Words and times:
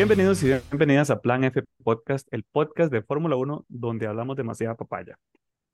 Bienvenidos 0.00 0.42
y 0.42 0.46
bienvenidas 0.46 1.10
a 1.10 1.20
Plan 1.20 1.44
F 1.44 1.62
Podcast, 1.84 2.26
el 2.30 2.42
podcast 2.42 2.90
de 2.90 3.02
Fórmula 3.02 3.36
1 3.36 3.66
donde 3.68 4.06
hablamos 4.06 4.34
demasiada 4.34 4.74
papaya. 4.74 5.18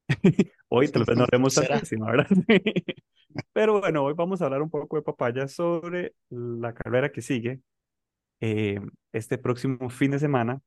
hoy 0.68 0.88
tal 0.88 1.04
vez 1.04 1.16
no 1.16 1.22
haremos 1.22 1.54
tantísima, 1.54 2.10
¿verdad? 2.10 2.26
Pero 3.52 3.78
bueno, 3.78 4.02
hoy 4.02 4.14
vamos 4.14 4.42
a 4.42 4.46
hablar 4.46 4.62
un 4.62 4.68
poco 4.68 4.96
de 4.96 5.02
papaya 5.02 5.46
sobre 5.46 6.16
la 6.28 6.74
carrera 6.74 7.12
que 7.12 7.22
sigue 7.22 7.60
eh, 8.40 8.80
este 9.12 9.38
próximo 9.38 9.88
fin 9.90 10.10
de 10.10 10.18
semana, 10.18 10.60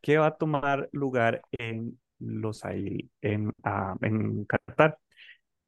que 0.00 0.18
va 0.18 0.28
a 0.28 0.36
tomar 0.36 0.88
lugar 0.92 1.42
en 1.50 1.98
Los 2.20 2.64
Aires, 2.64 3.10
en, 3.20 3.52
ah, 3.64 3.96
en 4.00 4.44
Qatar. 4.44 4.96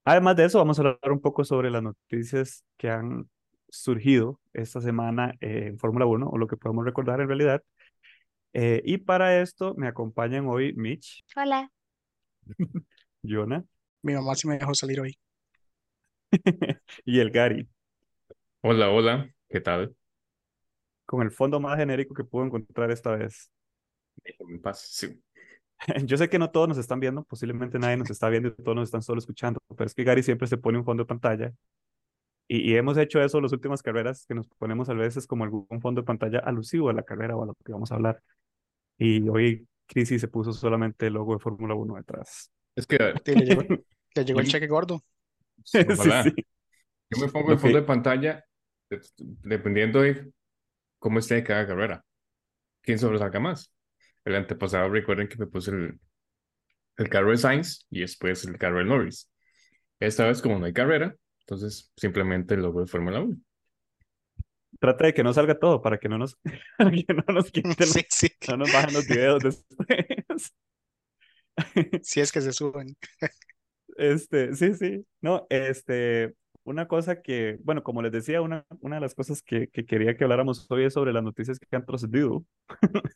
Además 0.05 0.37
de 0.37 0.45
eso, 0.45 0.59
vamos 0.59 0.79
a 0.79 0.83
hablar 0.83 1.11
un 1.11 1.21
poco 1.21 1.43
sobre 1.45 1.69
las 1.73 1.83
noticias 1.83 2.65
que 2.77 2.91
han 2.91 3.29
surgido 3.77 4.41
esta 4.53 4.81
semana 4.81 5.35
en 5.41 5.79
Fórmula 5.79 6.07
1, 6.07 6.29
o 6.29 6.39
lo 6.39 6.47
que 6.47 6.57
podemos 6.57 6.85
recordar 6.85 7.21
en 7.21 7.29
realidad. 7.29 7.63
Eh, 8.53 8.83
y 8.85 8.99
para 8.99 9.41
esto 9.41 9.75
me 9.77 9.89
acompañan 9.89 10.47
hoy 10.47 10.73
Mitch. 10.75 11.25
Hola. 11.37 11.71
Jonah. 13.23 13.65
Mi 14.03 14.15
mamá 14.15 14.35
sí 14.35 14.47
me 14.47 14.59
dejó 14.59 14.75
salir 14.75 15.01
hoy. 15.01 15.19
y 17.05 17.19
el 17.19 17.31
Gary. 17.31 17.69
Hola, 18.61 18.91
hola, 18.91 19.31
¿qué 19.49 19.61
tal? 19.61 19.95
Con 21.07 21.23
el 21.23 21.31
fondo 21.31 21.61
más 21.61 21.77
genérico 21.77 22.15
que 22.15 22.25
puedo 22.25 22.47
encontrar 22.47 22.91
esta 22.91 23.17
vez. 23.17 23.51
Sí. 24.75 25.21
Yo 26.07 26.17
sé 26.17 26.29
que 26.29 26.39
no 26.39 26.51
todos 26.51 26.69
nos 26.69 26.79
están 26.79 27.01
viendo, 27.01 27.25
posiblemente 27.25 27.79
nadie 27.79 27.97
nos 27.97 28.11
está 28.11 28.29
viendo 28.29 28.49
y 28.49 28.63
todos 28.63 28.77
nos 28.77 28.89
están 28.89 29.03
solo 29.03 29.19
escuchando, 29.19 29.61
pero 29.77 29.87
es 29.87 29.95
que 29.95 30.05
Gary 30.05 30.23
siempre 30.23 30.47
se 30.47 30.57
pone 30.57 30.79
un 30.79 30.85
fondo 30.85 31.03
de 31.03 31.09
pantalla 31.09 31.53
y, 32.47 32.77
hemos 32.77 32.99
hecho 32.99 33.23
eso 33.23 33.39
en 33.39 33.45
las 33.45 33.53
últimas 33.53 33.83
carreras, 33.83 34.27
que 34.27 34.35
nos 34.35 34.47
ponemos 34.49 34.89
a 34.89 34.95
veces 34.95 35.27
como 35.27 35.45
algún 35.45 35.81
fondo 35.81 36.03
de 36.03 36.07
pantalla 36.07 36.41
alusivo 36.41 36.91
a 36.91 36.93
la 36.93 37.03
carrera 37.03 37.37
o 37.37 37.43
a 37.43 37.47
lo 37.47 37.55
que 37.65 37.73
vamos 37.73 37.91
a 37.91 37.95
hablar. 37.95 38.23
Y 38.99 39.27
hoy 39.29 39.67
Crisis 39.87 40.21
se 40.21 40.29
puso 40.29 40.53
solamente 40.53 41.07
el 41.07 41.15
logo 41.15 41.35
de 41.35 41.41
Fórmula 41.41 41.75
1 41.75 41.95
detrás. 41.97 42.51
Es 42.77 42.87
que... 42.87 42.99
le, 42.99 43.15
llegó, 44.25 44.41
el 44.41 44.47
cheque 44.49 44.67
gordo. 44.67 45.03
sí, 45.65 45.79
sí. 46.25 46.35
Yo 47.11 47.25
me 47.25 47.33
pongo 47.33 47.53
el 47.53 47.59
fondo 47.59 47.79
de 47.79 47.85
pantalla 47.85 48.45
dependiendo 49.19 50.03
de 50.03 50.31
cómo 50.99 51.19
esté 51.19 51.43
cada 51.45 51.67
carrera. 51.67 52.05
¿Quién 52.83 52.99
sobresalga 52.99 53.41
más? 53.41 53.73
El 54.25 54.37
antepasado, 54.37 54.89
recuerden 54.89 55.29
que 55.29 55.39
me 55.39 55.47
puse 55.47 55.71
el, 55.71 56.01
el 56.97 57.09
carro 57.09 57.31
de 57.31 57.39
Sainz 57.39 57.87
y 57.91 58.01
después 58.01 58.45
el 58.45 58.59
carro 58.59 58.79
de 58.79 58.85
Norris. 58.85 59.31
Esta 60.01 60.27
vez, 60.27 60.43
como 60.43 60.59
no 60.59 60.67
hay 60.67 60.73
carrera, 60.73 61.15
entonces, 61.47 61.93
simplemente 61.97 62.57
logo 62.57 62.81
de 62.81 62.87
Fórmula 62.87 63.21
1. 63.21 63.37
Trata 64.81 65.07
de 65.07 65.15
que 65.15 65.23
no 65.23 65.33
salga 65.33 65.59
todo 65.59 65.83
para 65.83 65.99
que 65.99 66.09
no 66.09 66.19
nos, 66.19 66.37
que 66.45 67.15
no 67.15 67.35
nos 67.35 67.51
quiten, 67.51 67.77
no 68.49 68.57
nos 68.57 68.73
bajen 68.73 68.95
los 68.95 69.07
videos 69.07 69.43
después. 69.43 70.55
si 72.03 72.21
es 72.21 72.33
que 72.33 72.41
se 72.41 72.53
suben. 72.53 72.97
Este, 73.97 74.55
sí, 74.55 74.75
sí. 74.75 75.07
No, 75.21 75.47
este, 75.51 76.35
una 76.65 76.89
cosa 76.89 77.21
que, 77.21 77.59
bueno, 77.63 77.83
como 77.83 78.01
les 78.01 78.13
decía, 78.13 78.41
una, 78.41 78.65
una 78.81 78.97
de 78.97 79.03
las 79.03 79.15
cosas 79.15 79.43
que, 79.43 79.69
que 79.69 79.85
quería 79.85 80.17
que 80.17 80.25
habláramos 80.25 80.67
hoy 80.71 80.85
es 80.85 80.95
sobre 80.95 81.13
las 81.13 81.23
noticias 81.23 81.59
que 81.59 81.77
han 81.77 81.85
procedido 81.85 82.45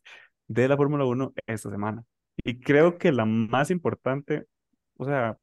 de 0.49 0.69
la 0.69 0.77
Fórmula 0.77 1.07
1 1.07 1.33
esta 1.47 1.71
semana. 1.71 2.05
Y 2.45 2.61
creo 2.61 2.99
que 2.99 3.11
la 3.11 3.25
más 3.25 3.71
importante, 3.71 4.45
o 4.99 5.07
sea, 5.07 5.39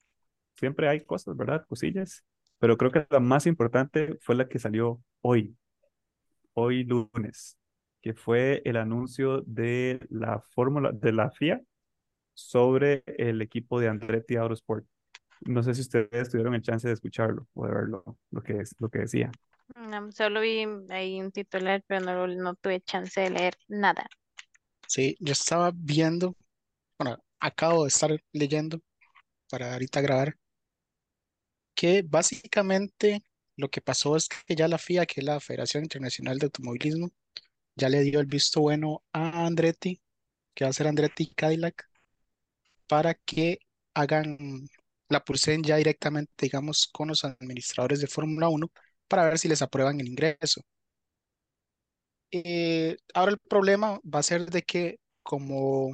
siempre 0.55 0.87
hay 0.87 1.03
cosas, 1.03 1.35
¿verdad? 1.35 1.65
Cosillas 1.67 2.23
pero 2.65 2.77
creo 2.77 2.91
que 2.91 3.05
la 3.11 3.19
más 3.19 3.45
importante 3.45 4.17
fue 4.21 4.33
la 4.33 4.49
que 4.49 4.57
salió 4.57 4.99
hoy, 5.21 5.55
hoy 6.53 6.83
lunes, 6.83 7.59
que 8.01 8.15
fue 8.15 8.63
el 8.65 8.77
anuncio 8.77 9.41
de 9.41 9.99
la 10.09 10.39
fórmula 10.39 10.91
de 10.91 11.11
la 11.11 11.29
FIA 11.29 11.61
sobre 12.33 13.03
el 13.05 13.43
equipo 13.43 13.79
de 13.79 13.89
Andretti 13.89 14.35
Autosport. 14.35 14.83
No 15.41 15.61
sé 15.61 15.75
si 15.75 15.81
ustedes 15.81 16.31
tuvieron 16.31 16.55
el 16.55 16.63
chance 16.63 16.87
de 16.87 16.95
escucharlo 16.95 17.47
o 17.53 17.67
de 17.67 17.71
verlo, 17.71 18.17
lo 18.31 18.41
que, 18.41 18.53
es, 18.53 18.73
lo 18.79 18.89
que 18.89 18.97
decía. 18.97 19.29
No, 19.75 20.11
solo 20.11 20.41
vi 20.41 20.65
ahí 20.89 21.21
un 21.21 21.29
titular, 21.31 21.83
pero 21.85 22.03
no, 22.03 22.25
no 22.25 22.55
tuve 22.55 22.81
chance 22.81 23.21
de 23.21 23.29
leer 23.29 23.53
nada. 23.67 24.07
Sí, 24.87 25.15
yo 25.19 25.33
estaba 25.33 25.71
viendo, 25.71 26.35
bueno, 26.97 27.23
acabo 27.39 27.83
de 27.83 27.89
estar 27.89 28.19
leyendo 28.33 28.79
para 29.51 29.73
ahorita 29.73 30.01
grabar 30.01 30.35
que 31.75 32.03
básicamente 32.03 33.23
lo 33.57 33.69
que 33.69 33.81
pasó 33.81 34.15
es 34.17 34.27
que 34.29 34.55
ya 34.55 34.67
la 34.67 34.77
FIA, 34.77 35.05
que 35.05 35.21
es 35.21 35.25
la 35.25 35.39
Federación 35.39 35.83
Internacional 35.83 36.39
de 36.39 36.45
Automovilismo, 36.47 37.09
ya 37.75 37.89
le 37.89 38.01
dio 38.03 38.19
el 38.19 38.27
visto 38.27 38.61
bueno 38.61 39.03
a 39.13 39.45
Andretti, 39.45 40.01
que 40.55 40.65
va 40.65 40.71
a 40.71 40.73
ser 40.73 40.87
Andretti 40.87 41.27
Cadillac, 41.35 41.87
para 42.87 43.13
que 43.13 43.59
hagan, 43.93 44.67
la 45.09 45.23
pulsen 45.23 45.63
ya 45.63 45.77
directamente, 45.77 46.31
digamos, 46.39 46.87
con 46.91 47.09
los 47.09 47.23
administradores 47.23 47.99
de 48.01 48.07
Fórmula 48.07 48.49
1 48.49 48.71
para 49.07 49.25
ver 49.25 49.37
si 49.39 49.47
les 49.47 49.61
aprueban 49.61 49.99
el 49.99 50.07
ingreso. 50.07 50.61
Eh, 52.31 52.97
ahora 53.13 53.31
el 53.31 53.37
problema 53.39 53.99
va 54.03 54.19
a 54.19 54.23
ser 54.23 54.49
de 54.49 54.61
que 54.63 54.99
como 55.23 55.93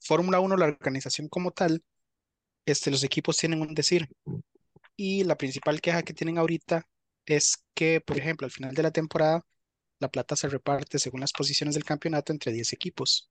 Fórmula 0.00 0.40
1, 0.40 0.56
la 0.56 0.66
organización 0.66 1.28
como 1.28 1.52
tal, 1.52 1.82
este, 2.66 2.90
los 2.90 3.04
equipos 3.04 3.36
tienen 3.38 3.62
un 3.62 3.74
decir. 3.74 4.08
Y 5.04 5.24
la 5.24 5.36
principal 5.36 5.80
queja 5.80 6.04
que 6.04 6.14
tienen 6.14 6.38
ahorita 6.38 6.86
es 7.26 7.64
que, 7.74 8.00
por 8.00 8.18
ejemplo, 8.18 8.44
al 8.44 8.52
final 8.52 8.72
de 8.72 8.84
la 8.84 8.92
temporada, 8.92 9.44
la 9.98 10.08
plata 10.08 10.36
se 10.36 10.48
reparte 10.48 11.00
según 11.00 11.20
las 11.20 11.32
posiciones 11.32 11.74
del 11.74 11.84
campeonato 11.84 12.32
entre 12.32 12.52
10 12.52 12.72
equipos. 12.72 13.28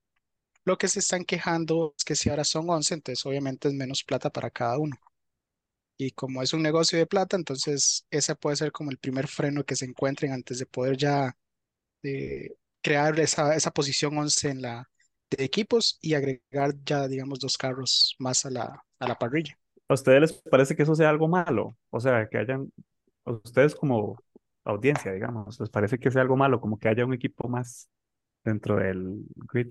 Lo 0.65 0.77
que 0.77 0.89
se 0.89 0.99
están 0.99 1.25
quejando 1.25 1.95
es 1.97 2.03
que 2.05 2.15
si 2.15 2.29
ahora 2.29 2.43
son 2.45 2.69
11, 2.69 2.95
entonces 2.95 3.25
obviamente 3.25 3.69
es 3.69 3.73
menos 3.75 4.03
plata 4.03 4.29
para 4.31 4.51
cada 4.51 4.77
uno. 4.79 4.97
Y 5.97 6.11
como 6.11 6.41
es 6.41 6.53
un 6.53 6.63
negocio 6.63 6.97
de 6.97 7.05
plata, 7.05 7.35
entonces 7.37 8.05
ese 8.09 8.35
puede 8.35 8.55
ser 8.57 8.71
como 8.71 8.91
el 8.91 8.97
primer 8.97 9.27
freno 9.27 9.63
que 9.63 9.75
se 9.75 9.85
encuentren 9.85 10.33
antes 10.33 10.59
de 10.59 10.65
poder 10.65 10.97
ya 10.97 11.37
eh, 12.03 12.51
crear 12.81 13.19
esa, 13.21 13.55
esa 13.55 13.71
posición 13.71 14.17
11 14.17 14.49
en 14.51 14.63
la, 14.63 14.89
de 15.31 15.45
equipos 15.45 15.99
y 16.01 16.15
agregar 16.15 16.75
ya, 16.85 17.07
digamos, 17.09 17.39
dos 17.39 17.57
carros 17.57 18.15
más 18.19 18.45
a 18.47 18.51
la, 18.51 18.85
a 18.99 19.07
la 19.09 19.15
parrilla. 19.19 19.59
¿A 19.91 19.93
ustedes 19.93 20.21
les 20.21 20.33
parece 20.43 20.73
que 20.73 20.83
eso 20.83 20.95
sea 20.95 21.09
algo 21.09 21.27
malo? 21.27 21.75
O 21.89 21.99
sea, 21.99 22.25
que 22.29 22.37
hayan, 22.37 22.71
a 23.25 23.31
ustedes 23.31 23.75
como 23.75 24.17
audiencia, 24.63 25.11
digamos, 25.11 25.59
¿les 25.59 25.69
parece 25.69 25.99
que 25.99 26.09
sea 26.09 26.21
algo 26.21 26.37
malo? 26.37 26.61
Como 26.61 26.79
que 26.79 26.87
haya 26.87 27.05
un 27.05 27.13
equipo 27.13 27.49
más 27.49 27.89
dentro 28.45 28.77
del 28.77 29.25
grid. 29.51 29.67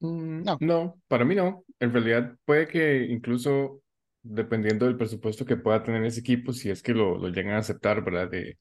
Mm, 0.00 0.42
no. 0.42 0.58
no, 0.60 1.00
para 1.08 1.24
mí 1.24 1.34
no. 1.34 1.64
En 1.80 1.94
realidad 1.94 2.36
puede 2.44 2.68
que 2.68 3.06
incluso 3.06 3.80
dependiendo 4.22 4.84
del 4.84 4.98
presupuesto 4.98 5.46
que 5.46 5.56
pueda 5.56 5.82
tener 5.82 6.04
ese 6.04 6.20
equipo, 6.20 6.52
si 6.52 6.68
es 6.68 6.82
que 6.82 6.92
lo, 6.92 7.16
lo 7.16 7.28
llegan 7.30 7.54
a 7.54 7.58
aceptar, 7.60 8.04
¿verdad? 8.04 8.28
De, 8.28 8.58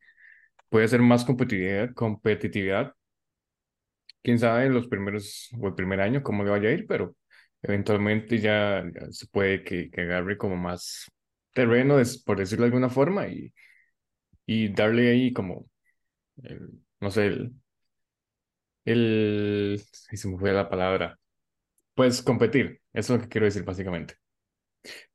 puede 0.70 0.88
ser 0.88 1.02
más 1.02 1.26
competitividad, 1.26 1.94
competitividad. 1.94 2.94
Quién 4.24 4.40
sabe 4.40 4.68
en 4.68 4.74
los 4.74 4.88
primeros 4.88 5.50
o 5.60 5.68
el 5.68 5.76
primer 5.76 6.00
año 6.00 6.24
cómo 6.24 6.46
le 6.46 6.52
vaya 6.52 6.70
a 6.70 6.72
ir, 6.72 6.88
pero 6.88 7.14
eventualmente 7.68 8.40
ya, 8.40 8.84
se 9.12 9.28
puede 9.28 9.64
que, 9.64 9.90
que, 9.90 10.02
agarre 10.02 10.38
como 10.38 10.56
más 10.56 11.12
terreno, 11.53 11.98
por 12.26 12.38
decirlo 12.38 12.64
de 12.64 12.68
alguna 12.68 12.90
forma, 12.90 13.28
y, 13.28 13.53
y 14.46 14.70
darle 14.70 15.09
ahí 15.09 15.34
como, 15.34 15.68
no 17.00 17.12
sé, 17.12 17.25
el, 17.28 17.54
el, 18.86 19.81
se 19.92 20.28
me 20.28 20.38
fue 20.38 20.54
la 20.54 20.70
palabra, 20.70 21.20
pues 21.95 22.22
competir, 22.22 22.81
eso 22.94 23.13
es 23.13 23.19
lo 23.19 23.24
que 23.24 23.30
quiero 23.30 23.45
decir 23.45 23.63
básicamente. 23.63 24.16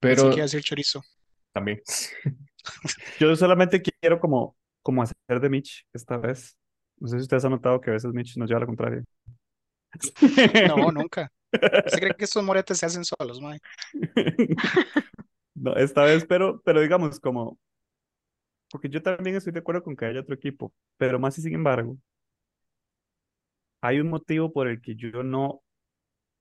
Pero... 0.01 0.35
que 0.35 0.43
hacer 0.43 0.63
chorizo. 0.63 1.03
También. 1.53 1.81
Yo 3.21 3.35
solamente 3.37 3.81
quiero 3.81 4.19
como, 4.19 4.57
como 4.83 5.03
hacer 5.03 5.41
de 5.41 5.49
Mitch 5.49 5.87
esta 5.93 6.17
vez. 6.17 6.57
No 6.99 7.09
sé 7.09 7.17
si 7.17 7.23
ustedes 7.23 7.45
han 7.45 7.53
notado 7.53 7.81
que 7.81 7.91
a 7.91 7.95
veces 7.95 8.13
Mitch 8.13 8.37
nos 8.37 8.49
lleva 8.49 8.59
a 8.59 8.61
la 8.61 8.67
contraria. 8.67 9.05
No, 10.69 10.93
nunca. 10.93 11.33
¿Se 11.87 12.01
cree 12.01 12.15
que 12.15 12.25
estos 12.25 12.43
moretes 12.45 12.79
se 12.79 12.87
hacen 12.87 13.05
solos, 13.05 13.41
Mike? 13.41 13.61
no, 15.55 15.75
esta 15.77 16.05
vez, 16.05 16.25
pero, 16.27 16.61
pero 16.65 16.81
digamos 16.81 17.21
como, 17.21 17.59
porque 18.71 18.89
yo 18.89 19.03
también 19.03 19.37
estoy 19.37 19.53
de 19.53 19.61
acuerdo 19.61 19.83
con 19.83 19.97
que 19.97 20.05
haya 20.07 20.21
otro 20.21 20.35
equipo, 20.35 20.73
pero 20.97 21.19
más 21.19 21.39
y 21.39 21.43
sin 21.43 21.55
embargo, 21.55 21.97
hay 23.81 24.01
un 24.01 24.09
motivo 24.11 24.53
por 24.53 24.69
el 24.69 24.81
que 24.81 24.95
yo 24.97 25.23
no 25.23 25.63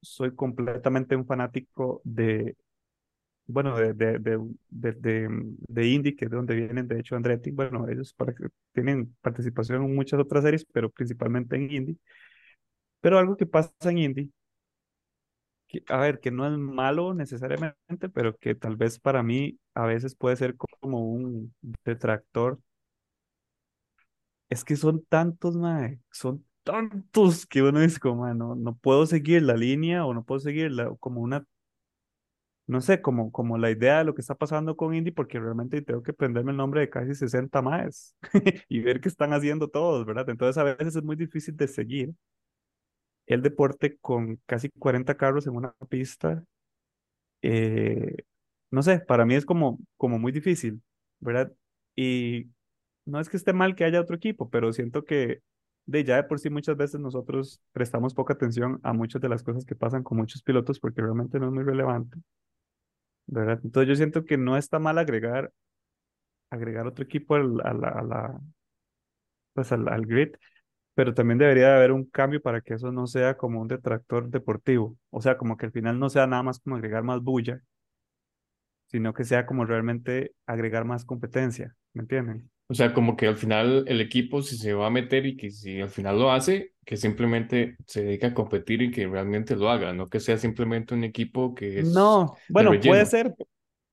soy 0.02 0.36
completamente 0.36 1.16
un 1.16 1.26
fanático 1.28 2.02
de, 2.06 2.58
bueno, 3.48 3.78
de, 3.78 3.94
de, 3.94 4.20
de, 4.20 4.40
de, 4.70 5.30
de 5.70 5.88
Indy, 5.88 6.16
que 6.16 6.26
es 6.26 6.32
de 6.32 6.38
donde 6.38 6.56
vienen, 6.56 6.88
de 6.88 7.00
hecho, 7.00 7.16
Andretti. 7.16 7.52
Bueno, 7.52 7.88
ellos 7.90 8.16
tienen 8.74 9.16
participación 9.22 9.84
en 9.84 9.96
muchas 9.96 10.20
otras 10.20 10.44
series, 10.44 10.66
pero 10.66 10.90
principalmente 10.92 11.56
en 11.58 11.72
Indy. 11.72 12.00
Pero 13.02 13.18
algo 13.18 13.38
que 13.38 13.46
pasa 13.46 13.72
en 13.90 13.98
Indy 13.98 14.32
a 15.88 15.98
ver, 15.98 16.20
que 16.20 16.32
no 16.32 16.48
es 16.48 16.58
malo 16.58 17.14
necesariamente, 17.14 18.10
pero 18.14 18.36
que 18.38 18.56
tal 18.56 18.76
vez 18.78 19.00
para 19.00 19.24
mí 19.24 19.60
a 19.74 19.86
veces 19.86 20.16
puede 20.16 20.36
ser 20.36 20.56
como 20.58 21.06
un 21.06 21.54
detractor. 21.84 22.60
Es 24.50 24.64
que 24.64 24.76
son 24.76 25.04
tantos, 25.06 25.56
mae, 25.56 26.00
son 26.12 26.46
tantos 26.64 27.46
que 27.46 27.62
uno 27.62 27.80
dice 27.80 28.00
como, 28.00 28.32
no, 28.34 28.56
no 28.56 28.76
puedo 28.76 29.06
seguir 29.06 29.44
la 29.44 29.56
línea 29.56 30.06
o 30.06 30.14
no 30.14 30.24
puedo 30.24 30.40
seguir 30.40 30.72
la, 30.72 30.90
como 31.00 31.22
una, 31.22 31.46
no 32.68 32.82
sé, 32.82 33.02
como, 33.02 33.32
como 33.32 33.58
la 33.58 33.72
idea 33.72 34.00
de 34.00 34.04
lo 34.06 34.14
que 34.14 34.22
está 34.22 34.36
pasando 34.36 34.76
con 34.78 34.94
Indy, 34.94 35.12
porque 35.12 35.40
realmente 35.40 35.82
tengo 35.82 36.04
que 36.04 36.12
aprenderme 36.12 36.52
el 36.52 36.58
nombre 36.58 36.82
de 36.82 36.90
casi 36.90 37.16
60 37.16 37.62
más 37.62 38.16
y 38.70 38.80
ver 38.82 39.02
qué 39.02 39.10
están 39.10 39.34
haciendo 39.34 39.70
todos, 39.70 40.06
¿verdad? 40.06 40.30
Entonces 40.30 40.58
a 40.58 40.64
veces 40.64 40.96
es 40.96 41.04
muy 41.04 41.16
difícil 41.16 41.56
de 41.58 41.68
seguir 41.68 42.14
el 43.30 43.44
deporte 43.44 43.98
con 44.02 44.38
casi 44.48 44.70
40 44.72 45.18
carros 45.18 45.48
en 45.48 45.56
una 45.58 45.74
pista. 45.90 46.44
Eh, 47.42 48.16
no 48.72 48.84
sé, 48.84 49.00
para 49.00 49.26
mí 49.26 49.36
es 49.36 49.46
como, 49.46 49.80
como 49.98 50.20
muy 50.20 50.32
difícil, 50.32 50.82
¿verdad? 51.20 51.52
Y 51.96 52.48
no 53.06 53.20
es 53.20 53.30
que 53.30 53.38
esté 53.38 53.54
mal 53.54 53.76
que 53.76 53.86
haya 53.86 54.02
otro 54.02 54.16
equipo, 54.18 54.50
pero 54.50 54.74
siento 54.74 55.06
que 55.06 55.42
de 55.86 56.04
ya 56.04 56.18
de 56.18 56.24
por 56.26 56.40
sí 56.40 56.50
muchas 56.50 56.78
veces 56.78 57.00
nosotros 57.02 57.62
prestamos 57.74 58.14
poca 58.14 58.34
atención 58.36 58.80
a 58.84 58.94
muchas 58.94 59.22
de 59.22 59.30
las 59.30 59.44
cosas 59.44 59.66
que 59.66 59.76
pasan 59.76 60.04
con 60.04 60.18
muchos 60.20 60.44
pilotos 60.44 60.80
porque 60.80 61.02
realmente 61.02 61.40
no 61.40 61.48
es 61.48 61.54
muy 61.54 61.64
relevante, 61.64 62.18
¿verdad? 63.28 63.60
Entonces 63.64 63.88
yo 63.90 63.96
siento 63.96 64.26
que 64.26 64.38
no 64.38 64.58
está 64.58 64.80
mal 64.80 64.98
agregar, 64.98 65.52
agregar 66.52 66.88
otro 66.88 67.04
equipo 67.06 67.36
al, 67.36 67.60
a 67.62 68.40
pues 69.54 69.72
al 69.72 70.06
grid, 70.06 70.30
pero 71.00 71.14
también 71.14 71.38
debería 71.38 71.70
de 71.70 71.76
haber 71.76 71.94
un 71.94 72.04
cambio 72.04 72.42
para 72.42 72.60
que 72.60 72.74
eso 72.74 72.92
no 72.92 73.08
sea 73.08 73.38
como 73.38 73.62
un 73.62 73.70
detractor 73.70 74.30
deportivo, 74.30 74.98
o 75.12 75.22
sea, 75.22 75.38
como 75.38 75.56
que 75.56 75.68
al 75.68 75.72
final 75.72 75.98
no 75.98 76.10
sea 76.10 76.28
nada 76.28 76.44
más 76.44 76.60
como 76.60 76.76
agregar 76.76 77.04
más 77.04 77.22
bulla, 77.22 77.62
sino 78.88 79.14
que 79.14 79.24
sea 79.24 79.46
como 79.46 79.64
realmente 79.64 80.34
agregar 80.46 80.84
más 80.84 81.06
competencia, 81.06 81.74
¿me 81.94 82.02
entienden? 82.02 82.52
O 82.68 82.74
sea, 82.74 82.94
como 82.94 83.16
que 83.16 83.28
al 83.28 83.38
final 83.38 83.86
el 83.88 84.02
equipo, 84.02 84.42
si 84.42 84.58
se 84.58 84.74
va 84.74 84.88
a 84.88 84.90
meter 84.90 85.26
y 85.26 85.38
que 85.38 85.52
si 85.52 85.80
al 85.80 85.88
final 85.88 86.20
lo 86.20 86.34
hace, 86.34 86.74
que 86.84 86.98
simplemente 86.98 87.78
se 87.88 88.04
dedique 88.04 88.26
a 88.26 88.34
competir 88.34 88.82
y 88.82 88.92
que 88.92 89.08
realmente 89.08 89.56
lo 89.56 89.70
haga, 89.70 89.94
no 89.94 90.10
que 90.10 90.20
sea 90.20 90.38
simplemente 90.38 90.94
un 90.94 91.06
equipo 91.06 91.56
que 91.56 91.80
es. 91.80 91.94
No, 91.94 92.36
bueno, 92.50 92.72
puede 92.78 93.06
ser, 93.06 93.34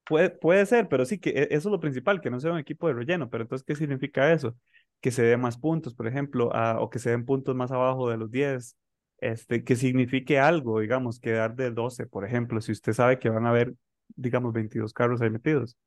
puede, 0.05 0.31
puede 0.31 0.67
ser, 0.67 0.88
pero 0.88 1.05
sí 1.05 1.20
que 1.20 1.31
e, 1.31 1.43
eso 1.52 1.69
es 1.69 1.73
lo 1.73 1.79
principal, 1.79 2.20
que 2.20 2.31
no 2.31 2.41
sea 2.41 2.50
un 2.50 2.59
equipo 2.59 2.88
de 2.88 2.94
relleno. 2.94 3.31
Pero 3.31 3.44
entonces, 3.44 3.64
¿qué 3.64 3.76
significa 3.76 4.32
eso? 4.32 4.56
Que 5.00 5.10
se 5.10 5.22
dé 5.22 5.37
más 5.37 5.58
puntos, 5.58 5.94
por 5.94 6.06
ejemplo, 6.06 6.50
o 6.78 6.90
que 6.90 6.98
se 6.98 7.10
den 7.10 7.25
puntos 7.25 7.54
más 7.54 7.70
abajo 7.70 8.10
de 8.10 8.16
los 8.16 8.31
10. 8.31 8.76
Este, 9.19 9.64
que 9.64 9.76
signifique 9.76 10.38
algo, 10.38 10.81
digamos, 10.81 11.20
quedar 11.20 11.56
de 11.56 11.70
12, 11.70 12.06
por 12.06 12.26
ejemplo, 12.26 12.60
si 12.60 12.72
usted 12.72 12.93
sabe 12.93 13.19
que 13.19 13.31
van 13.31 13.46
a 13.46 13.50
haber, 13.50 13.75
digamos, 14.14 14.52
22 14.52 14.93
carros 14.93 15.22
ahí 15.22 15.31
metidos. 15.31 15.78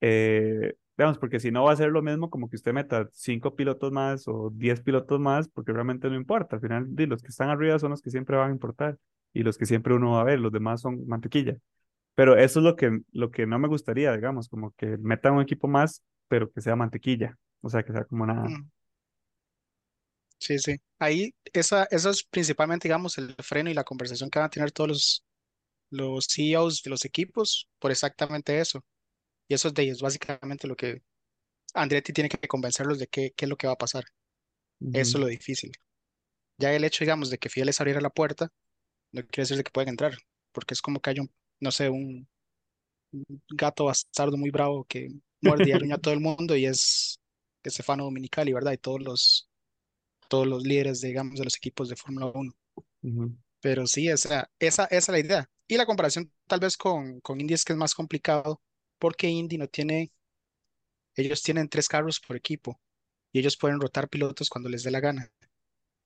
Eh, 0.00 0.74
porque 1.18 1.40
si 1.40 1.50
no 1.50 1.64
va 1.64 1.72
a 1.72 1.76
ser 1.76 1.90
lo 1.90 2.02
mismo 2.02 2.28
como 2.30 2.48
que 2.48 2.56
usted 2.56 2.72
meta 2.72 3.08
cinco 3.12 3.54
pilotos 3.56 3.90
más 3.92 4.28
o 4.28 4.50
diez 4.54 4.80
pilotos 4.82 5.18
más, 5.18 5.48
porque 5.48 5.72
realmente 5.72 6.08
no 6.10 6.16
importa. 6.16 6.56
Al 6.56 6.62
final, 6.62 6.88
los 6.94 7.22
que 7.22 7.28
están 7.28 7.48
arriba 7.48 7.78
son 7.78 7.90
los 7.90 8.02
que 8.02 8.10
siempre 8.10 8.36
van 8.36 8.50
a 8.50 8.52
importar 8.52 8.98
y 9.32 9.42
los 9.42 9.56
que 9.56 9.66
siempre 9.66 9.94
uno 9.94 10.12
va 10.12 10.20
a 10.22 10.24
ver, 10.24 10.40
los 10.40 10.52
demás 10.52 10.80
son 10.82 11.06
mantequilla. 11.06 11.56
Pero 12.14 12.36
eso 12.36 12.60
es 12.60 12.64
lo 12.64 12.76
que, 12.76 13.00
lo 13.12 13.30
que 13.30 13.46
no 13.46 13.58
me 13.58 13.68
gustaría, 13.68 14.12
digamos, 14.14 14.48
como 14.48 14.72
que 14.72 14.98
metan 14.98 15.34
un 15.34 15.42
equipo 15.42 15.68
más, 15.68 16.02
pero 16.28 16.50
que 16.50 16.60
sea 16.60 16.76
mantequilla, 16.76 17.38
o 17.62 17.68
sea, 17.68 17.82
que 17.82 17.92
sea 17.92 18.04
como 18.04 18.26
nada. 18.26 18.48
Mm. 18.48 18.70
Sí, 20.38 20.58
sí. 20.58 20.76
Ahí, 20.98 21.34
esa, 21.52 21.84
eso 21.90 22.10
es 22.10 22.24
principalmente, 22.24 22.88
digamos, 22.88 23.18
el 23.18 23.34
freno 23.42 23.70
y 23.70 23.74
la 23.74 23.84
conversación 23.84 24.30
que 24.30 24.38
van 24.38 24.46
a 24.46 24.50
tener 24.50 24.72
todos 24.72 24.88
los, 24.88 25.24
los 25.90 26.26
CEOs 26.26 26.82
de 26.82 26.90
los 26.90 27.04
equipos 27.04 27.68
por 27.78 27.90
exactamente 27.90 28.58
eso. 28.58 28.82
Y 29.48 29.54
eso 29.54 29.68
es 29.68 29.74
de 29.74 29.82
ellos, 29.82 30.00
básicamente 30.00 30.66
lo 30.66 30.76
que 30.76 31.02
Andretti 31.74 32.12
tiene 32.12 32.28
que 32.30 32.48
convencerlos 32.48 32.98
de 32.98 33.06
qué, 33.08 33.32
qué 33.36 33.44
es 33.44 33.48
lo 33.48 33.56
que 33.56 33.66
va 33.66 33.74
a 33.74 33.78
pasar. 33.78 34.04
Eso 34.92 35.18
es 35.18 35.20
lo 35.20 35.26
difícil. 35.26 35.72
Ya 36.58 36.72
el 36.74 36.84
hecho, 36.84 37.04
digamos, 37.04 37.30
de 37.30 37.38
que 37.38 37.50
Fieles 37.50 37.80
abriera 37.80 38.00
la 38.00 38.10
puerta, 38.10 38.50
no 39.12 39.22
quiere 39.26 39.48
decir 39.48 39.62
que 39.62 39.70
puedan 39.70 39.90
entrar, 39.90 40.14
porque 40.52 40.74
es 40.74 40.82
como 40.82 41.00
que 41.00 41.10
hay 41.10 41.18
un, 41.20 41.30
no 41.60 41.70
sé, 41.70 41.90
un, 41.90 42.28
gato 43.50 43.86
bastardo 43.86 44.36
muy 44.36 44.50
bravo 44.50 44.84
que 44.84 45.08
muerde 45.42 45.68
y 45.68 45.72
aruña 45.72 45.96
a 45.96 45.98
todo 46.00 46.14
el 46.14 46.20
mundo 46.20 46.56
y 46.56 46.66
es 46.66 47.18
Estefano 47.68 48.04
Dominicali, 48.04 48.52
¿verdad? 48.52 48.72
Y 48.72 48.78
todos 48.78 49.02
los, 49.02 49.50
todos 50.28 50.46
los 50.46 50.64
líderes, 50.64 51.00
digamos, 51.02 51.38
de 51.38 51.44
los 51.44 51.56
equipos 51.56 51.88
de 51.88 51.96
Fórmula 51.96 52.26
1. 52.34 52.52
Pero 53.60 53.86
sí, 53.86 54.08
esa, 54.08 54.50
esa, 54.58 54.84
esa 54.86 54.96
es 54.96 55.08
la 55.08 55.18
idea. 55.18 55.50
Y 55.68 55.76
la 55.76 55.86
comparación 55.86 56.32
tal 56.46 56.60
vez 56.60 56.76
con, 56.76 57.20
con 57.20 57.40
Indy 57.40 57.54
es 57.54 57.64
que 57.64 57.72
es 57.72 57.78
más 57.78 57.94
complicado, 57.94 58.60
porque 58.98 59.28
Indy 59.28 59.58
no 59.58 59.68
tiene, 59.68 60.12
ellos 61.16 61.42
tienen 61.42 61.68
tres 61.68 61.88
carros 61.88 62.20
por 62.20 62.36
equipo 62.36 62.80
y 63.32 63.40
ellos 63.40 63.56
pueden 63.56 63.80
rotar 63.80 64.08
pilotos 64.08 64.48
cuando 64.50 64.68
les 64.68 64.82
dé 64.84 64.90
la 64.90 65.00
gana. 65.00 65.32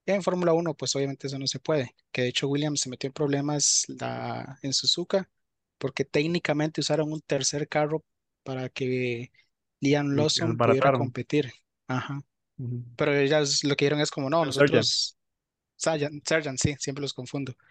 En 0.06 0.22
Fórmula 0.22 0.52
1, 0.54 0.74
pues 0.74 0.96
obviamente 0.96 1.28
eso 1.28 1.38
no 1.38 1.46
se 1.46 1.60
puede, 1.60 1.96
que 2.12 2.22
de 2.22 2.28
hecho 2.28 2.48
Williams 2.48 2.82
se 2.82 2.90
metió 2.90 3.08
en 3.08 3.14
problemas 3.14 3.84
la, 3.88 4.58
en 4.62 4.72
Suzuka 4.74 5.30
porque 5.78 6.04
técnicamente 6.04 6.80
usaron 6.80 7.12
un 7.12 7.20
tercer 7.22 7.68
carro 7.68 8.04
para 8.44 8.68
que 8.70 9.32
Liam 9.84 10.10
Lawson 10.14 10.56
pudiera 10.56 10.92
competir. 10.92 11.52
Ajá. 11.86 12.20
Pero 12.96 13.14
ellas 13.14 13.62
lo 13.64 13.76
que 13.76 13.84
dieron 13.84 14.00
es 14.00 14.10
como, 14.10 14.30
no, 14.30 14.44
nosotros... 14.44 15.16
Sargent, 15.76 16.58
sí, 16.58 16.74
siempre 16.78 17.02
los 17.02 17.12
confundo. 17.12 17.54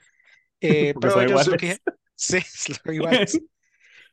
Eh, 0.66 0.94
pero 1.02 1.20
ellos 1.20 1.46
lo 1.48 1.58
que... 1.58 1.78
Sí, 2.16 2.38
iguales. 2.86 3.38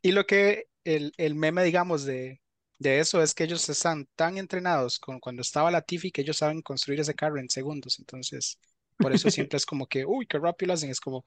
Y 0.02 0.10
lo 0.10 0.26
que 0.26 0.64
el, 0.82 1.12
el 1.16 1.36
meme, 1.36 1.62
digamos, 1.62 2.04
de, 2.04 2.40
de 2.78 2.98
eso 2.98 3.22
es 3.22 3.34
que 3.34 3.44
ellos 3.44 3.68
están 3.68 4.08
tan 4.16 4.36
entrenados 4.36 4.98
con 4.98 5.20
cuando 5.20 5.42
estaba 5.42 5.70
la 5.70 5.82
Tiffy 5.82 6.10
que 6.10 6.22
ellos 6.22 6.38
saben 6.38 6.62
construir 6.62 6.98
ese 6.98 7.14
carro 7.14 7.38
en 7.38 7.48
segundos. 7.48 8.00
Entonces, 8.00 8.58
por 9.00 9.12
eso 9.12 9.30
siempre 9.30 9.56
es 9.58 9.66
como 9.66 9.86
que, 9.86 10.04
uy, 10.04 10.26
qué 10.26 10.38
rápido 10.38 10.68
lo 10.68 10.74
hacen. 10.74 10.90
Es 10.90 11.00
como, 11.00 11.24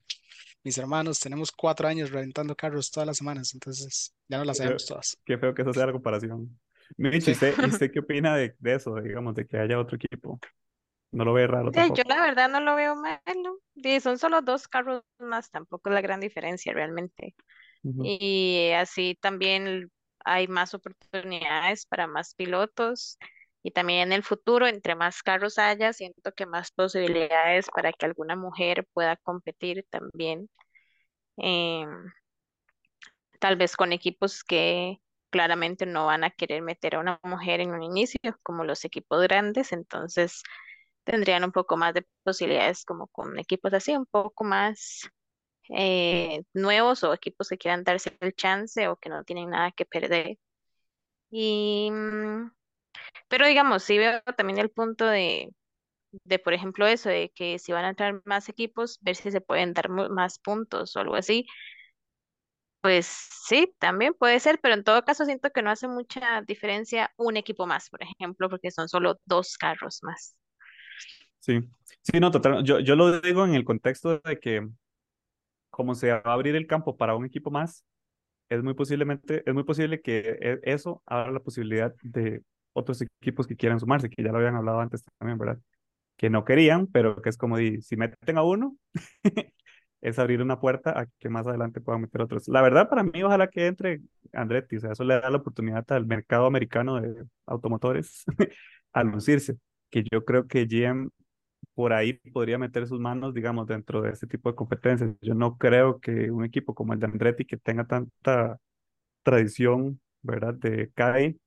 mis 0.64 0.78
hermanos, 0.78 1.20
tenemos 1.20 1.52
cuatro 1.52 1.88
años 1.88 2.12
reventando 2.12 2.56
carros 2.56 2.92
todas 2.92 3.08
las 3.08 3.18
semanas, 3.18 3.54
entonces 3.54 4.14
ya 4.28 4.38
no 4.38 4.46
las 4.46 4.58
sabemos 4.58 4.86
todas. 4.86 5.18
Qué 5.26 5.38
feo 5.38 5.54
que 5.54 5.62
eso 5.62 5.74
sea 5.74 5.88
la 5.88 5.92
comparación. 5.92 6.60
Mitch, 6.98 7.28
¿usted, 7.30 7.92
qué 7.92 8.00
opina 8.00 8.36
de, 8.36 8.56
de, 8.60 8.76
eso, 8.76 8.96
digamos, 8.96 9.36
de 9.36 9.48
que 9.48 9.58
haya 9.58 9.80
otro 9.80 9.98
equipo? 9.98 10.40
No 11.12 11.26
lo 11.26 11.34
ve 11.34 11.46
raro 11.48 11.72
tampoco. 11.72 12.02
Yo 12.02 12.04
la 12.08 12.22
verdad 12.22 12.50
no 12.50 12.60
lo 12.60 12.76
veo 12.76 12.96
malo. 12.96 13.60
Son 14.02 14.18
solo 14.18 14.42
dos 14.42 14.68
carros 14.68 15.04
más, 15.20 15.52
tampoco 15.52 15.90
es 15.90 15.94
la 15.94 16.02
gran 16.02 16.20
diferencia 16.20 16.74
realmente. 16.74 17.36
Y 17.84 18.72
así 18.72 19.18
también 19.22 19.92
hay 20.26 20.48
más 20.48 20.74
oportunidades 20.74 21.86
para 21.86 22.08
más 22.08 22.34
pilotos. 22.34 23.20
Y 23.64 23.72
también 23.72 24.02
en 24.02 24.14
el 24.14 24.24
futuro, 24.24 24.68
entre 24.68 24.96
más 24.96 25.24
carros 25.24 25.58
haya, 25.58 25.94
siento 25.94 26.34
que 26.34 26.46
más 26.46 26.72
posibilidades 26.72 27.70
para 27.74 27.94
que 27.94 28.06
alguna 28.06 28.36
mujer 28.36 28.86
pueda 28.94 29.16
competir 29.18 29.86
también. 29.90 30.50
Em, 31.38 32.12
tal 33.40 33.56
vez 33.58 33.76
con 33.76 33.92
equipos 33.94 34.44
que 34.44 35.00
claramente 35.30 35.86
no 35.86 36.06
van 36.08 36.24
a 36.24 36.30
querer 36.32 36.62
meter 36.62 36.96
a 36.96 37.00
una 37.00 37.20
mujer 37.24 37.60
en 37.62 37.72
un 37.74 37.84
inicio, 37.84 38.20
como 38.44 38.64
los 38.64 38.86
equipos 38.86 39.22
grandes, 39.24 39.72
entonces 39.74 40.44
tendrían 41.04 41.44
un 41.44 41.52
poco 41.52 41.78
más 41.78 41.94
de 41.94 42.08
posibilidades 42.24 42.86
como 42.86 43.08
con 43.08 43.40
equipos 43.40 43.74
así, 43.74 43.96
un 43.96 44.06
poco 44.06 44.44
más 44.44 45.10
eh, 45.70 46.44
nuevos 46.54 47.04
o 47.04 47.14
equipos 47.14 47.50
que 47.50 47.58
quieran 47.58 47.84
darse 47.84 48.16
el 48.22 48.34
chance 48.36 48.88
o 48.88 48.98
que 48.98 49.10
no 49.10 49.24
tienen 49.24 49.50
nada 49.52 49.72
que 49.72 49.86
perder. 49.86 50.38
Y, 51.32 51.90
mm, 51.92 52.52
pero 53.28 53.48
digamos, 53.48 53.84
sí 53.84 53.98
veo 53.98 54.22
también 54.38 54.60
el 54.60 54.70
punto 54.70 55.06
de, 55.06 55.50
de, 56.12 56.40
por 56.40 56.54
ejemplo, 56.54 56.88
eso, 56.88 57.10
de 57.10 57.32
que 57.36 57.60
si 57.60 57.72
van 57.72 57.86
a 57.86 57.90
entrar 57.90 58.22
más 58.26 58.50
equipos, 58.50 59.00
ver 59.02 59.16
si 59.16 59.32
se 59.32 59.42
pueden 59.42 59.74
dar 59.74 59.90
más 59.90 60.40
puntos 60.40 60.96
o 60.96 61.00
algo 61.00 61.16
así. 61.16 61.46
Pues 62.82 63.08
sí, 63.08 63.74
también 63.80 64.14
puede 64.14 64.40
ser, 64.42 64.60
pero 64.62 64.74
en 64.74 64.84
todo 64.84 65.04
caso 65.06 65.24
siento 65.26 65.50
que 65.52 65.62
no 65.62 65.70
hace 65.70 65.88
mucha 65.88 66.42
diferencia 66.42 67.12
un 67.18 67.38
equipo 67.38 67.66
más, 67.66 67.90
por 67.90 68.04
ejemplo, 68.04 68.50
porque 68.50 68.72
son 68.72 68.90
solo 68.90 69.20
dos 69.26 69.58
carros 69.58 70.00
más. 70.04 70.36
Sí, 71.40 71.60
sí, 72.02 72.20
no, 72.20 72.30
total. 72.32 72.64
Yo, 72.64 72.80
yo 72.80 72.96
lo 72.96 73.22
digo 73.22 73.46
en 73.46 73.56
el 73.56 73.64
contexto 73.64 74.20
de 74.20 74.40
que 74.40 74.68
como 75.70 75.96
se 75.96 76.12
va 76.12 76.22
a 76.26 76.34
abrir 76.34 76.56
el 76.56 76.68
campo 76.68 76.98
para 76.98 77.16
un 77.16 77.26
equipo 77.26 77.52
más, 77.52 77.84
es 78.50 78.64
muy 78.64 78.74
posiblemente, 78.76 79.44
es 79.46 79.54
muy 79.54 79.64
posible 79.64 80.02
que 80.02 80.38
e, 80.42 80.60
eso 80.64 81.02
abra 81.06 81.32
la 81.32 81.40
posibilidad 81.42 81.94
de 82.04 82.44
otros 82.74 83.02
equipos 83.02 83.48
que 83.48 83.56
quieran 83.56 83.80
sumarse, 83.80 84.10
que 84.10 84.24
ya 84.24 84.32
lo 84.32 84.38
habían 84.40 84.56
hablado 84.56 84.80
antes 84.80 85.04
también, 85.18 85.38
¿verdad? 85.38 85.60
Que 86.18 86.30
no 86.30 86.46
querían, 86.46 86.88
pero 86.88 87.22
que 87.22 87.30
es 87.30 87.38
como 87.38 87.58
si 87.58 87.98
meten 87.98 88.38
a 88.38 88.44
uno, 88.44 88.78
es 90.02 90.20
abrir 90.20 90.42
una 90.42 90.60
puerta 90.60 91.00
a 91.00 91.08
que 91.20 91.30
más 91.30 91.48
adelante 91.48 91.82
puedan 91.82 92.02
meter 92.02 92.22
otros. 92.22 92.48
La 92.50 92.62
verdad, 92.62 92.90
para 92.90 93.04
mí, 93.04 93.24
ojalá 93.24 93.48
que 93.48 93.68
entre 93.68 94.02
Andretti, 94.34 94.78
o 94.78 94.80
sea, 94.82 94.92
eso 94.92 95.04
le 95.04 95.20
da 95.20 95.30
la 95.30 95.38
oportunidad 95.38 95.86
al 95.92 96.06
mercado 96.06 96.46
americano 96.46 97.00
de 97.02 97.26
automotores 97.46 98.26
a 98.94 99.04
lucirse, 99.04 99.58
que 99.90 100.04
yo 100.12 100.26
creo 100.26 100.48
que 100.48 100.66
GM 100.66 101.10
por 101.76 101.94
ahí 101.94 102.14
podría 102.34 102.58
meter 102.58 102.88
sus 102.88 103.00
manos, 103.00 103.34
digamos, 103.34 103.68
dentro 103.68 104.02
de 104.02 104.12
este 104.12 104.28
tipo 104.28 104.50
de 104.50 104.56
competencias. 104.56 105.12
Yo 105.22 105.34
no 105.36 105.58
creo 105.58 106.00
que 106.00 106.32
un 106.32 106.44
equipo 106.46 106.76
como 106.76 106.94
el 106.94 107.00
de 107.00 107.06
Andretti, 107.08 107.46
que 107.46 107.58
tenga 107.58 107.86
tanta 107.86 108.60
tradición, 109.24 110.02
¿verdad?, 110.22 110.54
de 110.56 110.92
CAI, 110.94 111.40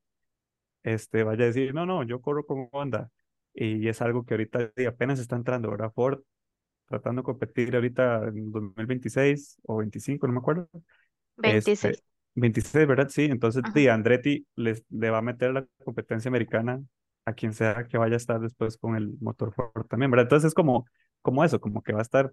este, 0.86 1.24
vaya 1.24 1.44
a 1.44 1.46
decir, 1.48 1.74
no, 1.74 1.86
no, 1.86 2.02
yo 2.04 2.20
corro 2.20 2.46
con 2.46 2.68
Honda. 2.72 3.10
y 3.54 3.88
es 3.88 4.02
algo 4.02 4.24
que 4.24 4.34
ahorita 4.34 4.72
apenas 4.88 5.18
está 5.18 5.36
entrando, 5.36 5.70
¿verdad? 5.70 5.92
Ford 5.94 6.20
tratando 6.88 7.22
de 7.22 7.24
competir 7.24 7.74
ahorita 7.74 8.28
en 8.28 8.52
2026 8.52 9.58
o 9.64 9.78
25, 9.78 10.26
no 10.26 10.34
me 10.34 10.38
acuerdo. 10.38 10.68
26. 11.36 12.02
26, 12.34 12.66
este, 12.66 12.86
¿verdad? 12.86 13.08
Sí, 13.08 13.24
entonces 13.24 13.62
Di 13.74 13.88
Andretti 13.88 14.46
les, 14.56 14.84
le 14.90 15.10
va 15.10 15.18
a 15.18 15.22
meter 15.22 15.52
la 15.52 15.66
competencia 15.84 16.28
americana 16.28 16.82
a 17.24 17.32
quien 17.32 17.52
sea 17.52 17.86
que 17.88 17.98
vaya 17.98 18.14
a 18.14 18.18
estar 18.18 18.40
después 18.40 18.76
con 18.76 18.94
el 18.94 19.14
motor 19.20 19.52
Ford 19.52 19.86
también, 19.88 20.10
¿verdad? 20.10 20.24
Entonces 20.26 20.48
es 20.48 20.54
como, 20.54 20.86
como 21.22 21.44
eso, 21.44 21.60
como 21.60 21.82
que 21.82 21.92
va 21.92 21.98
a 21.98 22.02
estar, 22.02 22.32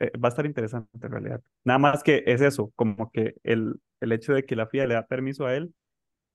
eh, 0.00 0.10
va 0.18 0.28
a 0.28 0.30
estar 0.30 0.44
interesante 0.44 0.90
en 1.00 1.10
realidad. 1.10 1.40
Nada 1.64 1.78
más 1.78 2.02
que 2.02 2.22
es 2.26 2.42
eso, 2.42 2.72
como 2.76 3.10
que 3.10 3.34
el, 3.42 3.80
el 4.00 4.12
hecho 4.12 4.34
de 4.34 4.44
que 4.44 4.56
la 4.56 4.64
FIA 4.64 4.86
le 4.86 4.94
da 4.94 5.06
permiso 5.06 5.46
a 5.46 5.54
él, 5.54 5.72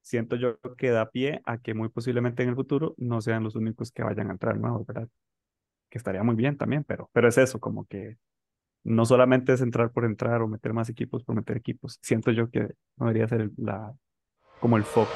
siento 0.02 0.36
yo 0.36 0.60
que 0.78 0.90
da 0.90 1.10
pie 1.10 1.42
a 1.46 1.58
que 1.58 1.74
muy 1.74 1.90
posiblemente 1.90 2.44
en 2.44 2.50
el 2.50 2.56
futuro 2.56 2.96
no 2.98 3.22
sean 3.22 3.44
los 3.44 3.56
únicos 3.56 3.92
que 3.92 4.04
vayan 4.04 4.30
a 4.30 4.34
entrar 4.34 4.58
nuevos, 4.58 4.86
¿verdad? 4.86 5.08
Que 5.90 5.98
estaría 5.98 6.24
muy 6.24 6.36
bien 6.36 6.58
también, 6.58 6.84
pero, 6.84 7.10
pero 7.14 7.28
es 7.28 7.38
eso, 7.38 7.60
como 7.60 7.86
que 7.86 8.18
no 8.84 9.06
solamente 9.06 9.54
es 9.54 9.62
entrar 9.62 9.92
por 9.92 10.06
entrar 10.06 10.42
o 10.42 10.48
meter 10.48 10.74
más 10.74 10.90
equipos 10.90 11.24
por 11.24 11.36
meter 11.36 11.58
equipos. 11.58 12.00
Siento 12.02 12.32
yo 12.32 12.50
que 12.50 12.70
debería 12.96 13.28
ser 13.28 13.52
la, 13.58 13.94
como 14.60 14.78
el 14.78 14.84
foco. 14.84 15.12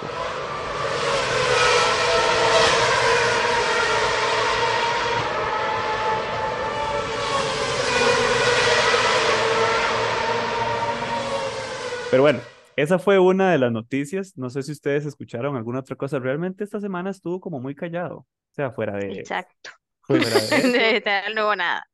Pero 12.12 12.22
bueno, 12.22 12.40
esa 12.76 13.00
fue 13.00 13.20
una 13.20 13.52
de 13.52 13.58
las 13.58 13.72
noticias. 13.72 14.38
No 14.38 14.50
sé 14.50 14.64
si 14.64 14.72
ustedes 14.72 15.06
escucharon 15.06 15.56
alguna 15.56 15.80
otra 15.80 15.96
cosa. 15.96 16.20
Realmente 16.20 16.64
esta 16.64 16.80
semana 16.80 17.10
estuvo 17.10 17.40
como 17.40 17.60
muy 17.60 17.76
callado. 17.76 18.18
O 18.18 18.28
sea, 18.52 18.72
fuera 18.72 18.98
de... 18.98 19.20
Exacto. 19.20 19.72
Fuera 20.02 20.26
de 20.30 21.04
no 21.36 21.46
hubo 21.46 21.56
nada. 21.56 21.88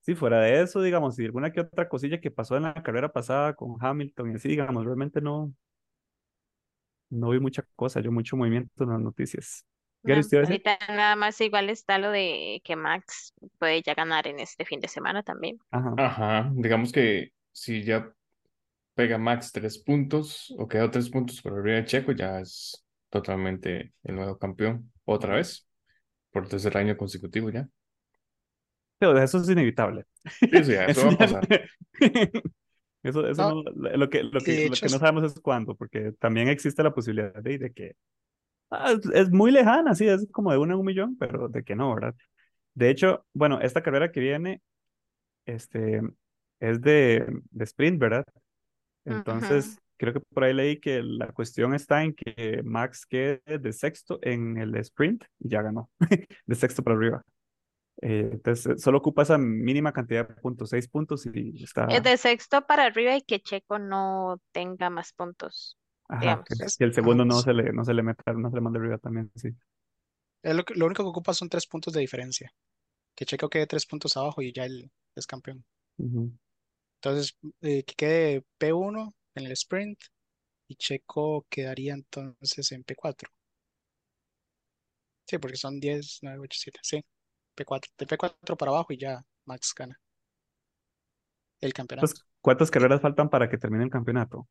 Sí, 0.00 0.14
fuera 0.14 0.40
de 0.40 0.62
eso, 0.62 0.80
digamos, 0.80 1.18
y 1.18 1.26
alguna 1.26 1.52
que 1.52 1.60
otra 1.60 1.88
cosilla 1.88 2.20
que 2.20 2.30
pasó 2.30 2.56
en 2.56 2.62
la 2.62 2.74
carrera 2.74 3.12
pasada 3.12 3.54
con 3.54 3.76
Hamilton 3.78 4.32
y 4.32 4.34
así, 4.36 4.48
digamos, 4.48 4.84
realmente 4.84 5.20
no, 5.20 5.52
no 7.10 7.30
vi 7.30 7.38
mucha 7.38 7.62
cosa, 7.76 8.00
yo 8.00 8.10
mucho 8.10 8.36
movimiento 8.36 8.84
en 8.84 8.90
las 8.90 9.00
noticias. 9.00 9.66
ahorita 10.02 10.78
nada 10.88 11.16
más 11.16 11.38
igual 11.42 11.68
está 11.68 11.98
lo 11.98 12.10
de 12.10 12.62
que 12.64 12.76
Max 12.76 13.34
puede 13.58 13.82
ya 13.82 13.92
ganar 13.92 14.26
en 14.26 14.40
este 14.40 14.64
fin 14.64 14.80
de 14.80 14.88
semana 14.88 15.22
también. 15.22 15.58
Ajá. 15.70 15.94
Ajá, 15.98 16.50
digamos 16.54 16.92
que 16.92 17.32
si 17.52 17.84
ya 17.84 18.10
pega 18.94 19.18
Max 19.18 19.52
tres 19.52 19.78
puntos 19.78 20.54
o 20.58 20.66
queda 20.68 20.90
tres 20.90 21.10
puntos 21.10 21.40
por 21.40 21.52
arriba 21.52 21.76
de 21.76 21.84
Checo, 21.84 22.12
ya 22.12 22.40
es 22.40 22.84
totalmente 23.08 23.92
el 24.04 24.14
nuevo 24.16 24.38
campeón 24.38 24.92
otra 25.04 25.36
vez 25.36 25.68
por 26.30 26.48
tercer 26.48 26.76
año 26.76 26.96
consecutivo 26.96 27.50
ya. 27.50 27.68
Pero 28.98 29.18
eso 29.18 29.38
es 29.38 29.48
inevitable. 29.48 30.04
Sí, 30.24 30.64
sí, 30.64 30.74
eso, 30.88 31.06
va 31.06 31.12
a 31.12 31.18
pasar. 31.18 31.48
eso, 33.02 33.26
eso 33.26 33.64
lo, 33.74 34.10
que, 34.10 34.22
lo, 34.22 34.40
que, 34.40 34.68
lo 34.68 34.76
que 34.76 34.88
no 34.90 34.98
sabemos 34.98 35.24
es 35.24 35.40
cuándo, 35.40 35.74
porque 35.74 36.12
también 36.18 36.48
existe 36.48 36.82
la 36.82 36.94
posibilidad 36.94 37.34
de, 37.42 37.58
de 37.58 37.72
que 37.72 37.96
ah, 38.70 38.94
es, 39.14 39.30
muy 39.30 39.50
lejana, 39.50 39.94
sí, 39.94 40.06
es 40.06 40.28
como 40.30 40.52
de 40.52 40.58
uno 40.58 40.74
en 40.74 40.80
un 40.80 40.86
millón, 40.86 41.16
pero 41.18 41.48
de 41.48 41.64
que 41.64 41.74
no, 41.74 41.94
¿verdad? 41.94 42.14
De 42.74 42.90
hecho, 42.90 43.26
bueno, 43.32 43.60
esta 43.60 43.82
carrera 43.82 44.12
que 44.12 44.20
viene 44.20 44.60
este, 45.46 46.02
es 46.60 46.80
de, 46.82 47.26
de 47.50 47.64
sprint, 47.64 47.98
¿verdad? 47.98 48.24
Entonces, 49.10 49.78
creo 49.96 50.14
que 50.14 50.20
por 50.20 50.44
ahí 50.44 50.54
leí 50.54 50.80
que 50.80 51.02
la 51.02 51.30
cuestión 51.32 51.74
está 51.74 52.02
en 52.02 52.14
que 52.14 52.62
Max 52.64 53.04
quede 53.06 53.42
de 53.46 53.72
sexto 53.72 54.18
en 54.22 54.56
el 54.56 54.74
sprint 54.76 55.24
y 55.38 55.50
ya 55.50 55.62
ganó, 55.62 55.90
de 56.46 56.54
sexto 56.54 56.82
para 56.82 56.96
arriba. 56.96 57.22
Eh, 58.02 58.30
entonces, 58.32 58.80
solo 58.82 58.98
ocupa 58.98 59.22
esa 59.22 59.36
mínima 59.36 59.92
cantidad 59.92 60.26
de 60.26 60.34
puntos, 60.34 60.70
seis 60.70 60.88
puntos 60.88 61.26
y 61.26 61.62
está. 61.62 61.84
Es 61.86 62.02
de 62.02 62.16
sexto 62.16 62.66
para 62.66 62.86
arriba 62.86 63.14
y 63.14 63.20
que 63.20 63.40
Checo 63.40 63.78
no 63.78 64.40
tenga 64.52 64.88
más 64.88 65.12
puntos. 65.12 65.76
Ajá, 66.08 66.42
que, 66.44 66.84
el 66.84 66.94
segundo 66.94 67.24
no 67.24 67.40
se 67.40 67.52
le, 67.52 67.72
no 67.72 67.84
se 67.84 67.94
le 67.94 68.02
meta, 68.02 68.32
no 68.32 68.48
se 68.48 68.56
le 68.56 68.60
manda 68.62 68.80
arriba 68.80 68.98
también, 68.98 69.30
sí. 69.36 69.50
lo, 70.42 70.64
lo, 70.74 70.86
único 70.86 71.04
que 71.04 71.08
ocupa 71.08 71.34
son 71.34 71.48
tres 71.48 71.66
puntos 71.66 71.92
de 71.92 72.00
diferencia. 72.00 72.52
Que 73.14 73.26
Checo 73.26 73.50
quede 73.50 73.66
tres 73.66 73.86
puntos 73.86 74.16
abajo 74.16 74.40
y 74.42 74.52
ya 74.52 74.64
él 74.64 74.90
es 75.14 75.26
campeón. 75.26 75.64
Entonces, 77.02 77.36
eh, 77.62 77.82
que 77.84 77.94
quede 77.94 78.44
P1 78.58 79.14
en 79.34 79.46
el 79.46 79.52
sprint 79.52 79.98
y 80.68 80.76
Checo 80.76 81.46
quedaría 81.48 81.94
entonces 81.94 82.72
en 82.72 82.84
P4. 82.84 83.28
Sí, 85.26 85.38
porque 85.38 85.56
son 85.56 85.80
10, 85.80 86.18
9, 86.22 86.38
8, 86.42 86.58
7, 86.60 86.80
sí. 86.82 87.04
P4, 87.56 87.88
de 87.98 88.06
P4 88.06 88.56
para 88.56 88.70
abajo 88.72 88.92
y 88.92 88.98
ya 88.98 89.22
Max 89.46 89.72
gana 89.74 89.98
el 91.60 91.72
campeonato. 91.72 92.12
¿Cuántas 92.40 92.70
carreras 92.70 93.00
faltan 93.00 93.28
para 93.28 93.48
que 93.48 93.58
termine 93.58 93.84
el 93.84 93.90
campeonato? 93.90 94.46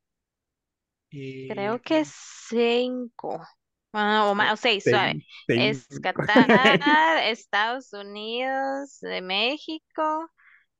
Creo 1.10 1.80
que 1.80 2.04
cinco. 2.04 3.44
Ah, 3.92 4.28
o 4.30 4.34
más, 4.36 4.52
o 4.52 4.56
seis, 4.56 4.84
suave. 4.84 5.26
Es 5.48 5.88
Qatar, 6.00 6.46
Estados 7.24 7.92
Unidos, 7.92 9.00
de 9.00 9.20
México, 9.20 10.30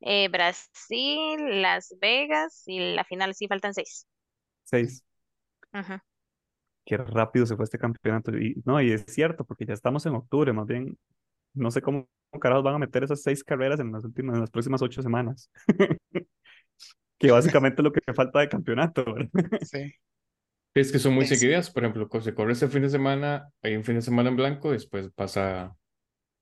eh, 0.00 0.28
Brasil, 0.28 1.62
Las 1.62 1.95
Vegas 2.00 2.62
y 2.66 2.95
la 2.95 3.04
final 3.04 3.35
sí 3.35 3.47
faltan 3.47 3.75
seis. 3.75 4.07
Seis. 4.64 5.04
Qué 6.85 6.97
rápido 6.97 7.47
se 7.47 7.57
fue 7.57 7.64
este 7.64 7.78
campeonato. 7.78 8.37
Y, 8.37 8.61
no, 8.64 8.80
y 8.80 8.92
es 8.92 9.04
cierto, 9.07 9.45
porque 9.45 9.66
ya 9.66 9.75
estamos 9.75 10.04
en 10.07 10.14
octubre, 10.14 10.52
más 10.52 10.66
bien 10.66 10.99
no 11.54 11.71
sé 11.71 11.83
cómo 11.83 12.09
carajos 12.40 12.64
van 12.64 12.76
a 12.76 12.78
meter 12.78 13.04
esas 13.04 13.23
seis 13.23 13.42
carreras 13.42 13.80
en 13.80 13.92
las 13.92 14.04
últimas, 14.04 14.35
en 14.35 14.40
las 14.40 14.50
próximas 14.50 14.83
ocho 14.83 15.02
semanas. 15.02 15.50
que 17.19 17.30
básicamente 17.30 17.83
es 17.83 17.85
lo 17.85 17.92
que 17.92 18.00
falta 18.14 18.40
de 18.40 18.49
campeonato, 18.49 19.04
Sí. 19.62 19.92
Es 20.73 20.92
que 20.92 21.00
son 21.00 21.14
muy 21.14 21.26
seguidas, 21.26 21.69
por 21.69 21.83
ejemplo, 21.83 22.09
se 22.21 22.33
corre 22.33 22.52
este 22.52 22.69
fin 22.69 22.83
de 22.83 22.90
semana, 22.90 23.50
hay 23.61 23.75
un 23.75 23.83
fin 23.83 23.97
de 23.97 24.02
semana 24.02 24.28
en 24.28 24.37
blanco, 24.37 24.71
después 24.71 25.11
pasa 25.11 25.76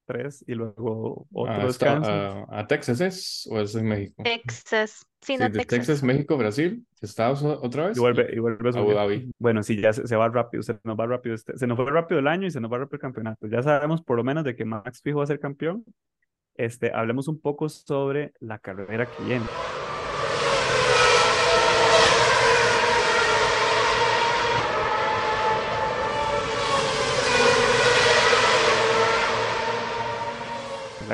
tres 0.08 0.42
y 0.46 0.54
luego 0.54 1.26
otro 1.32 1.66
descanso. 1.66 2.10
A, 2.48 2.66
Texas 2.66 3.00
es 3.00 3.48
o 3.50 3.60
es 3.60 3.74
en 3.74 3.86
México? 3.86 4.22
Texas. 4.24 5.06
Sí, 5.20 5.36
de 5.36 5.50
Texas. 5.50 6.02
México, 6.02 6.36
Brasil, 6.38 6.86
Estados 7.02 7.42
otra 7.42 7.88
vez. 7.88 7.96
Y 7.98 8.00
vuelve, 8.00 8.30
y 8.32 8.38
vuelve 8.38 8.70
a 8.70 8.80
Abu 8.80 8.92
Dhabi. 8.92 9.30
Bueno, 9.38 9.62
sí, 9.62 9.80
ya 9.80 9.92
se, 9.92 10.16
va 10.16 10.28
rápido, 10.28 10.62
se 10.62 10.78
nos 10.82 10.98
va 10.98 11.06
rápido, 11.06 11.34
este, 11.34 11.58
se 11.58 11.66
nos 11.66 11.76
fue 11.76 11.90
rápido 11.90 12.20
el 12.20 12.26
año 12.26 12.46
y 12.46 12.50
se 12.50 12.60
nos 12.60 12.72
va 12.72 12.78
rápido 12.78 12.96
el 12.96 13.00
campeonato. 13.02 13.46
Ya 13.48 13.62
sabemos 13.62 14.02
por 14.02 14.16
lo 14.16 14.24
menos 14.24 14.44
de 14.44 14.56
que 14.56 14.64
Max 14.64 15.02
Fijo 15.02 15.18
va 15.18 15.24
a 15.24 15.26
ser 15.28 15.40
campeón. 15.40 15.84
Este, 16.54 16.90
hablemos 16.92 17.28
un 17.28 17.40
poco 17.40 17.68
sobre 17.68 18.32
la 18.40 18.58
carrera 18.58 19.06
que 19.06 19.22
viene. 19.24 19.44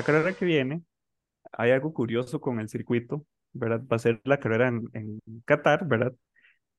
Carrera 0.04 0.34
que 0.34 0.44
viene, 0.44 0.82
hay 1.52 1.70
algo 1.72 1.92
curioso 1.94 2.40
con 2.40 2.60
el 2.60 2.68
circuito, 2.68 3.26
¿verdad? 3.52 3.82
Va 3.90 3.96
a 3.96 3.98
ser 4.00 4.20
la 4.24 4.38
carrera 4.40 4.68
en, 4.68 4.88
en 4.94 5.20
Qatar, 5.44 5.86
¿verdad? 5.86 6.14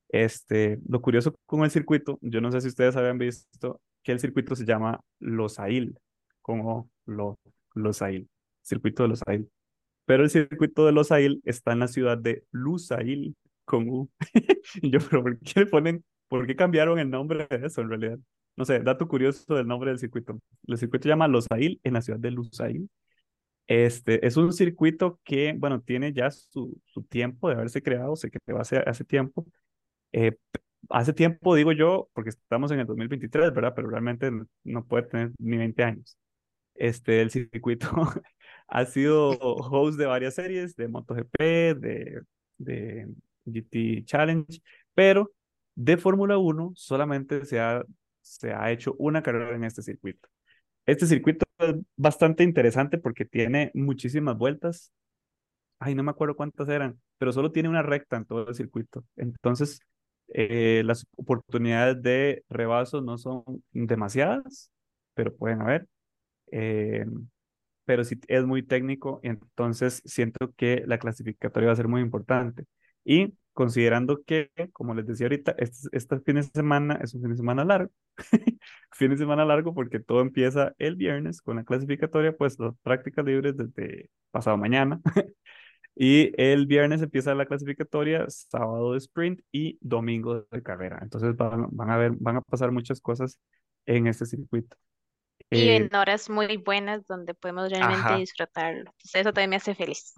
Este, 0.09 0.79
lo 0.87 1.01
curioso 1.01 1.35
con 1.45 1.63
el 1.63 1.71
circuito, 1.71 2.19
yo 2.21 2.41
no 2.41 2.51
sé 2.51 2.61
si 2.61 2.67
ustedes 2.67 2.95
habían 2.95 3.17
visto 3.17 3.81
que 4.03 4.11
el 4.11 4.19
circuito 4.19 4.55
se 4.55 4.65
llama 4.65 5.01
Losail, 5.19 5.97
como 6.41 6.89
lo, 7.05 7.39
Losail, 7.73 8.29
circuito 8.61 9.03
de 9.03 9.09
Losail. 9.09 9.49
Pero 10.05 10.23
el 10.23 10.29
circuito 10.29 10.85
de 10.85 10.91
Losail 10.91 11.41
está 11.45 11.73
en 11.73 11.79
la 11.79 11.87
ciudad 11.87 12.17
de 12.17 12.45
Lusail, 12.51 13.35
con 13.65 13.89
U. 13.89 14.09
y 14.81 14.91
yo, 14.91 14.99
pero 15.09 15.23
¿por 15.23 15.39
qué 15.39 15.61
le 15.61 15.65
ponen, 15.65 16.05
por 16.27 16.45
qué 16.47 16.55
cambiaron 16.55 16.99
el 16.99 17.09
nombre 17.09 17.47
de 17.49 17.65
eso 17.65 17.81
en 17.81 17.89
realidad? 17.89 18.19
No 18.55 18.63
sé, 18.63 18.79
dato 18.79 19.07
curioso 19.07 19.55
del 19.55 19.67
nombre 19.67 19.89
del 19.89 19.99
circuito. 19.99 20.39
El 20.67 20.77
circuito 20.77 21.03
se 21.03 21.09
llama 21.09 21.27
Losail 21.27 21.79
en 21.83 21.93
la 21.93 22.01
ciudad 22.01 22.19
de 22.19 22.31
Lusail. 22.31 22.89
Este, 23.67 24.25
es 24.25 24.37
un 24.37 24.53
circuito 24.53 25.19
que, 25.23 25.53
bueno, 25.57 25.81
tiene 25.81 26.13
ya 26.13 26.29
su, 26.31 26.79
su 26.85 27.03
tiempo 27.03 27.49
de 27.49 27.55
haberse 27.55 27.81
creado, 27.81 28.15
se 28.15 28.29
creó 28.31 28.59
hace, 28.59 28.77
hace 28.77 29.03
tiempo. 29.03 29.45
Eh, 30.11 30.37
hace 30.89 31.13
tiempo, 31.13 31.55
digo 31.55 31.71
yo, 31.71 32.09
porque 32.13 32.29
estamos 32.29 32.71
en 32.71 32.79
el 32.79 32.87
2023, 32.87 33.53
¿verdad? 33.53 33.73
Pero 33.75 33.89
realmente 33.89 34.31
no 34.63 34.85
puede 34.85 35.03
tener 35.03 35.31
ni 35.39 35.57
20 35.57 35.83
años. 35.83 36.17
Este, 36.75 37.21
el 37.21 37.31
circuito 37.31 37.89
ha 38.67 38.85
sido 38.85 39.31
host 39.39 39.97
de 39.97 40.05
varias 40.05 40.35
series, 40.35 40.75
de 40.75 40.87
MotoGP, 40.87 41.39
de, 41.77 42.21
de 42.57 43.07
GT 43.45 44.05
Challenge, 44.05 44.61
pero 44.93 45.31
de 45.75 45.97
Fórmula 45.97 46.37
1 46.37 46.73
solamente 46.75 47.45
se 47.45 47.59
ha, 47.59 47.83
se 48.21 48.53
ha 48.53 48.71
hecho 48.71 48.95
una 48.99 49.21
carrera 49.23 49.55
en 49.55 49.63
este 49.63 49.81
circuito. 49.81 50.29
Este 50.85 51.07
circuito 51.07 51.44
es 51.59 51.75
bastante 51.95 52.43
interesante 52.43 52.97
porque 52.97 53.25
tiene 53.25 53.71
muchísimas 53.73 54.37
vueltas. 54.37 54.91
Ay, 55.79 55.95
no 55.95 56.03
me 56.03 56.11
acuerdo 56.11 56.35
cuántas 56.35 56.69
eran, 56.69 56.99
pero 57.17 57.33
solo 57.33 57.51
tiene 57.51 57.69
una 57.69 57.83
recta 57.83 58.17
en 58.17 58.25
todo 58.25 58.47
el 58.49 58.55
circuito. 58.55 59.05
Entonces, 59.17 59.79
eh, 60.29 60.83
las 60.85 61.05
oportunidades 61.17 62.01
de 62.01 62.43
rebaso 62.49 63.01
no 63.01 63.17
son 63.17 63.43
demasiadas, 63.71 64.71
pero 65.13 65.35
pueden 65.35 65.61
haber. 65.61 65.87
eh, 66.51 67.05
pero 67.85 68.03
sí 68.03 68.19
es 68.27 68.45
muy 68.45 68.63
técnico, 68.63 69.19
entonces 69.23 70.01
siento 70.05 70.51
que 70.57 70.83
la 70.87 70.97
clasificatoria 70.99 71.67
va 71.67 71.73
a 71.73 71.75
ser 71.75 71.87
muy 71.87 72.01
importante. 72.01 72.65
Y 73.03 73.33
considerando 73.55 74.23
que, 74.23 74.51
como 74.73 74.93
les 74.93 75.07
decía 75.07 75.25
ahorita, 75.25 75.55
este, 75.57 75.87
este 75.93 76.19
fin 76.19 76.35
de 76.35 76.43
semana 76.43 76.99
es 77.01 77.15
un 77.15 77.21
fin 77.21 77.31
de 77.31 77.37
semana 77.37 77.63
largo, 77.63 77.91
fin 78.91 79.09
de 79.09 79.17
semana 79.17 79.45
largo 79.45 79.73
porque 79.73 79.99
todo 79.99 80.21
empieza 80.21 80.75
el 80.77 80.97
viernes 80.97 81.41
con 81.41 81.55
la 81.55 81.63
clasificatoria, 81.63 82.35
pues 82.37 82.59
las 82.59 82.75
prácticas 82.83 83.25
libres 83.25 83.55
desde 83.57 84.11
pasado 84.31 84.57
mañana. 84.57 85.01
y 85.95 86.33
el 86.39 86.67
viernes 86.67 87.01
empieza 87.01 87.33
la 87.33 87.45
clasificatoria, 87.45 88.25
sábado 88.27 88.91
de 88.91 88.97
sprint 88.99 89.41
y 89.51 89.77
domingo 89.81 90.45
de 90.51 90.61
carrera. 90.61 90.99
Entonces 91.01 91.35
van, 91.37 91.67
van 91.71 91.89
a 91.89 91.97
ver, 91.97 92.11
van 92.19 92.35
a 92.35 92.41
pasar 92.41 92.71
muchas 92.71 92.99
cosas 92.99 93.39
en 93.85 94.07
este 94.07 94.25
circuito. 94.25 94.75
Y 95.49 95.69
en 95.69 95.83
eh, 95.83 95.97
horas 95.97 96.29
muy 96.29 96.57
buenas 96.57 97.07
donde 97.07 97.33
podemos 97.33 97.69
realmente 97.69 98.17
disfrutarlo. 98.17 98.81
Entonces 98.81 99.21
eso 99.21 99.31
también 99.31 99.51
me 99.51 99.55
hace 99.55 99.75
feliz. 99.75 100.13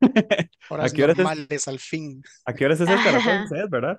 Horas 0.70 0.92
¿A 0.92 0.94
qué 0.94 1.06
normales 1.06 1.68
al 1.68 1.78
fin. 1.78 2.22
¿A 2.44 2.54
qué 2.54 2.64
horas 2.64 2.80
es 2.80 2.88
esta? 2.88 3.12
las 3.12 3.70
verdad? 3.70 3.98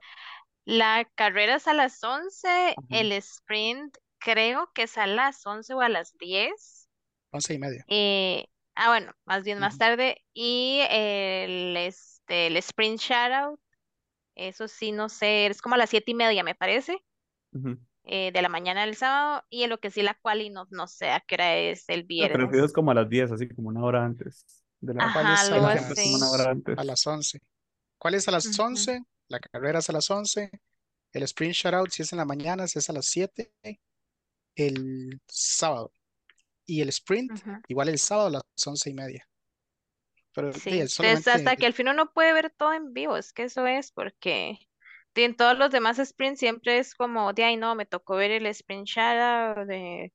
La 0.66 1.10
carrera 1.16 1.56
es 1.56 1.68
a 1.68 1.74
las 1.74 2.04
11, 2.04 2.76
el 2.90 3.12
sprint 3.14 3.98
creo 4.20 4.70
que 4.74 4.84
es 4.84 4.98
a 4.98 5.08
las 5.08 5.46
11 5.46 5.74
o 5.74 5.82
a 5.82 5.90
las 5.90 6.16
10. 6.20 6.90
11 7.32 7.54
y 7.54 7.58
media. 7.58 7.86
Eh, 7.88 8.46
ah, 8.76 8.90
bueno, 8.90 9.14
más 9.26 9.44
bien 9.44 9.60
más 9.60 9.78
tarde. 9.78 10.24
Y 10.34 10.82
el, 10.90 11.76
este, 11.78 12.48
el 12.48 12.58
sprint 12.58 13.00
shoutout, 13.00 13.60
eso 14.36 14.68
sí, 14.68 14.92
no 14.92 15.10
sé, 15.10 15.48
es 15.48 15.62
como 15.62 15.76
a 15.76 15.78
las 15.80 15.90
7 15.90 16.12
y 16.12 16.16
media, 16.16 16.44
me 16.44 16.56
parece. 16.56 17.04
Eh, 18.04 18.32
de 18.32 18.42
la 18.42 18.50
mañana 18.50 18.86
del 18.86 18.96
sábado. 18.96 19.44
Y 19.50 19.64
en 19.64 19.70
lo 19.70 19.80
que 19.80 19.92
sí 19.92 20.02
la 20.02 20.14
quali 20.14 20.50
no, 20.50 20.68
no 20.72 20.88
sé 20.88 21.10
a 21.10 21.20
qué 21.22 21.36
hora 21.36 21.58
es 21.58 21.88
el 21.90 22.04
viernes. 22.04 22.48
pero 22.52 22.66
es 22.66 22.74
como 22.74 22.92
a 22.92 22.96
las 22.96 23.10
10, 23.10 23.32
así 23.32 23.50
como 23.50 23.70
una 23.70 23.84
hora 23.84 24.06
antes. 24.06 24.59
De 24.82 24.94
la 24.94 25.06
Ajá, 25.06 25.42
algo 25.42 25.68
así. 25.68 26.16
A 26.78 26.84
las 26.84 27.06
11. 27.06 27.40
¿Cuál 27.98 28.14
es 28.16 28.28
a 28.28 28.32
las 28.32 28.58
11? 28.58 29.02
La 29.28 29.40
carrera 29.40 29.80
es 29.80 29.90
a 29.90 29.94
las 29.94 30.10
11. 30.10 30.50
El 31.12 31.24
sprint 31.24 31.54
shoutout 31.54 31.92
si 31.92 32.04
es 32.04 32.12
en 32.14 32.18
la 32.18 32.26
mañana, 32.26 32.68
si 32.68 32.80
es 32.80 32.90
a 32.90 32.94
las 32.94 33.06
7. 33.08 33.52
El 34.56 35.20
sábado. 35.28 35.92
Y 36.66 36.82
el 36.82 36.90
sprint, 36.90 37.32
igual 37.68 37.90
el 37.90 38.00
sábado 38.00 38.28
a 38.28 38.32
las 38.32 38.68
11 38.68 38.90
y 38.90 38.94
media. 38.94 39.28
Pero 40.34 40.54
sí, 40.54 40.80
hasta 40.82 41.56
que 41.56 41.66
al 41.66 41.74
fin 41.74 41.90
uno 41.90 42.14
puede 42.14 42.34
ver 42.34 42.54
todo 42.56 42.74
en 42.74 42.94
vivo, 42.94 43.18
es 43.18 43.34
que 43.34 43.44
eso 43.44 43.66
es 43.66 43.92
porque 43.92 44.60
en 45.24 45.36
todos 45.36 45.58
los 45.58 45.72
demás 45.72 45.98
sprints 46.04 46.40
siempre 46.40 46.80
es 46.80 46.96
como, 46.96 47.34
de 47.34 47.44
ahí 47.44 47.58
no, 47.58 47.76
me 47.76 47.86
tocó 47.86 48.16
ver 48.16 48.32
el 48.32 48.46
sprint 48.48 48.88
shoutout 48.88 49.68
de 49.68 50.14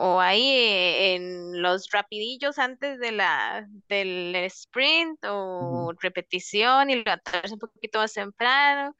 o 0.00 0.20
ahí 0.20 0.48
eh, 0.48 1.16
en 1.16 1.60
los 1.60 1.90
rapidillos 1.90 2.58
antes 2.60 3.00
de 3.00 3.10
la, 3.10 3.66
del 3.88 4.32
sprint 4.36 5.18
o 5.28 5.92
repetición 6.00 6.88
y 6.88 6.96
levantarse 6.96 7.52
un 7.52 7.58
poquito 7.58 7.98
más 7.98 8.12
temprano, 8.12 8.94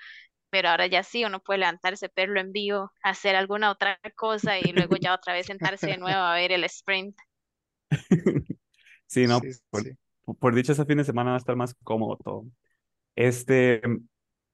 pero 0.51 0.71
ahora 0.71 0.89
ya 0.89 1.05
sí, 1.05 1.25
uno 1.25 1.41
puede 1.41 1.61
levantarse, 1.61 2.11
verlo 2.17 2.41
en 2.41 2.51
vivo, 2.51 2.91
hacer 3.01 3.37
alguna 3.37 3.71
otra 3.71 4.01
cosa 4.17 4.59
y 4.59 4.73
luego 4.73 4.97
ya 4.97 5.15
otra 5.15 5.35
vez 5.35 5.47
sentarse 5.47 5.87
de 5.87 5.99
nuevo 5.99 6.19
a 6.19 6.35
ver 6.35 6.51
el 6.51 6.65
sprint. 6.65 7.17
Sí, 9.11 9.27
no, 9.27 9.41
por, 10.39 10.55
dicho 10.55 10.73
ese 10.73 10.85
fin 10.85 10.99
de 10.99 11.05
semana 11.05 11.31
va 11.31 11.37
a 11.37 11.39
estar 11.39 11.57
más 11.57 11.75
cómodo 11.83 12.19
todo. 12.19 12.45
Este, 13.17 13.81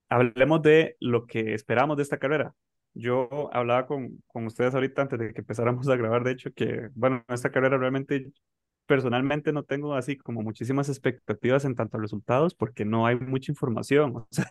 hablemos 0.07 0.61
de 0.61 0.95
lo 1.01 1.27
que 1.27 1.53
esperamos 1.53 1.97
de 1.97 2.03
esta 2.03 2.19
carrera. 2.19 2.55
Yo 2.95 3.49
hablaba 3.53 3.85
con, 3.85 4.23
con 4.27 4.47
ustedes 4.47 4.73
ahorita 4.73 5.03
antes 5.03 5.19
de 5.19 5.33
que 5.33 5.41
empezáramos 5.41 5.87
a 5.89 5.95
grabar, 5.97 6.23
de 6.23 6.31
hecho, 6.31 6.51
que, 6.53 6.89
bueno, 6.95 7.23
esta 7.29 7.51
carrera 7.51 7.77
realmente 7.77 8.31
personalmente 8.85 9.51
no 9.51 9.63
tengo 9.63 9.95
así 9.95 10.17
como 10.17 10.41
muchísimas 10.41 10.89
expectativas 10.89 11.65
en 11.65 11.75
tanto 11.75 11.97
a 11.97 12.01
resultados 12.01 12.53
porque 12.55 12.85
no 12.85 13.05
hay 13.05 13.15
mucha 13.17 13.51
información. 13.51 14.15
O 14.25 14.27
sea, 14.31 14.47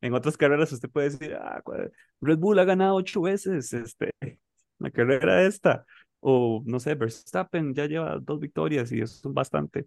en 0.00 0.14
otras 0.14 0.36
carreras 0.36 0.72
usted 0.72 0.90
puede 0.90 1.10
decir, 1.10 1.34
ah, 1.34 1.62
Red 2.20 2.38
Bull 2.38 2.58
ha 2.58 2.64
ganado 2.64 2.96
ocho 2.96 3.22
veces 3.22 3.72
este, 3.72 4.10
la 4.78 4.90
carrera 4.90 5.42
esta. 5.42 5.84
O 6.20 6.62
no 6.66 6.80
sé, 6.80 6.94
Verstappen 6.94 7.74
ya 7.74 7.86
lleva 7.86 8.18
dos 8.20 8.40
victorias 8.40 8.90
y 8.92 9.00
eso 9.00 9.28
es 9.28 9.34
bastante. 9.34 9.86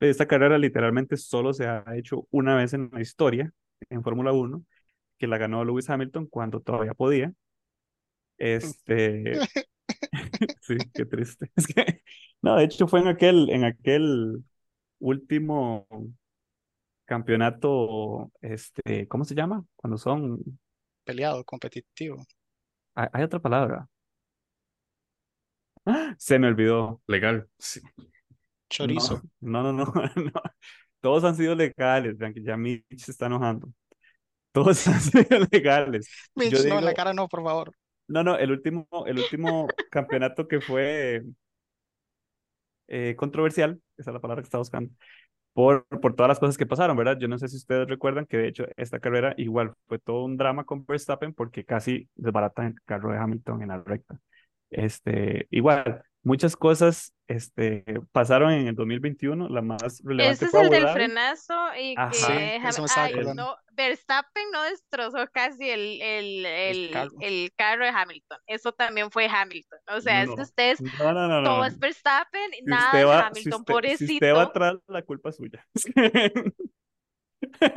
Esta 0.00 0.26
carrera 0.26 0.58
literalmente 0.58 1.16
solo 1.16 1.52
se 1.52 1.66
ha 1.66 1.84
hecho 1.96 2.26
una 2.30 2.56
vez 2.56 2.72
en 2.74 2.90
la 2.92 3.00
historia 3.00 3.52
en 3.90 4.02
Fórmula 4.02 4.32
1, 4.32 4.64
que 5.22 5.28
la 5.28 5.38
ganó 5.38 5.64
Lewis 5.64 5.88
Hamilton 5.88 6.26
cuando 6.26 6.60
todavía 6.60 6.94
podía. 6.94 7.32
Este, 8.38 9.34
sí, 10.62 10.76
qué 10.92 11.06
triste. 11.06 11.48
Es 11.56 11.68
que, 11.68 12.02
no, 12.42 12.56
de 12.56 12.64
hecho 12.64 12.88
fue 12.88 12.98
en 12.98 13.06
aquel, 13.06 13.48
en 13.50 13.62
aquel 13.62 14.42
último 14.98 15.86
campeonato, 17.04 18.32
este, 18.40 19.06
¿cómo 19.06 19.24
se 19.24 19.36
llama? 19.36 19.64
Cuando 19.76 19.96
son 19.96 20.42
peleado, 21.04 21.44
competitivo. 21.44 22.16
Hay, 22.96 23.22
otra 23.22 23.38
palabra. 23.38 23.88
Se 26.18 26.36
me 26.36 26.48
olvidó. 26.48 27.00
Legal. 27.06 27.48
Chorizo. 28.68 29.22
No, 29.38 29.62
no, 29.62 29.72
no, 29.72 29.84
no, 29.84 30.32
Todos 31.00 31.22
han 31.22 31.36
sido 31.36 31.54
legales, 31.54 32.18
vean 32.18 32.34
que 32.34 32.42
ya 32.42 32.56
Mitch 32.56 33.04
se 33.04 33.12
está 33.12 33.26
enojando. 33.26 33.72
Todos 34.52 34.86
han 34.86 35.00
sido 35.00 35.46
legales. 35.50 36.08
Mitch, 36.34 36.64
no, 36.66 36.78
en 36.78 36.84
la 36.84 36.94
cara 36.94 37.12
no, 37.12 37.28
por 37.28 37.42
favor. 37.42 37.72
No, 38.08 38.22
no, 38.22 38.36
el 38.36 38.50
último, 38.50 38.86
el 39.06 39.18
último 39.18 39.66
campeonato 39.90 40.46
que 40.46 40.60
fue 40.60 41.22
eh, 42.88 43.14
controversial, 43.16 43.80
esa 43.96 44.10
es 44.10 44.14
la 44.14 44.20
palabra 44.20 44.42
que 44.42 44.46
estaba 44.46 44.60
buscando, 44.60 44.90
por, 45.52 45.86
por 45.86 46.14
todas 46.14 46.28
las 46.28 46.38
cosas 46.38 46.58
que 46.58 46.66
pasaron, 46.66 46.96
¿verdad? 46.96 47.18
Yo 47.18 47.28
no 47.28 47.38
sé 47.38 47.48
si 47.48 47.56
ustedes 47.56 47.88
recuerdan 47.88 48.26
que 48.26 48.36
de 48.38 48.48
hecho 48.48 48.66
esta 48.76 49.00
carrera 49.00 49.34
igual 49.36 49.74
fue 49.86 49.98
todo 49.98 50.24
un 50.24 50.36
drama 50.36 50.64
con 50.64 50.84
Verstappen 50.84 51.34
porque 51.34 51.64
casi 51.64 52.08
desbaratan 52.14 52.66
el 52.66 52.74
carro 52.84 53.12
de 53.12 53.18
Hamilton 53.18 53.62
en 53.62 53.68
la 53.68 53.82
recta. 53.82 54.18
Este, 54.70 55.46
igual, 55.50 56.02
muchas 56.22 56.56
cosas 56.56 57.12
este, 57.26 57.84
pasaron 58.12 58.52
en 58.52 58.68
el 58.68 58.74
2021, 58.74 59.48
la 59.48 59.62
más 59.62 60.02
relevante 60.04 60.44
Ese 60.44 60.46
es 60.46 60.54
el 60.54 60.70
del 60.70 60.88
frenazo 60.88 61.54
y 61.78 61.94
que 61.94 63.34
no, 63.34 63.56
Verstappen 63.72 64.50
no 64.52 64.62
destrozó 64.64 65.26
casi 65.32 65.70
el, 65.70 66.00
el, 66.02 66.46
el, 67.20 67.52
carro. 67.56 67.84
de 67.84 67.90
Hamilton. 67.90 68.38
Eso 68.46 68.72
también 68.72 69.10
fue 69.10 69.28
Hamilton. 69.28 69.78
O 69.88 70.00
sea, 70.00 70.22
es 70.22 70.30
que 70.34 70.40
ustedes, 70.42 70.78
todo 70.98 71.64
es 71.64 71.78
Verstappen, 71.78 72.50
nada 72.64 72.98
de 72.98 73.12
Hamilton, 73.12 73.64
por 73.64 73.86
si 73.86 73.96
Si 73.96 74.14
usted 74.14 74.34
va 74.34 74.42
atrás, 74.42 74.74
la 74.86 75.02
culpa 75.02 75.30
es 75.30 75.36
suya. 75.36 75.66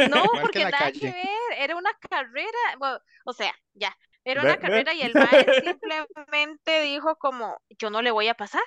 No, 0.10 0.23
porque 0.41 0.63
nada 0.63 0.91
que 0.91 1.08
ver, 1.08 1.58
era 1.58 1.75
una 1.75 1.91
carrera, 2.10 3.01
o 3.25 3.34
sea, 3.34 3.53
ya, 3.73 3.95
era 4.26 4.42
una 4.42 4.58
carrera 4.58 4.94
y 4.94 5.02
el 5.02 5.16
maestro 5.16 5.54
simplemente 5.64 6.82
dijo 6.82 7.16
como, 7.18 7.58
yo 7.80 7.90
no 7.90 8.02
le 8.02 8.12
voy 8.12 8.28
a 8.28 8.36
pasar. 8.36 8.64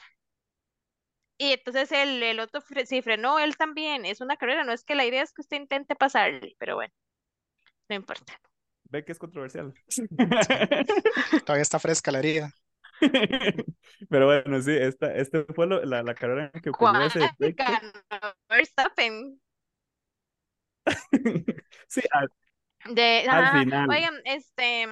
Y 1.37 1.53
entonces 1.53 1.92
el, 1.92 2.23
el 2.23 2.40
otro 2.40 2.61
sí 2.87 3.03
frenó, 3.03 3.38
él 3.38 3.57
también. 3.57 4.05
Es 4.05 4.21
una 4.21 4.37
carrera, 4.37 4.64
no 4.64 4.73
es 4.73 4.85
que 4.85 4.94
la 4.94 5.05
idea 5.05 5.23
es 5.23 5.33
que 5.33 5.42
usted 5.42 5.59
intente 5.59 5.94
pasarle, 5.94 6.57
pero 6.59 6.77
bueno, 6.77 6.92
no 7.88 7.97
importa. 7.97 8.40
Ve 8.90 9.05
que 9.05 9.12
es 9.12 9.18
controversial. 9.18 9.75
Todavía 11.44 11.62
está 11.62 11.79
fresca 11.79 12.11
la 12.11 12.21
herida. 12.21 12.51
Pero 14.11 14.27
bueno, 14.27 14.61
sí, 14.61 14.73
esta, 14.77 15.14
este 15.14 15.44
fue 15.55 15.66
la, 15.66 16.03
la 16.03 16.14
carrera 16.14 16.51
en 16.53 16.61
que 16.61 16.71
ocurrió 16.71 17.03
ese 17.03 17.21
Verstappen. 18.49 19.40
sí, 21.88 22.01
al, 22.11 22.29
de, 22.94 23.27
al 23.29 23.61
final. 23.61 23.88
Oigan, 23.90 24.14
este, 24.25 24.87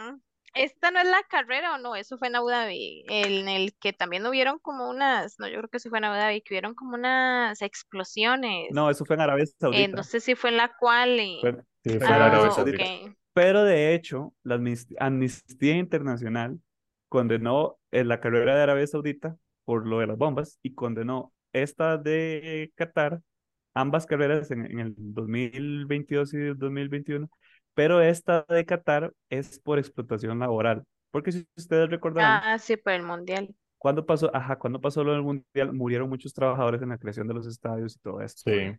esta 0.56 0.90
no 0.90 1.00
es 1.00 1.06
la 1.06 1.22
carrera 1.28 1.74
o 1.74 1.78
no, 1.78 1.96
eso 1.96 2.18
fue 2.18 2.28
en 2.28 2.36
Abu 2.36 2.48
Dhabi, 2.48 3.04
en 3.08 3.48
el 3.48 3.74
que 3.78 3.92
también 3.92 4.26
hubieron 4.26 4.58
como 4.58 4.88
unas, 4.88 5.38
no, 5.38 5.48
yo 5.48 5.58
creo 5.58 5.68
que 5.68 5.78
sí 5.78 5.88
fue 5.88 5.98
en 5.98 6.04
Abu 6.04 6.16
Dhabi, 6.16 6.40
que 6.40 6.54
hubieron 6.54 6.74
como 6.74 6.94
unas 6.94 7.60
explosiones. 7.62 8.68
No, 8.72 8.90
eso 8.90 9.04
fue 9.04 9.16
en 9.16 9.22
Arabia 9.22 9.44
Saudita. 9.46 9.82
Eh, 9.82 9.88
no 9.88 10.02
sé 10.02 10.20
si 10.20 10.34
fue 10.34 10.50
en 10.50 10.56
la 10.56 10.74
cual. 10.76 11.20
Y... 11.20 11.40
Fue, 11.40 11.52
sí, 11.84 11.98
fue 11.98 12.06
en 12.06 12.12
ah, 12.12 12.26
Arabia 12.26 12.50
Saudita. 12.50 12.84
Pero 13.32 13.64
de 13.64 13.94
hecho, 13.94 14.32
la 14.42 14.58
Amnistía 14.98 15.76
Internacional 15.76 16.58
condenó 17.08 17.78
la 17.90 18.20
carrera 18.20 18.56
de 18.56 18.62
Arabia 18.62 18.86
Saudita 18.86 19.36
por 19.64 19.86
lo 19.86 19.98
de 19.98 20.06
las 20.06 20.16
bombas 20.16 20.58
y 20.62 20.74
condenó 20.74 21.32
esta 21.52 21.98
de 21.98 22.72
Qatar, 22.76 23.20
ambas 23.74 24.06
carreras 24.06 24.50
en, 24.50 24.64
en 24.64 24.80
el 24.80 24.94
2022 24.96 26.34
y 26.34 26.36
el 26.36 26.58
2021 26.58 27.28
pero 27.76 28.00
esta 28.00 28.46
de 28.48 28.64
Qatar 28.64 29.12
es 29.28 29.60
por 29.60 29.78
explotación 29.78 30.38
laboral. 30.38 30.82
Porque 31.10 31.30
si 31.30 31.46
ustedes 31.56 31.90
recordarán. 31.90 32.40
Ah, 32.42 32.58
sí, 32.58 32.78
por 32.78 32.94
el 32.94 33.02
Mundial. 33.02 33.54
Cuando 33.76 34.06
pasó, 34.06 34.34
ajá, 34.34 34.58
cuando 34.58 34.80
pasó 34.80 35.04
lo 35.04 35.12
del 35.12 35.22
Mundial, 35.22 35.74
murieron 35.74 36.08
muchos 36.08 36.32
trabajadores 36.32 36.80
en 36.80 36.88
la 36.88 36.96
creación 36.96 37.28
de 37.28 37.34
los 37.34 37.46
estadios 37.46 37.94
y 37.94 37.98
todo 37.98 38.22
esto. 38.22 38.50
Sí. 38.50 38.72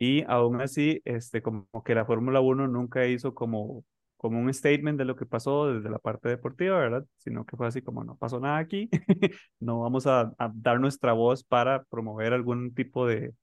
Y 0.00 0.24
aún 0.26 0.60
así, 0.60 1.00
este, 1.04 1.40
como 1.40 1.68
que 1.84 1.94
la 1.94 2.04
Fórmula 2.04 2.40
1 2.40 2.66
nunca 2.66 3.06
hizo 3.06 3.32
como, 3.32 3.84
como 4.16 4.40
un 4.40 4.52
statement 4.52 4.98
de 4.98 5.04
lo 5.04 5.14
que 5.14 5.24
pasó 5.24 5.72
desde 5.72 5.88
la 5.88 6.00
parte 6.00 6.28
deportiva, 6.28 6.76
¿verdad? 6.76 7.06
Sino 7.18 7.46
que 7.46 7.56
fue 7.56 7.68
así 7.68 7.80
como 7.80 8.02
no 8.02 8.16
pasó 8.16 8.40
nada 8.40 8.58
aquí, 8.58 8.90
no 9.60 9.82
vamos 9.82 10.08
a, 10.08 10.32
dar 10.54 10.80
nuestra 10.80 11.12
voz 11.12 11.44
para 11.44 11.84
promover 11.84 12.32
algún 12.32 12.74
tipo 12.74 13.06
de, 13.06 13.34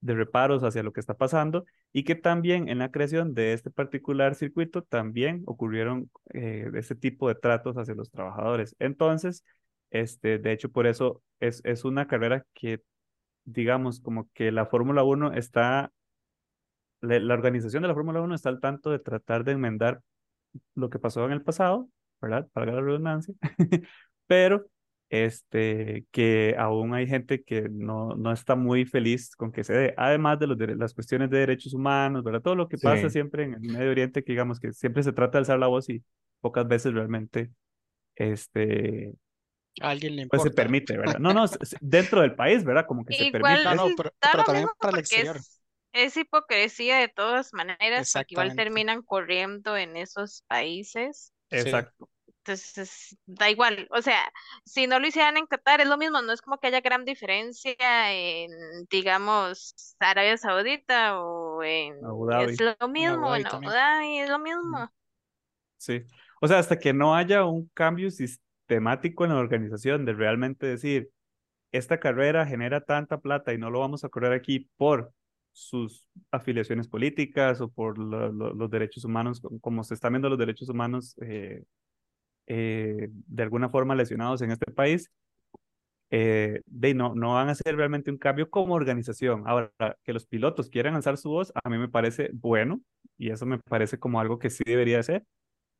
de 0.00 0.14
reparos 0.14 0.62
hacia 0.64 0.82
lo 0.82 0.92
que 0.92 1.00
está 1.00 1.14
pasando 1.14 1.64
y 1.92 2.04
que 2.04 2.14
también 2.14 2.68
en 2.68 2.78
la 2.78 2.90
creación 2.90 3.34
de 3.34 3.52
este 3.52 3.70
particular 3.70 4.34
circuito 4.34 4.82
también 4.82 5.42
ocurrieron 5.46 6.10
eh, 6.32 6.70
ese 6.74 6.94
tipo 6.94 7.28
de 7.28 7.34
tratos 7.34 7.76
hacia 7.76 7.94
los 7.94 8.10
trabajadores. 8.10 8.74
Entonces, 8.78 9.44
este, 9.90 10.38
de 10.38 10.52
hecho, 10.52 10.70
por 10.70 10.86
eso 10.86 11.22
es, 11.40 11.60
es 11.64 11.84
una 11.84 12.06
carrera 12.06 12.46
que, 12.54 12.82
digamos, 13.44 14.00
como 14.00 14.28
que 14.34 14.52
la 14.52 14.66
Fórmula 14.66 15.02
1 15.02 15.34
está, 15.34 15.92
la, 17.00 17.34
organización 17.34 17.82
de 17.82 17.88
la 17.88 17.94
Fórmula 17.94 18.20
1 18.20 18.34
está 18.34 18.48
al 18.48 18.60
tanto 18.60 18.90
de 18.90 18.98
tratar 19.00 19.44
de 19.44 19.52
enmendar 19.52 20.00
lo 20.74 20.90
que 20.90 20.98
pasó 20.98 21.24
en 21.26 21.32
el 21.32 21.42
pasado, 21.42 21.88
¿verdad? 22.20 22.48
Para 22.52 22.72
la 22.72 22.80
redundancia, 22.80 23.34
pero 24.26 24.66
este, 25.10 26.06
que 26.12 26.54
aún 26.56 26.94
hay 26.94 27.08
gente 27.08 27.42
que 27.42 27.68
no, 27.68 28.14
no 28.14 28.32
está 28.32 28.54
muy 28.54 28.86
feliz 28.86 29.34
con 29.34 29.50
que 29.50 29.64
se 29.64 29.72
dé, 29.72 29.94
además 29.96 30.38
de, 30.38 30.46
los 30.46 30.56
las 30.78 30.94
cuestiones 30.94 31.28
de 31.30 31.38
derechos 31.38 31.74
humanos, 31.74 32.22
¿verdad? 32.22 32.40
Todo 32.40 32.54
lo 32.54 32.68
que 32.68 32.78
pasa 32.78 33.10
siempre 33.10 33.42
en 33.42 33.54
el 33.54 33.60
Medio 33.60 33.90
Oriente, 33.90 34.22
que 34.22 34.32
digamos 34.32 34.60
que 34.60 34.72
siempre 34.72 35.02
se 35.02 35.12
trata 35.12 35.32
de 35.32 35.38
alzar 35.38 35.58
la 35.58 35.66
voz 35.66 35.88
y 35.90 36.04
pocas 36.40 36.66
veces 36.68 36.94
realmente, 36.94 37.50
este... 38.14 39.12
alguien 39.80 40.14
le 40.14 40.28
Pues 40.28 40.44
se 40.44 40.52
permite, 40.52 40.96
¿verdad? 40.96 41.18
No, 41.18 41.34
no, 41.34 41.44
dentro 41.80 42.20
del 42.20 42.36
país, 42.36 42.62
¿verdad? 42.62 42.86
Como 42.86 43.04
que 43.04 43.14
se 43.14 43.32
permite. 43.32 43.64
No, 43.64 43.74
no, 43.74 43.88
pero, 43.96 44.12
también 44.46 44.68
para 44.78 44.92
el 44.92 45.00
exterior. 45.00 45.40
Es, 45.92 46.16
hipocresía 46.16 46.98
de 46.98 47.08
todas 47.08 47.52
maneras, 47.52 48.12
porque 48.12 48.34
igual 48.34 48.54
terminan 48.54 49.02
corriendo 49.02 49.76
en 49.76 49.96
esos 49.96 50.44
países. 50.46 51.32
Exacto. 51.50 52.08
Entonces, 52.42 53.18
da 53.26 53.50
igual, 53.50 53.86
o 53.90 54.00
sea, 54.00 54.18
si 54.64 54.86
no 54.86 54.98
lo 54.98 55.06
hicieran 55.06 55.36
en 55.36 55.46
Qatar 55.46 55.82
es 55.82 55.88
lo 55.88 55.98
mismo, 55.98 56.22
no 56.22 56.32
es 56.32 56.40
como 56.40 56.58
que 56.58 56.68
haya 56.68 56.80
gran 56.80 57.04
diferencia 57.04 57.74
en, 58.12 58.50
digamos, 58.90 59.74
Arabia 59.98 60.38
Saudita 60.38 61.20
o 61.20 61.62
en... 61.62 61.96
Es 62.48 62.58
lo 62.60 62.88
mismo, 62.88 63.36
en 63.36 63.46
Abu 63.46 63.68
Dhabi, 63.68 64.18
es 64.20 64.30
lo 64.30 64.38
mismo. 64.38 64.90
Sí, 65.76 66.02
o 66.40 66.48
sea, 66.48 66.58
hasta 66.58 66.78
que 66.78 66.94
no 66.94 67.14
haya 67.14 67.44
un 67.44 67.68
cambio 67.74 68.10
sistemático 68.10 69.24
en 69.26 69.32
la 69.32 69.38
organización 69.38 70.06
de 70.06 70.14
realmente 70.14 70.66
decir, 70.66 71.10
esta 71.72 72.00
carrera 72.00 72.46
genera 72.46 72.80
tanta 72.80 73.20
plata 73.20 73.52
y 73.52 73.58
no 73.58 73.70
lo 73.70 73.80
vamos 73.80 74.02
a 74.02 74.08
correr 74.08 74.32
aquí 74.32 74.70
por 74.78 75.12
sus 75.52 76.06
afiliaciones 76.30 76.88
políticas 76.88 77.60
o 77.60 77.68
por 77.68 77.98
los 77.98 78.70
derechos 78.70 79.04
humanos, 79.04 79.42
como 79.60 79.84
se 79.84 79.92
están 79.92 80.14
viendo 80.14 80.30
los 80.30 80.38
derechos 80.38 80.70
humanos 80.70 81.16
eh, 81.20 81.64
eh, 82.52 83.08
de 83.12 83.42
alguna 83.44 83.68
forma 83.68 83.94
lesionados 83.94 84.42
en 84.42 84.50
este 84.50 84.72
país, 84.72 85.08
eh, 86.10 86.62
de, 86.66 86.94
no, 86.94 87.14
no 87.14 87.34
van 87.34 87.48
a 87.48 87.52
hacer 87.52 87.76
realmente 87.76 88.10
un 88.10 88.18
cambio 88.18 88.50
como 88.50 88.74
organización. 88.74 89.44
Ahora, 89.46 89.70
que 90.02 90.12
los 90.12 90.26
pilotos 90.26 90.68
quieran 90.68 90.96
alzar 90.96 91.16
su 91.16 91.30
voz, 91.30 91.52
a 91.54 91.70
mí 91.70 91.78
me 91.78 91.88
parece 91.88 92.30
bueno 92.32 92.80
y 93.16 93.30
eso 93.30 93.46
me 93.46 93.60
parece 93.60 94.00
como 94.00 94.18
algo 94.18 94.40
que 94.40 94.50
sí 94.50 94.64
debería 94.66 95.00
ser. 95.04 95.24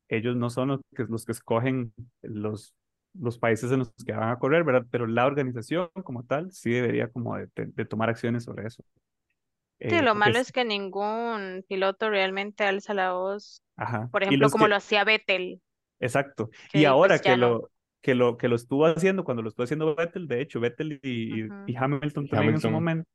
Ellos 0.09 0.37
no 0.37 0.48
son 0.48 0.68
los 0.68 0.80
que, 0.94 1.06
los 1.09 1.24
que 1.24 1.33
escogen 1.33 1.92
los, 2.22 2.72
los 3.18 3.37
países 3.37 3.72
en 3.72 3.80
los 3.80 3.92
que 4.06 4.12
van 4.12 4.28
a 4.28 4.38
correr, 4.38 4.62
¿verdad? 4.62 4.87
Pero 4.92 5.09
la 5.09 5.26
organización 5.26 5.88
como 6.04 6.24
tal 6.24 6.52
sí 6.52 6.70
debería 6.70 7.09
como 7.09 7.37
de, 7.37 7.85
tomar 7.85 8.11
acciones 8.11 8.44
sobre 8.44 8.68
eso. 8.68 8.85
Sí, 9.80 10.00
lo 10.02 10.12
eh, 10.12 10.14
malo 10.14 10.38
es 10.38 10.52
que 10.52 10.64
ningún 10.64 11.64
piloto 11.68 12.11
realmente 12.11 12.62
alza 12.62 12.94
la 12.94 13.14
voz. 13.14 13.61
Por 14.12 14.22
ejemplo, 14.22 14.50
como 14.50 14.68
lo 14.68 14.76
hacía 14.76 15.02
Vettel. 15.02 15.61
Exacto. 16.00 16.50
y 16.72 16.78
pues 16.78 16.86
ahora 16.86 17.18
que, 17.18 17.36
lo, 17.36 17.70
que, 18.00 18.14
lo, 18.14 18.36
que 18.36 18.48
lo 18.48 18.56
estuvo 18.56 18.86
haciendo, 18.86 19.24
cuando 19.24 19.42
lo 19.42 19.48
estuvo 19.48 19.64
haciendo 19.64 19.94
Vettel, 19.94 20.26
de 20.26 20.40
hecho, 20.40 20.60
Vettel 20.60 20.98
y, 21.02 21.48
y 21.66 21.76
Hamilton 21.76 22.28
también 22.28 22.54
en 22.54 22.60
su 22.60 22.70
momento, 22.70 23.08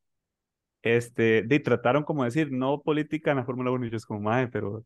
este, 0.82 1.42
de, 1.42 1.60
trataron 1.60 2.04
como 2.04 2.24
decir, 2.24 2.52
no 2.52 2.80
política 2.80 3.32
en 3.32 3.38
la 3.38 3.44
Fórmula 3.44 3.72
1, 3.72 3.86
y 3.86 3.90
yo 3.90 3.96
es 3.96 4.06
como, 4.06 4.20
madre, 4.20 4.48
pero 4.48 4.84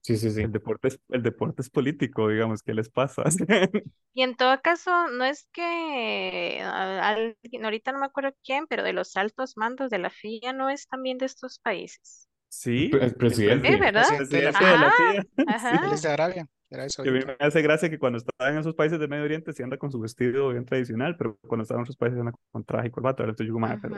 sí, 0.00 0.16
sí, 0.16 0.30
sí. 0.30 0.42
El, 0.42 0.50
deporte 0.50 0.88
es, 0.88 1.00
el 1.08 1.22
deporte 1.22 1.62
es 1.62 1.70
político, 1.70 2.28
digamos, 2.28 2.62
¿qué 2.62 2.74
les 2.74 2.88
pasa? 2.88 3.22
y 4.12 4.22
en 4.22 4.34
todo 4.34 4.60
caso, 4.60 4.90
no 5.10 5.24
es 5.24 5.48
que 5.52 6.60
alguien, 6.62 7.64
ahorita 7.64 7.92
no 7.92 8.00
me 8.00 8.06
acuerdo 8.06 8.34
quién, 8.44 8.66
pero 8.66 8.82
de 8.82 8.92
los 8.92 9.16
altos 9.16 9.56
mandos 9.56 9.90
de 9.90 9.98
la 9.98 10.10
FIA 10.10 10.52
no 10.52 10.68
es 10.68 10.88
también 10.88 11.18
de 11.18 11.26
estos 11.26 11.60
países. 11.60 12.28
Sí, 12.56 12.90
el 12.98 13.14
presidente. 13.14 13.68
Sí, 13.68 13.78
¿verdad? 13.78 14.06
de 14.30 14.42
la 14.42 14.52
FIA. 14.52 15.26
Ajá. 15.46 15.94
de 16.02 16.08
Arabia. 16.08 16.48
Que 16.70 17.08
a 17.08 17.12
mí 17.12 17.20
me 17.24 17.36
hace 17.38 17.60
gracia 17.60 17.90
que 17.90 17.98
cuando 17.98 18.16
estaba 18.16 18.50
en 18.50 18.58
esos 18.58 18.74
países 18.74 18.98
de 18.98 19.06
Medio 19.06 19.24
Oriente 19.24 19.52
se 19.52 19.62
anda 19.62 19.76
con 19.76 19.92
su 19.92 20.00
vestido 20.00 20.48
bien 20.48 20.64
tradicional, 20.64 21.16
pero 21.18 21.38
cuando 21.46 21.62
estaba 21.62 21.80
en 21.80 21.82
otros 21.82 21.98
países 21.98 22.18
anda 22.18 22.32
con 22.50 22.64
traje 22.64 22.88
y 22.88 22.90
corbata. 22.90 23.24
Entonces 23.24 23.46
yo 23.46 23.54
digo, 23.54 23.78
pero 23.82 23.96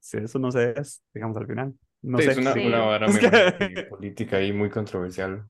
si 0.00 0.18
eso 0.18 0.38
no 0.40 0.50
se 0.50 0.78
es, 0.78 1.02
digamos 1.14 1.36
al 1.36 1.46
final. 1.46 1.74
No 2.02 2.18
sé. 2.18 2.32
Es 2.32 2.38
una, 2.38 2.54
vara 2.80 3.06
política 3.88 4.42
y 4.42 4.52
muy 4.52 4.68
controversial. 4.68 5.48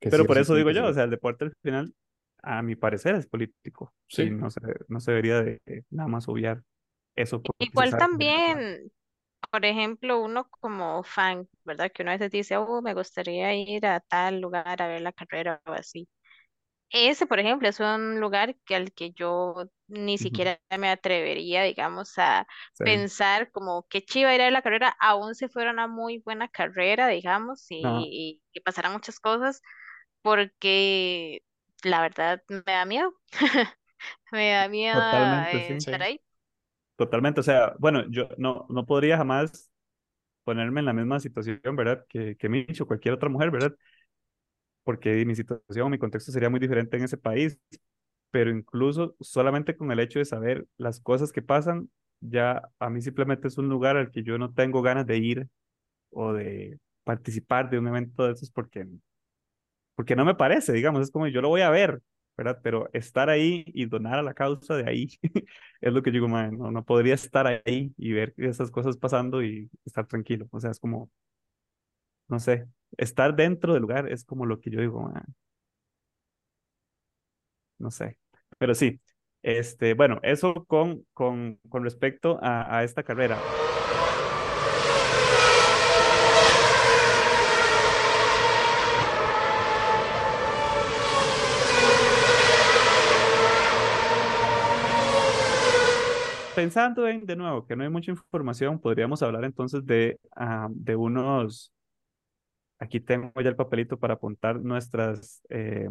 Pero 0.00 0.24
por 0.24 0.36
eso 0.38 0.56
digo 0.56 0.72
yo, 0.72 0.84
o 0.84 0.92
sea, 0.92 1.04
el 1.04 1.10
deporte 1.10 1.44
al 1.44 1.54
final, 1.62 1.94
a 2.42 2.60
mi 2.60 2.74
parecer, 2.74 3.14
es 3.14 3.28
político. 3.28 3.94
Sí. 4.08 4.30
no 4.30 4.50
se, 4.50 4.60
no 4.88 4.98
se 4.98 5.12
debería 5.12 5.42
de 5.42 5.60
nada 5.90 6.08
más 6.08 6.28
obviar 6.28 6.60
eso. 7.14 7.40
Igual 7.60 7.96
también, 7.96 8.90
por 9.50 9.64
ejemplo, 9.64 10.20
uno 10.20 10.48
como 10.50 11.02
fan, 11.02 11.48
¿verdad? 11.64 11.90
Que 11.92 12.02
uno 12.02 12.12
a 12.12 12.14
veces 12.14 12.30
dice, 12.30 12.56
oh, 12.56 12.82
me 12.82 12.94
gustaría 12.94 13.54
ir 13.54 13.86
a 13.86 14.00
tal 14.00 14.40
lugar 14.40 14.82
a 14.82 14.88
ver 14.88 15.02
la 15.02 15.12
carrera 15.12 15.60
o 15.66 15.72
así. 15.72 16.08
Ese, 16.90 17.26
por 17.26 17.38
ejemplo, 17.38 17.68
es 17.68 17.80
un 17.80 18.20
lugar 18.20 18.56
que 18.64 18.74
al 18.74 18.92
que 18.92 19.12
yo 19.12 19.66
ni 19.88 20.16
siquiera 20.18 20.58
me 20.78 20.90
atrevería, 20.90 21.62
digamos, 21.64 22.18
a 22.18 22.46
pensar 22.78 23.50
como 23.52 23.86
que 23.88 24.02
chiva 24.04 24.34
ir 24.34 24.40
a 24.40 24.44
ver 24.44 24.52
la 24.54 24.62
carrera, 24.62 24.96
aún 25.00 25.34
si 25.34 25.48
fuera 25.48 25.70
una 25.70 25.86
muy 25.86 26.18
buena 26.18 26.48
carrera, 26.48 27.08
digamos, 27.08 27.66
y, 27.70 28.40
que 28.52 28.60
pasaran 28.62 28.92
muchas 28.92 29.20
cosas, 29.20 29.60
porque 30.22 31.42
la 31.84 32.00
verdad 32.02 32.42
me 32.48 32.62
da 32.64 32.84
miedo. 32.86 33.14
me 34.32 34.52
da 34.52 34.68
miedo 34.68 34.98
estar 35.78 36.02
ahí. 36.02 36.20
Totalmente, 36.98 37.40
o 37.40 37.44
sea, 37.44 37.74
bueno, 37.78 38.04
yo 38.10 38.28
no, 38.38 38.66
no 38.70 38.84
podría 38.86 39.16
jamás 39.18 39.70
ponerme 40.44 40.80
en 40.80 40.86
la 40.86 40.94
misma 40.94 41.20
situación, 41.20 41.60
¿verdad? 41.76 42.04
Que, 42.08 42.36
que 42.36 42.48
Mitch 42.50 42.80
o 42.82 42.86
cualquier 42.86 43.14
otra 43.14 43.28
mujer, 43.30 43.50
¿verdad? 43.52 43.74
Porque 44.84 45.24
mi 45.26 45.34
situación, 45.36 45.90
mi 45.90 45.98
contexto 45.98 46.32
sería 46.32 46.48
muy 46.50 46.60
diferente 46.60 46.96
en 46.96 47.04
ese 47.04 47.18
país, 47.18 47.58
pero 48.30 48.50
incluso 48.50 49.16
solamente 49.20 49.76
con 49.76 49.92
el 49.92 50.00
hecho 50.00 50.18
de 50.20 50.24
saber 50.26 50.66
las 50.78 51.00
cosas 51.00 51.32
que 51.32 51.42
pasan, 51.42 51.90
ya 52.20 52.62
a 52.78 52.90
mí 52.90 53.02
simplemente 53.02 53.48
es 53.48 53.58
un 53.58 53.68
lugar 53.68 53.96
al 53.96 54.10
que 54.12 54.22
yo 54.24 54.38
no 54.38 54.52
tengo 54.54 54.82
ganas 54.82 55.06
de 55.06 55.18
ir 55.18 55.48
o 56.10 56.32
de 56.34 56.78
participar 57.04 57.70
de 57.70 57.78
un 57.80 57.88
evento 57.88 58.26
de 58.26 58.34
esos 58.34 58.50
porque, 58.52 58.86
porque 59.94 60.16
no 60.16 60.24
me 60.24 60.34
parece, 60.34 60.72
digamos, 60.72 61.02
es 61.02 61.10
como 61.10 61.26
yo 61.28 61.40
lo 61.42 61.48
voy 61.48 61.62
a 61.62 61.70
ver, 61.70 62.00
¿verdad? 62.38 62.60
Pero 62.62 62.90
estar 62.94 63.30
ahí 63.30 63.64
y 63.68 63.86
donar 63.86 64.18
a 64.20 64.22
la 64.22 64.34
causa 64.34 64.76
de 64.76 64.88
ahí 64.88 65.08
es 65.82 65.92
lo 65.92 66.02
que 66.02 66.10
yo 66.10 66.14
digo, 66.14 66.28
man, 66.28 66.58
no, 66.58 66.70
no 66.72 66.84
podría 66.84 67.14
estar 67.14 67.46
ahí 67.48 67.94
y 67.98 68.12
ver 68.12 68.34
esas 68.38 68.70
cosas 68.70 68.96
pasando 68.98 69.42
y 69.44 69.70
estar 69.86 70.06
tranquilo. 70.08 70.48
O 70.52 70.60
sea, 70.60 70.70
es 70.72 70.80
como, 70.80 71.10
no 72.28 72.38
sé, 72.40 72.66
estar 72.96 73.34
dentro 73.36 73.72
del 73.74 73.82
lugar 73.82 74.10
es 74.10 74.24
como 74.24 74.46
lo 74.46 74.60
que 74.60 74.70
yo 74.70 74.80
digo, 74.80 75.02
man. 75.02 75.24
No 77.78 77.90
sé. 77.90 78.18
Pero 78.58 78.74
sí, 78.74 79.00
este, 79.42 79.94
bueno, 79.94 80.20
eso 80.22 80.64
con, 80.66 81.04
con, 81.12 81.56
con 81.68 81.84
respecto 81.84 82.38
a, 82.42 82.78
a 82.78 82.84
esta 82.84 83.02
carrera. 83.04 83.48
Pensando 96.58 97.06
en, 97.06 97.24
de 97.24 97.36
nuevo, 97.36 97.64
que 97.64 97.76
no 97.76 97.84
hay 97.84 97.88
mucha 97.88 98.10
información, 98.10 98.80
podríamos 98.80 99.22
hablar 99.22 99.44
entonces 99.44 99.86
de, 99.86 100.18
ah, 100.34 100.66
de 100.72 100.96
unos, 100.96 101.72
aquí 102.80 102.98
tengo 102.98 103.30
ya 103.40 103.50
el 103.50 103.54
papelito 103.54 103.96
para 103.96 104.14
apuntar 104.14 104.60
nuestras, 104.60 105.40
eh... 105.50 105.88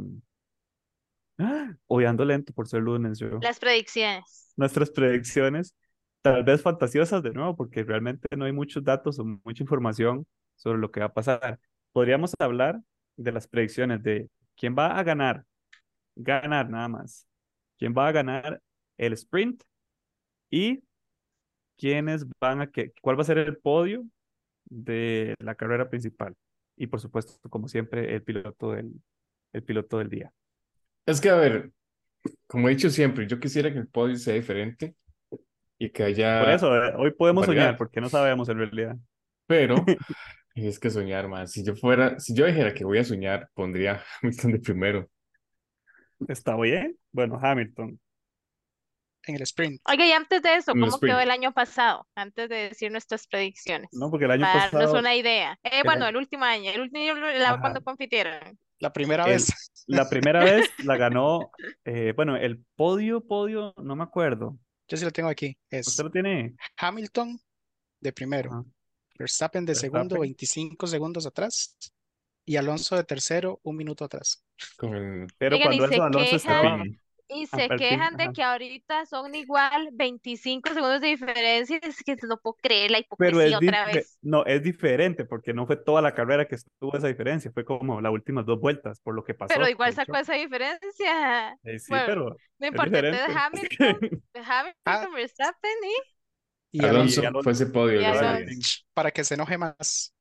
hoy 1.85 2.03
ando 2.03 2.25
lento 2.25 2.51
por 2.51 2.67
ser 2.67 2.81
lunes 2.81 3.17
yo. 3.17 3.39
Las 3.41 3.59
predicciones. 3.59 4.51
Nuestras 4.57 4.91
predicciones, 4.91 5.73
tal 6.21 6.43
vez 6.43 6.61
fantasiosas 6.61 7.23
de 7.23 7.31
nuevo, 7.31 7.55
porque 7.55 7.85
realmente 7.85 8.27
no 8.35 8.43
hay 8.43 8.51
muchos 8.51 8.83
datos 8.83 9.19
o 9.19 9.23
mucha 9.23 9.63
información 9.63 10.27
sobre 10.57 10.79
lo 10.79 10.91
que 10.91 10.99
va 10.99 11.05
a 11.05 11.13
pasar. 11.13 11.61
Podríamos 11.93 12.33
hablar 12.39 12.81
de 13.15 13.31
las 13.31 13.47
predicciones 13.47 14.03
de 14.03 14.29
quién 14.57 14.75
va 14.77 14.99
a 14.99 15.03
ganar, 15.03 15.45
ganar 16.17 16.69
nada 16.69 16.89
más, 16.89 17.25
quién 17.77 17.93
va 17.97 18.09
a 18.09 18.11
ganar 18.11 18.61
el 18.97 19.13
sprint 19.13 19.63
y 20.49 20.83
quiénes 21.77 22.25
van 22.39 22.61
a 22.61 22.67
que, 22.67 22.91
cuál 23.01 23.17
va 23.17 23.21
a 23.21 23.25
ser 23.25 23.37
el 23.37 23.57
podio 23.57 24.05
de 24.65 25.35
la 25.39 25.55
carrera 25.55 25.89
principal. 25.89 26.35
Y 26.75 26.87
por 26.87 26.99
supuesto, 26.99 27.33
como 27.49 27.67
siempre, 27.67 28.13
el 28.13 28.23
piloto 28.23 28.71
del, 28.71 28.91
el 29.53 29.63
piloto 29.63 29.97
del 29.99 30.09
día. 30.09 30.31
Es 31.05 31.21
que, 31.21 31.29
a 31.29 31.35
ver, 31.35 31.71
como 32.47 32.67
he 32.67 32.71
dicho 32.71 32.89
siempre, 32.89 33.27
yo 33.27 33.39
quisiera 33.39 33.71
que 33.71 33.79
el 33.79 33.87
podio 33.87 34.15
sea 34.17 34.33
diferente 34.33 34.95
y 35.79 35.89
que 35.89 36.03
haya... 36.03 36.41
Por 36.41 36.49
eso, 36.49 36.75
eh, 36.75 36.93
hoy 36.97 37.11
podemos 37.11 37.47
variedad. 37.47 37.65
soñar, 37.65 37.77
porque 37.77 38.01
no 38.01 38.09
sabemos 38.09 38.49
en 38.49 38.57
realidad. 38.57 38.97
Pero 39.47 39.75
es 40.55 40.79
que 40.79 40.89
soñar 40.89 41.27
más. 41.27 41.51
Si 41.51 41.63
yo 41.63 41.75
fuera, 41.75 42.19
si 42.19 42.33
yo 42.33 42.45
dijera 42.45 42.73
que 42.73 42.85
voy 42.85 42.97
a 42.97 43.03
soñar, 43.03 43.49
pondría 43.53 44.03
Hamilton 44.21 44.51
de 44.51 44.59
primero. 44.59 45.09
¿Está 46.27 46.55
bien? 46.57 46.97
Bueno, 47.11 47.39
Hamilton. 47.41 47.99
En 49.27 49.35
el 49.35 49.41
sprint. 49.43 49.81
Oiga, 49.85 50.05
y 50.05 50.11
antes 50.13 50.41
de 50.41 50.55
eso, 50.55 50.71
¿cómo 50.71 50.99
quedó 50.99 51.19
el 51.19 51.29
año 51.31 51.53
pasado? 51.53 52.07
Antes 52.15 52.47
de 52.49 52.69
decir 52.69 52.91
nuestras 52.91 53.27
predicciones. 53.27 53.89
No, 53.91 54.09
porque 54.09 54.25
el 54.25 54.31
año 54.31 54.41
Para 54.41 54.53
darnos 54.61 54.71
pasado, 54.83 54.99
una 54.99 55.15
idea. 55.15 55.59
Eh, 55.63 55.81
bueno, 55.83 56.07
el 56.07 56.15
último 56.15 56.45
año, 56.45 56.71
el 56.71 56.81
último, 56.81 57.13
la, 57.37 57.59
cuando 57.59 57.83
compitieron. 57.83 58.57
La 58.79 58.93
primera 58.93 59.25
El- 59.25 59.31
vez. 59.33 59.47
la 59.87 60.07
primera 60.09 60.39
vez 60.43 60.69
la 60.85 60.95
ganó, 60.97 61.51
eh, 61.85 62.13
bueno, 62.15 62.37
el 62.37 62.63
podio, 62.75 63.21
podio, 63.21 63.73
no 63.77 63.95
me 63.95 64.03
acuerdo. 64.03 64.57
Yo 64.87 64.95
sí 64.97 65.03
lo 65.03 65.11
tengo 65.11 65.27
aquí. 65.29 65.57
Es 65.69 65.87
¿Usted 65.87 66.05
lo 66.05 66.11
tiene? 66.11 66.55
Hamilton 66.77 67.37
de 67.99 68.13
primero. 68.13 68.65
Verstappen 69.19 69.65
de 69.65 69.75
segundo, 69.75 70.15
Verstappen. 70.15 70.21
25 70.21 70.87
segundos 70.87 71.25
atrás, 71.25 71.75
y 72.45 72.55
Alonso 72.55 72.95
de 72.95 73.03
tercero, 73.03 73.59
un 73.63 73.75
minuto 73.75 74.05
atrás. 74.05 74.45
Con 74.77 74.95
el 74.95 75.27
Pero 75.37 75.57
Oigan, 75.57 75.77
cuando 75.77 75.95
Alonso 76.05 76.19
quejan- 76.19 76.35
estaba, 76.37 76.83
Y 77.29 77.45
se 77.47 77.71
quejan 77.75 78.15
de 78.15 78.23
ajá. 78.23 78.33
que 78.33 78.41
ahorita 78.43 79.05
son 79.05 79.35
igual 79.35 79.89
25 79.93 80.69
segundos 80.73 81.01
de 81.01 81.07
diferencia. 81.07 81.77
Es 81.83 82.01
que 82.03 82.15
no 82.27 82.37
puedo 82.39 82.55
creer 82.61 82.91
la 82.91 82.99
pero 83.17 83.41
es, 83.41 83.51
hipocresía 83.51 83.57
otra 83.57 83.85
vez. 83.85 84.17
no, 84.21 84.45
es 84.45 84.63
diferente 84.63 85.25
porque 85.25 85.53
no 85.53 85.65
fue 85.67 85.75
toda 85.77 86.01
la 86.01 86.13
carrera 86.13 86.47
que 86.47 86.55
estuvo 86.55 86.95
esa 86.95 87.07
diferencia, 87.07 87.51
fue 87.51 87.65
como 87.65 87.99
las 88.01 88.11
últimas 88.13 88.45
dos 88.45 88.59
vueltas 88.61 88.99
por 89.01 89.13
lo 89.15 89.23
que 89.23 89.33
pasó. 89.33 89.53
Pero 89.53 89.67
igual 89.67 89.89
de 89.91 89.95
sacó 89.97 90.17
esa 90.17 90.33
diferencia. 90.35 91.57
Eh, 91.63 91.79
sí, 91.79 91.87
bueno, 91.89 92.05
pero 92.07 92.37
No 92.59 92.67
importa, 92.67 93.01
diferente. 93.01 93.19
Hamilton, 93.33 94.23
Hamilton, 94.33 94.73
Ah. 94.85 95.07
Verstappen 95.13 95.71
y 96.71 96.77
Y 96.79 96.85
Alonso, 96.85 97.21
y 97.21 97.25
Alonso- 97.25 97.43
fue 97.43 97.51
ese 97.53 97.65
podio. 97.67 98.07
Alonso. 98.07 98.81
para 98.93 99.11
que 99.11 99.23
se 99.23 99.33
enoje 99.35 99.57
más, 99.57 100.13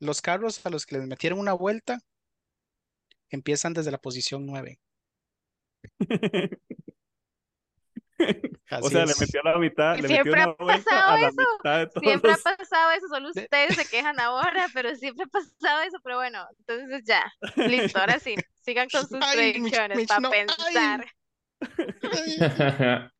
los 0.00 0.22
carros 0.22 0.64
a 0.64 0.70
los 0.70 0.86
que 0.86 0.96
les 0.98 1.06
metieron 1.06 1.38
una 1.38 1.52
vuelta 1.52 2.00
empiezan 3.30 3.74
desde 3.74 3.90
la 3.90 3.98
posición 3.98 4.46
9. 4.46 4.78
O 8.82 8.90
sea, 8.90 9.06
le 9.06 9.14
metió 9.18 9.40
la 9.42 9.58
mitad, 9.58 9.96
le 9.96 10.02
metió 10.02 10.22
Siempre 10.22 10.42
una 10.42 10.44
ha 10.50 10.56
pasado 10.56 11.08
a 11.08 11.20
la 11.20 11.28
eso. 11.28 11.36
mitad 11.38 11.78
de 11.78 11.86
todos 11.86 12.02
siempre 12.04 12.32
ha 12.32 12.36
pasado 12.56 12.90
eso. 12.92 13.08
Solo 13.08 13.32
De- 13.32 13.42
ustedes 13.42 13.76
se 13.76 13.84
quejan 13.86 14.20
ahora, 14.20 14.66
pero 14.74 14.94
siempre 14.96 15.24
ha 15.24 15.28
pasado 15.28 15.80
eso. 15.82 15.98
Pero 16.02 16.16
bueno, 16.16 16.46
entonces 16.58 17.02
ya, 17.04 17.32
listo, 17.56 17.98
ahora 17.98 18.18
sí, 18.18 18.34
sigan 18.62 18.88
con 18.88 19.06
sus 19.06 19.18
predicciones 19.18 20.06
para 20.06 20.20
no, 20.20 20.30
ay. 20.30 20.46
pensar. 20.46 21.06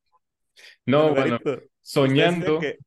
no, 0.86 1.14
Bueno, 1.14 1.38
soñando, 1.80 2.60
que- 2.60 2.78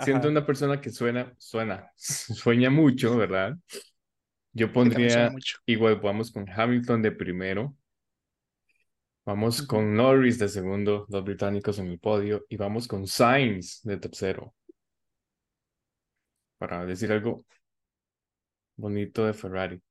siendo 0.00 0.28
una 0.28 0.44
persona 0.44 0.80
que 0.80 0.90
suena, 0.90 1.32
suena, 1.38 1.90
sueña 1.96 2.70
mucho, 2.70 3.16
¿verdad? 3.16 3.56
Yo 4.52 4.72
pondría, 4.72 5.30
mucho. 5.30 5.58
igual 5.66 5.96
vamos 5.96 6.30
con 6.30 6.48
Hamilton 6.48 7.02
de 7.02 7.10
primero, 7.12 7.74
vamos 9.24 9.62
con 9.62 9.94
Norris 9.94 10.38
de 10.38 10.48
segundo, 10.48 11.06
los 11.08 11.24
británicos 11.24 11.78
en 11.78 11.88
el 11.88 11.98
podio, 11.98 12.44
y 12.48 12.56
vamos 12.56 12.86
con 12.86 13.06
Sainz 13.06 13.82
de 13.82 13.96
tercero. 13.96 14.54
Para 16.58 16.84
decir 16.86 17.12
algo 17.12 17.44
bonito 18.76 19.26
de 19.26 19.34
Ferrari. 19.34 19.82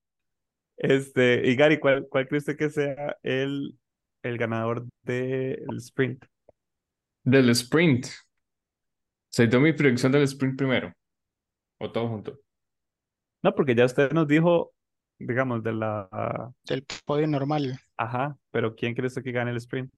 Este, 0.77 1.47
y 1.47 1.55
Gary, 1.55 1.79
¿cuál, 1.79 2.07
cuál 2.09 2.27
cree 2.27 2.39
usted 2.39 2.57
que 2.57 2.69
sea 2.69 3.17
el, 3.21 3.77
el 4.23 4.37
ganador 4.37 4.85
del 5.03 5.77
sprint? 5.77 6.25
Del 7.23 7.49
sprint. 7.51 8.07
¿Se 9.29 9.47
dio 9.47 9.59
mi 9.59 9.73
predicción 9.73 10.11
del 10.11 10.23
sprint 10.23 10.57
primero? 10.57 10.93
¿O 11.79 11.91
todo 11.91 12.07
junto? 12.07 12.39
No, 13.41 13.53
porque 13.53 13.75
ya 13.75 13.85
usted 13.85 14.11
nos 14.11 14.27
dijo, 14.27 14.73
digamos, 15.19 15.63
de 15.63 15.73
la... 15.73 16.53
Del 16.63 16.85
podio 17.05 17.27
normal. 17.27 17.79
Ajá, 18.03 18.37
pero 18.51 18.75
¿quién 18.75 18.93
cree 18.95 19.07
usted 19.07 19.23
que 19.23 19.31
gane 19.31 19.51
el 19.51 19.57
sprint? 19.57 19.91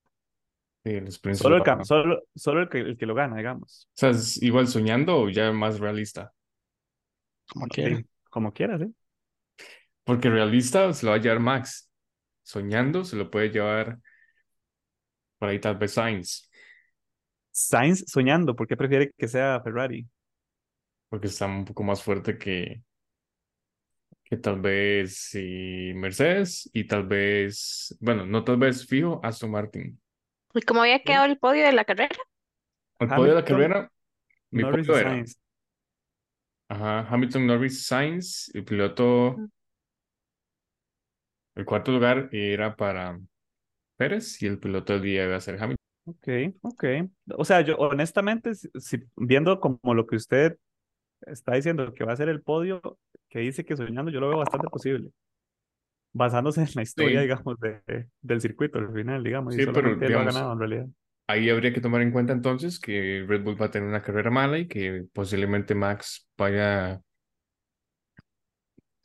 Sí, 0.86 0.92
el 0.96 1.08
sprint 1.10 1.42
Solo 1.42 1.58
el, 1.58 1.60
lo 1.60 1.64
cam- 1.64 1.84
gana. 1.84 1.84
solo, 1.84 2.24
solo 2.36 2.62
el 2.62 2.70
que, 2.70 2.80
el 2.80 2.98
que 2.98 3.06
lo 3.06 3.14
gana, 3.16 3.38
digamos. 3.38 3.90
O 3.96 3.98
sea, 3.98 4.10
¿es 4.12 4.42
igual 4.44 4.68
soñando 4.70 5.18
o 5.18 5.30
ya 5.30 5.52
más 5.52 5.80
realista? 5.80 6.34
Como 7.48 7.68
No, 7.68 7.70
quiera. 7.70 7.98
sí, 7.98 8.06
como 8.30 8.54
quiera, 8.54 8.78
sí. 8.80 8.94
Porque 10.04 10.30
realista 10.30 10.94
se 10.94 11.06
lo 11.06 11.12
va 11.12 11.18
a 11.18 11.20
llevar 11.22 11.40
Max. 11.40 11.90
Soñando 12.44 13.04
se 13.06 13.16
lo 13.16 13.32
puede 13.32 13.50
llevar 13.50 14.00
por 15.38 15.50
ahí 15.50 15.60
tal 15.60 15.78
vez 15.78 15.94
Sainz, 15.94 16.50
Sainz 17.52 18.04
soñando, 18.08 18.56
¿por 18.56 18.68
qué 18.68 18.78
prefiere 18.78 19.12
que 19.18 19.28
sea 19.28 19.60
Ferrari? 19.64 20.08
porque 21.10 21.28
está 21.28 21.46
un 21.48 21.66
poco 21.66 21.84
más 21.84 22.04
fuerte 22.04 22.38
que, 22.38 22.84
que 24.36 24.42
tal 24.42 24.60
vez 24.62 25.18
sí, 25.18 25.92
Mercedes 25.96 26.70
y 26.74 26.86
tal 26.88 27.08
vez, 27.08 27.96
bueno, 28.00 28.26
no 28.26 28.44
tal 28.44 28.58
vez 28.58 28.86
fijo, 28.88 29.20
Aston 29.24 29.52
Martin. 29.52 30.00
¿Y 30.56 30.62
cómo 30.64 30.82
había 30.82 31.04
quedado 31.04 31.26
el 31.26 31.38
podio 31.38 31.66
de 31.66 31.72
la 31.74 31.86
carrera? 31.86 32.16
El 33.00 33.14
podio 33.14 33.30
de 33.34 33.36
la 33.42 33.46
carrera, 33.46 33.90
mi 34.52 34.64
Norris 34.64 34.88
podio 34.88 34.98
era 35.00 35.12
Sainz. 35.12 35.38
ajá, 36.70 37.08
Hamilton, 37.10 37.48
Norris, 37.48 37.86
Sainz, 37.88 38.52
el 38.54 38.64
piloto, 38.66 39.46
el 41.56 41.66
cuarto 41.66 41.92
lugar 41.92 42.30
era 42.32 42.76
para 42.76 43.20
Pérez 43.98 44.42
y 44.44 44.48
el 44.48 44.60
piloto 44.60 44.94
del 44.94 45.02
día 45.04 45.26
iba 45.26 45.38
a 45.38 45.42
ser 45.42 45.56
Hamilton. 45.62 45.78
Ok, 46.06 46.28
ok. 46.62 46.84
O 47.38 47.46
sea, 47.46 47.62
yo 47.62 47.78
honestamente, 47.78 48.54
si- 48.56 49.04
viendo 49.16 49.60
como 49.60 49.94
lo 49.96 50.06
que 50.06 50.16
usted 50.18 50.58
está 51.28 51.54
diciendo 51.56 51.94
que 51.94 52.04
va 52.04 52.14
a 52.14 52.18
ser 52.18 52.30
el 52.30 52.42
podio, 52.42 52.82
que 53.30 53.40
dice 53.40 53.66
que 53.66 53.76
soñando, 53.76 54.12
yo 54.12 54.20
lo 54.20 54.30
veo 54.30 54.38
bastante 54.40 54.68
posible. 54.68 55.12
Basándose 56.14 56.62
en 56.62 56.70
la 56.76 56.82
historia, 56.84 57.20
Sí. 57.20 57.24
digamos, 57.24 57.60
de, 57.60 58.08
del 58.22 58.42
circuito 58.42 58.80
al 58.80 58.94
final, 58.94 59.24
digamos, 59.24 59.54
y 59.54 59.60
Sí, 59.60 59.66
pero, 59.74 59.90
lo 59.90 60.06
ha 60.06 60.08
digamos, 60.08 60.34
ganado 60.34 60.54
en 60.54 60.60
realidad. 60.60 60.88
Ahí 61.28 61.50
habría 61.50 61.74
que 61.74 61.82
tomar 61.82 62.02
en 62.02 62.12
cuenta 62.12 62.34
entonces 62.34 62.80
que 62.80 63.26
Red 63.28 63.44
Bull 63.44 63.60
va 63.62 63.66
a 63.66 63.72
tener 63.72 63.90
una 63.90 64.02
carrera 64.02 64.30
mala 64.30 64.60
y 64.60 64.68
que 64.68 65.06
posiblemente 65.12 65.74
Max 65.76 66.30
vaya 66.38 67.02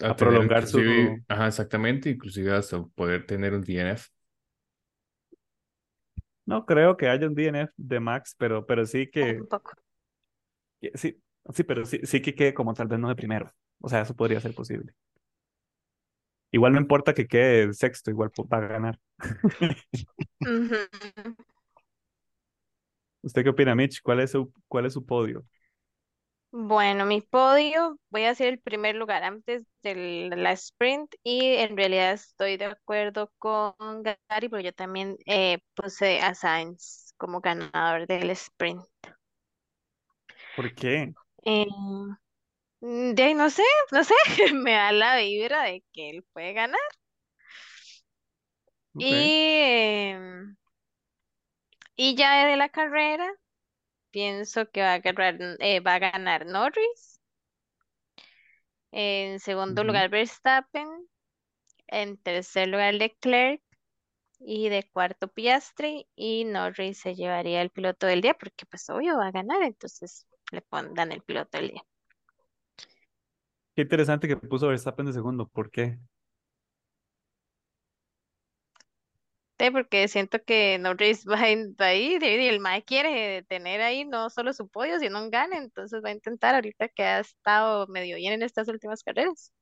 a, 0.02 0.16
prolongar 0.16 0.66
su- 0.66 1.18
ajá, 1.28 1.48
exactamente, 1.48 2.10
inclusive 2.10 2.52
hasta 2.52 2.82
poder 2.94 3.26
tener 3.26 3.54
un 3.54 3.62
DNF. 3.62 4.08
No 6.46 6.66
creo 6.66 6.96
que 6.96 7.08
haya 7.08 7.26
un 7.26 7.34
DNF 7.34 7.72
de 7.76 8.00
Max, 8.00 8.34
pero, 8.38 8.66
pero 8.66 8.84
sí 8.86 9.08
que, 9.08 9.38
Un 9.38 9.46
poco. 9.46 9.72
que- 10.80 10.92
sí, 10.96 11.16
sí, 11.52 11.64
pero 11.64 11.84
sí, 11.84 12.00
sí 12.04 12.22
que 12.22 12.34
quede 12.34 12.54
como 12.54 12.74
tal 12.74 12.88
vez 12.88 12.98
no 12.98 13.08
de 13.08 13.16
primero. 13.16 13.50
O 13.80 13.88
sea, 13.88 14.02
eso 14.02 14.14
podría 14.14 14.40
ser 14.40 14.54
posible. 14.54 14.92
Igual 16.52 16.72
no 16.72 16.80
importa 16.80 17.14
que 17.14 17.28
quede 17.28 17.72
sexto, 17.72 18.10
igual 18.10 18.30
va 18.52 18.58
a 18.58 18.60
ganar. 18.60 18.98
¿Usted 23.22 23.44
qué 23.44 23.50
opina, 23.50 23.74
Mitch? 23.74 24.00
¿Cuál 24.02 24.20
es 24.20 24.32
su, 24.32 24.52
cuál 24.66 24.86
es 24.86 24.94
su 24.94 25.04
podio? 25.04 25.44
Bueno, 26.52 27.06
mi 27.06 27.20
podio, 27.20 27.96
voy 28.10 28.24
a 28.24 28.30
hacer 28.30 28.48
el 28.48 28.58
primer 28.58 28.96
lugar 28.96 29.22
antes 29.22 29.64
de 29.84 30.30
la 30.34 30.50
sprint 30.52 31.14
y 31.22 31.54
en 31.54 31.76
realidad 31.76 32.14
estoy 32.14 32.56
de 32.56 32.64
acuerdo 32.64 33.30
con 33.38 34.02
Gary, 34.02 34.48
porque 34.48 34.64
yo 34.64 34.72
también 34.72 35.16
eh, 35.26 35.58
puse 35.74 36.18
a 36.20 36.34
Sainz 36.34 37.14
como 37.16 37.40
ganador 37.40 38.08
del 38.08 38.30
sprint. 38.30 38.82
¿Por 40.56 40.74
qué? 40.74 41.14
Eh, 41.44 41.66
mm, 42.80 43.14
de 43.14 43.22
ahí 43.22 43.34
no 43.34 43.50
sé, 43.50 43.62
no 43.92 44.04
sé, 44.04 44.14
me 44.54 44.72
da 44.72 44.92
la 44.92 45.16
vibra 45.16 45.62
de 45.64 45.84
que 45.92 46.10
él 46.10 46.24
puede 46.32 46.52
ganar. 46.52 46.80
Ok. 48.94 49.10
Y, 49.10 49.34
em, 50.12 50.56
y 51.94 52.16
ya 52.16 52.46
de 52.46 52.56
la 52.56 52.68
carrera, 52.68 53.32
pienso 54.10 54.70
que 54.70 54.82
va 54.82 54.94
a 54.94 55.00
ganar, 55.00 55.38
eh, 55.60 55.80
va 55.80 55.94
a 55.96 56.00
ganar 56.00 56.46
Norris. 56.46 57.20
En 58.92 59.40
segundo 59.40 59.82
Ujú. 59.82 59.84
lugar, 59.84 60.10
Verstappen. 60.10 60.86
En 61.88 62.16
tercer 62.18 62.68
lugar, 62.68 62.94
Leclerc. 62.94 63.62
Y 64.40 64.68
de 64.70 64.84
cuarto, 64.92 65.28
Piastri. 65.28 66.08
Y 66.16 66.44
Norris 66.44 67.00
se 67.00 67.14
llevaría 67.16 67.62
el 67.62 67.70
piloto 67.70 68.06
del 68.08 68.22
día, 68.22 68.34
porque 68.34 68.66
pues 68.66 68.88
obvio 68.90 69.18
va 69.18 69.28
a 69.28 69.32
ganar, 69.32 69.62
entonces 69.64 70.26
le 70.50 70.62
pondrán 70.62 71.12
el 71.12 71.22
piloto 71.22 71.58
del 71.58 71.70
día. 71.70 71.82
Qué 73.74 73.82
interesante 73.82 74.28
que 74.28 74.36
puso 74.36 74.68
Verstappen 74.68 75.06
de 75.06 75.12
segundo. 75.12 75.48
¿Por 75.48 75.70
qué? 75.70 75.98
Sí, 79.60 79.70
porque 79.70 80.08
siento 80.08 80.42
que 80.42 80.78
Norris 80.78 81.26
va, 81.26 81.36
va 81.36 81.86
ahí 81.86 82.18
y 82.18 82.46
el 82.46 82.60
Mae 82.60 82.82
quiere 82.82 83.42
tener 83.42 83.82
ahí 83.82 84.06
no 84.06 84.30
solo 84.30 84.54
su 84.54 84.68
podio, 84.68 84.98
sino 84.98 85.22
un 85.22 85.30
gane, 85.30 85.58
entonces 85.58 86.02
va 86.02 86.08
a 86.08 86.12
intentar 86.12 86.54
ahorita 86.54 86.88
que 86.88 87.02
ha 87.02 87.20
estado 87.20 87.86
medio 87.86 88.16
bien 88.16 88.32
en 88.32 88.42
estas 88.42 88.68
últimas 88.68 89.02
carreras. 89.02 89.52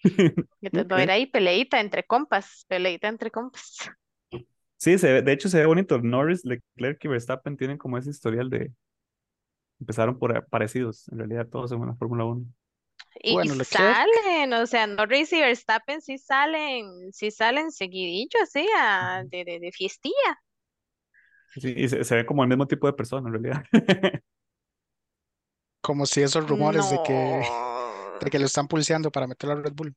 Entonces, 0.60 0.98
era 0.98 1.14
ahí 1.14 1.26
peleita 1.26 1.80
entre 1.80 2.02
compas, 2.02 2.64
peleita 2.68 3.08
entre 3.08 3.30
compas. 3.30 3.78
Sí, 4.76 4.98
se 4.98 5.22
de 5.22 5.32
hecho 5.32 5.48
se 5.48 5.60
ve 5.60 5.66
bonito. 5.66 5.98
Norris, 5.98 6.44
Leclerc 6.44 7.02
y 7.04 7.08
Verstappen 7.08 7.56
tienen 7.56 7.78
como 7.78 7.96
ese 7.96 8.10
historial 8.10 8.50
de... 8.50 8.72
Empezaron 9.84 10.18
por 10.18 10.46
parecidos, 10.46 11.06
en 11.08 11.18
realidad 11.18 11.46
todos 11.46 11.70
en 11.72 11.84
la 11.84 11.94
Fórmula 11.94 12.24
1. 12.24 12.42
Y 13.22 13.36
salen, 13.64 14.54
o 14.54 14.66
sea, 14.66 14.86
Norris 14.86 15.30
y 15.34 15.40
Verstappen 15.40 16.00
sí 16.00 16.16
salen, 16.16 17.12
sí 17.12 17.30
salen 17.30 17.70
seguidillo 17.70 18.40
así 18.42 18.66
de, 19.26 19.44
de, 19.44 19.60
de 19.60 19.72
fiestilla. 19.72 20.40
Sí, 21.54 21.74
y 21.76 21.86
se, 21.86 22.16
ve 22.16 22.24
como 22.24 22.42
el 22.42 22.48
mismo 22.48 22.66
tipo 22.66 22.86
de 22.86 22.94
persona 22.94 23.28
en 23.28 23.34
realidad. 23.34 23.62
Como 25.82 26.06
si 26.06 26.22
esos 26.22 26.48
rumores 26.48 26.88
de 26.88 26.98
que, 27.04 27.42
de 28.22 28.30
que 28.30 28.38
lo 28.38 28.46
están 28.46 28.66
pulseando 28.66 29.12
para 29.12 29.26
meterlo 29.26 29.52
a 29.54 29.60
Red 29.60 29.74
Bull. 29.74 29.94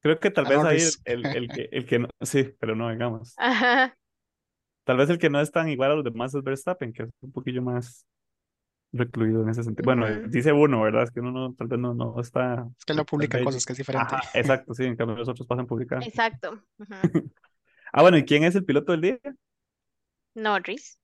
Creo 0.00 0.20
que 0.20 0.30
tal 0.30 0.44
vez 0.44 0.58
ahí 0.58 0.78
el, 1.06 1.26
el, 1.26 1.48
que, 1.48 1.68
el 1.72 1.86
que 1.86 1.98
no, 1.98 2.08
sí, 2.20 2.54
pero 2.60 2.76
no, 2.76 2.88
digamos. 2.88 3.34
Tal 3.34 4.96
vez 4.96 5.10
el 5.10 5.18
que 5.18 5.30
no 5.30 5.40
es 5.40 5.50
tan 5.50 5.68
igual 5.68 5.90
a 5.90 5.94
los 5.96 6.04
demás 6.04 6.32
es 6.36 6.44
Verstappen, 6.44 6.92
que 6.92 7.02
es 7.02 7.10
un 7.20 7.32
poquillo 7.32 7.62
más 7.62 8.06
recluido 8.94 9.42
en 9.42 9.48
ese 9.48 9.62
sentido. 9.62 9.84
Bueno, 9.84 10.06
dice 10.28 10.52
uno, 10.52 10.82
¿verdad? 10.82 11.04
Es 11.04 11.10
que 11.10 11.20
uno 11.20 11.32
no, 11.32 11.54
tal 11.54 11.66
vez 11.66 11.78
no, 11.78 11.94
no 11.94 12.20
está. 12.20 12.66
Es 12.78 12.84
que 12.84 12.92
él 12.92 12.98
no 12.98 13.04
publica 13.04 13.42
cosas, 13.42 13.66
que 13.66 13.72
es 13.72 13.78
diferente. 13.78 14.14
exacto, 14.34 14.72
sí, 14.74 14.84
en 14.84 14.96
cambio 14.96 15.16
los 15.16 15.28
otros 15.28 15.46
pasan 15.46 15.66
publicando. 15.66 16.06
Exacto. 16.06 16.62
ah, 17.92 18.02
bueno, 18.02 18.16
¿y 18.16 18.24
quién 18.24 18.44
es 18.44 18.54
el 18.54 18.64
piloto 18.64 18.92
del 18.92 19.00
día? 19.00 19.18
Norris. 20.34 20.98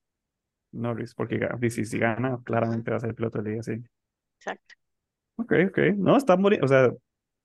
Norris, 0.73 1.15
porque 1.15 1.49
si, 1.69 1.85
si 1.85 1.99
gana, 1.99 2.41
claramente 2.45 2.91
va 2.91 2.97
a 2.99 3.01
ser 3.01 3.11
el 3.11 3.17
piloto 3.17 3.43
del 3.43 3.55
día, 3.55 3.63
sí. 3.63 3.83
Exacto. 4.39 4.75
Ok, 5.37 5.53
ok. 5.69 5.79
No, 5.97 6.17
está 6.17 6.37
muy, 6.37 6.59
o 6.63 6.69
sea, 6.69 6.93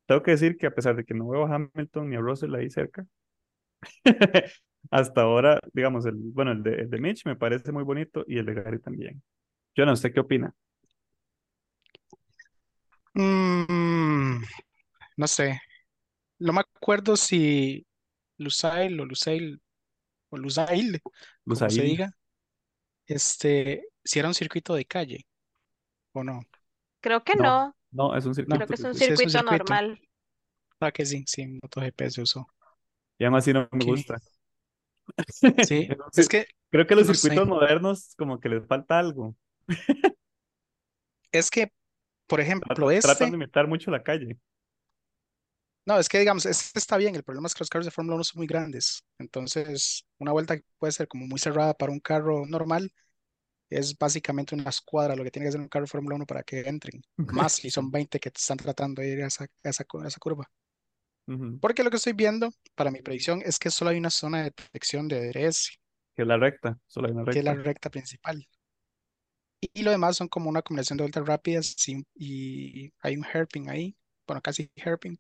tengo 0.06 0.22
que 0.22 0.32
decir 0.32 0.58
que 0.58 0.68
a 0.68 0.74
pesar 0.74 0.96
de 0.96 1.04
que 1.04 1.14
no 1.14 1.28
veo 1.28 1.46
a 1.46 1.56
Hamilton 1.56 2.10
ni 2.10 2.16
a 2.16 2.20
Russell 2.20 2.54
ahí 2.56 2.70
cerca, 2.70 3.06
hasta 4.92 5.22
ahora, 5.22 5.60
digamos, 5.74 6.06
el, 6.06 6.16
bueno, 6.16 6.52
el 6.52 6.62
de, 6.62 6.86
de 6.86 7.00
Mitch 7.00 7.26
me 7.26 7.36
parece 7.36 7.72
muy 7.72 7.84
bonito 7.84 8.24
y 8.28 8.38
el 8.38 8.46
de 8.46 8.54
Gary 8.54 8.80
también. 8.80 9.24
Yo 9.76 9.86
no 9.86 9.96
sé 9.96 10.12
qué 10.12 10.20
opina. 10.22 10.54
Mm, 13.14 14.44
no 15.18 15.28
sé. 15.28 15.60
No 16.40 16.54
me 16.54 16.62
acuerdo 16.62 17.16
si 17.16 17.86
Lusail 18.38 19.00
o 19.00 19.06
Lusail 19.06 19.62
o 20.30 20.38
Lusail, 20.38 21.02
como 21.46 21.70
se 21.70 21.82
diga, 21.82 22.12
este, 23.06 23.88
si 24.04 24.20
era 24.20 24.28
un 24.28 24.34
circuito 24.34 24.76
de 24.76 24.86
calle 24.86 25.26
o 26.14 26.24
no. 26.24 26.42
Creo 27.02 27.24
que 27.24 27.36
no. 27.36 27.76
No, 27.92 28.16
es 28.16 28.26
un 28.26 28.36
circuito. 28.36 28.56
Creo 28.58 28.68
que 28.68 28.74
es 28.76 28.84
un 28.84 28.96
circuito, 28.96 29.44
normal. 29.44 30.00
Ah, 30.80 30.92
que 30.92 31.06
sí, 31.06 31.24
sí, 31.28 31.48
MotoGP 31.48 32.10
se 32.10 32.22
usó. 32.22 32.48
Y 33.18 33.24
además 33.24 33.46
sí 33.46 33.54
no 33.54 33.68
me 33.72 33.86
gusta. 33.86 34.18
Sí, 35.66 35.88
es 36.14 36.28
que 36.28 36.48
creo 36.70 36.86
que 36.86 36.96
los 36.96 37.08
circuitos 37.08 37.48
modernos 37.48 38.14
como 38.18 38.40
que 38.40 38.50
les 38.50 38.66
falta 38.68 39.00
algo. 39.00 39.36
Es 41.32 41.52
que, 41.52 41.70
por 42.28 42.40
ejemplo, 42.40 42.74
tratan, 42.74 42.96
este 42.96 43.08
Tratan 43.10 43.32
de 43.32 43.36
imitar 43.36 43.68
mucho 43.68 43.92
la 43.92 44.02
calle. 44.02 44.38
No, 45.86 46.00
es 46.00 46.10
que 46.10 46.18
digamos, 46.18 46.46
este 46.46 46.80
está 46.80 46.98
bien, 46.98 47.14
el 47.14 47.24
problema 47.24 47.48
es 47.48 47.54
que 47.54 47.60
los 47.60 47.70
carros 47.70 47.86
de 47.86 47.92
Fórmula 47.92 48.16
1 48.16 48.24
son 48.24 48.40
muy 48.40 48.48
grandes, 48.48 49.04
entonces 49.20 50.04
una 50.18 50.32
vuelta 50.32 50.58
puede 50.80 50.92
ser 50.92 51.08
como 51.08 51.28
muy 51.28 51.38
cerrada 51.38 51.76
para 51.76 51.92
un 51.92 52.00
carro 52.00 52.46
normal, 52.48 52.92
es 53.70 53.96
básicamente 53.98 54.56
una 54.56 54.70
escuadra 54.70 55.16
lo 55.16 55.24
que 55.24 55.30
tiene 55.30 55.46
que 55.46 55.50
hacer 55.50 55.62
un 55.62 55.68
carro 55.68 55.84
de 55.86 55.92
Fórmula 55.92 56.16
1 56.16 56.26
para 56.26 56.42
que 56.42 56.62
entren, 56.62 57.04
más 57.18 57.54
si 57.54 57.70
son 57.70 57.92
20 57.92 58.20
que 58.20 58.30
están 58.30 58.58
tratando 58.58 59.02
de 59.02 59.10
ir 59.10 59.24
a 59.24 59.28
esa, 59.28 59.46
esa, 59.62 59.84
curva. 59.84 60.50
Porque 61.60 61.84
lo 61.84 61.90
que 61.90 61.98
estoy 61.98 62.14
viendo 62.14 62.52
para 62.76 62.92
mi 62.92 63.02
predicción 63.02 63.42
es 63.44 63.60
que 63.60 63.70
solo 63.70 63.92
hay 63.92 63.98
una 63.98 64.12
zona 64.12 64.40
de 64.40 64.44
detección 64.46 65.08
de 65.08 65.32
DRS. 65.32 65.72
Que 66.16 66.22
es 66.22 66.28
la 66.28 66.38
recta, 66.38 66.80
solo 66.88 67.08
hay 67.08 67.14
una 67.14 67.24
recta. 67.24 67.34
Que 67.34 67.40
es 67.40 67.46
la 67.46 67.56
recta 67.56 67.90
principal. 67.90 68.48
Y, 69.62 69.84
lo 69.84 69.92
demás 69.92 70.18
son 70.18 70.28
como 70.28 70.50
una 70.50 70.62
combinación 70.62 70.98
de 70.98 71.04
vueltas 71.04 71.26
rápidas 71.26 71.76
y, 72.16 72.94
hay 73.00 73.18
un 73.18 73.26
hairpin 73.26 73.70
ahí, 73.70 73.96
bueno, 74.28 74.42
casi 74.42 74.72
hairpin, 74.78 75.20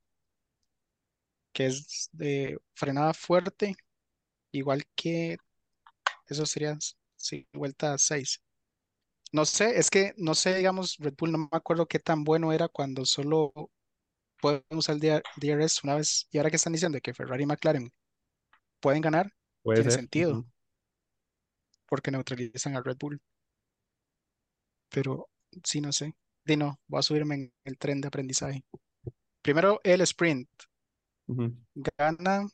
que 1.53 1.67
es 1.67 2.09
de 2.11 2.57
frenada 2.73 3.13
fuerte, 3.13 3.75
igual 4.51 4.83
que 4.95 5.37
eso 6.27 6.45
sería, 6.45 6.77
sí, 7.15 7.47
vuelta 7.53 7.97
6. 7.97 8.41
No 9.31 9.45
sé, 9.45 9.77
es 9.77 9.89
que 9.89 10.13
no 10.17 10.35
sé, 10.35 10.55
digamos, 10.55 10.97
Red 10.99 11.15
Bull, 11.17 11.31
no 11.31 11.37
me 11.39 11.47
acuerdo 11.51 11.87
qué 11.87 11.99
tan 11.99 12.23
bueno 12.23 12.53
era 12.53 12.67
cuando 12.67 13.05
solo 13.05 13.53
podemos 14.39 14.65
usar 14.71 14.95
el 14.95 15.23
DRS 15.37 15.81
una 15.83 15.95
vez, 15.95 16.27
y 16.31 16.37
ahora 16.37 16.49
que 16.49 16.57
están 16.57 16.73
diciendo 16.73 16.99
que 17.01 17.13
Ferrari 17.13 17.43
y 17.43 17.45
McLaren 17.47 17.91
pueden 18.79 19.01
ganar, 19.01 19.31
tiene 19.63 19.91
sentido, 19.91 20.45
porque 21.87 22.11
neutralizan 22.11 22.75
a 22.75 22.81
Red 22.81 22.97
Bull. 22.99 23.19
Pero 24.89 25.29
sí, 25.63 25.81
no 25.81 25.91
sé. 25.91 26.13
Di 26.43 26.57
no, 26.57 26.79
voy 26.87 26.99
a 26.99 27.03
subirme 27.03 27.35
en 27.35 27.53
el 27.63 27.77
tren 27.77 28.01
de 28.01 28.07
aprendizaje. 28.07 28.63
Primero 29.41 29.79
el 29.83 30.01
sprint. 30.01 30.49
Gana 31.97 32.47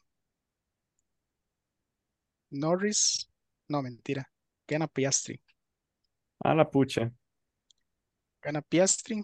Norris. 2.51 3.29
No, 3.67 3.81
mentira. 3.81 4.29
Gana 4.67 4.87
Piastri. 4.87 5.41
A 6.39 6.55
la 6.55 6.69
pucha. 6.69 7.11
Gana 8.41 8.61
Piastri. 8.61 9.23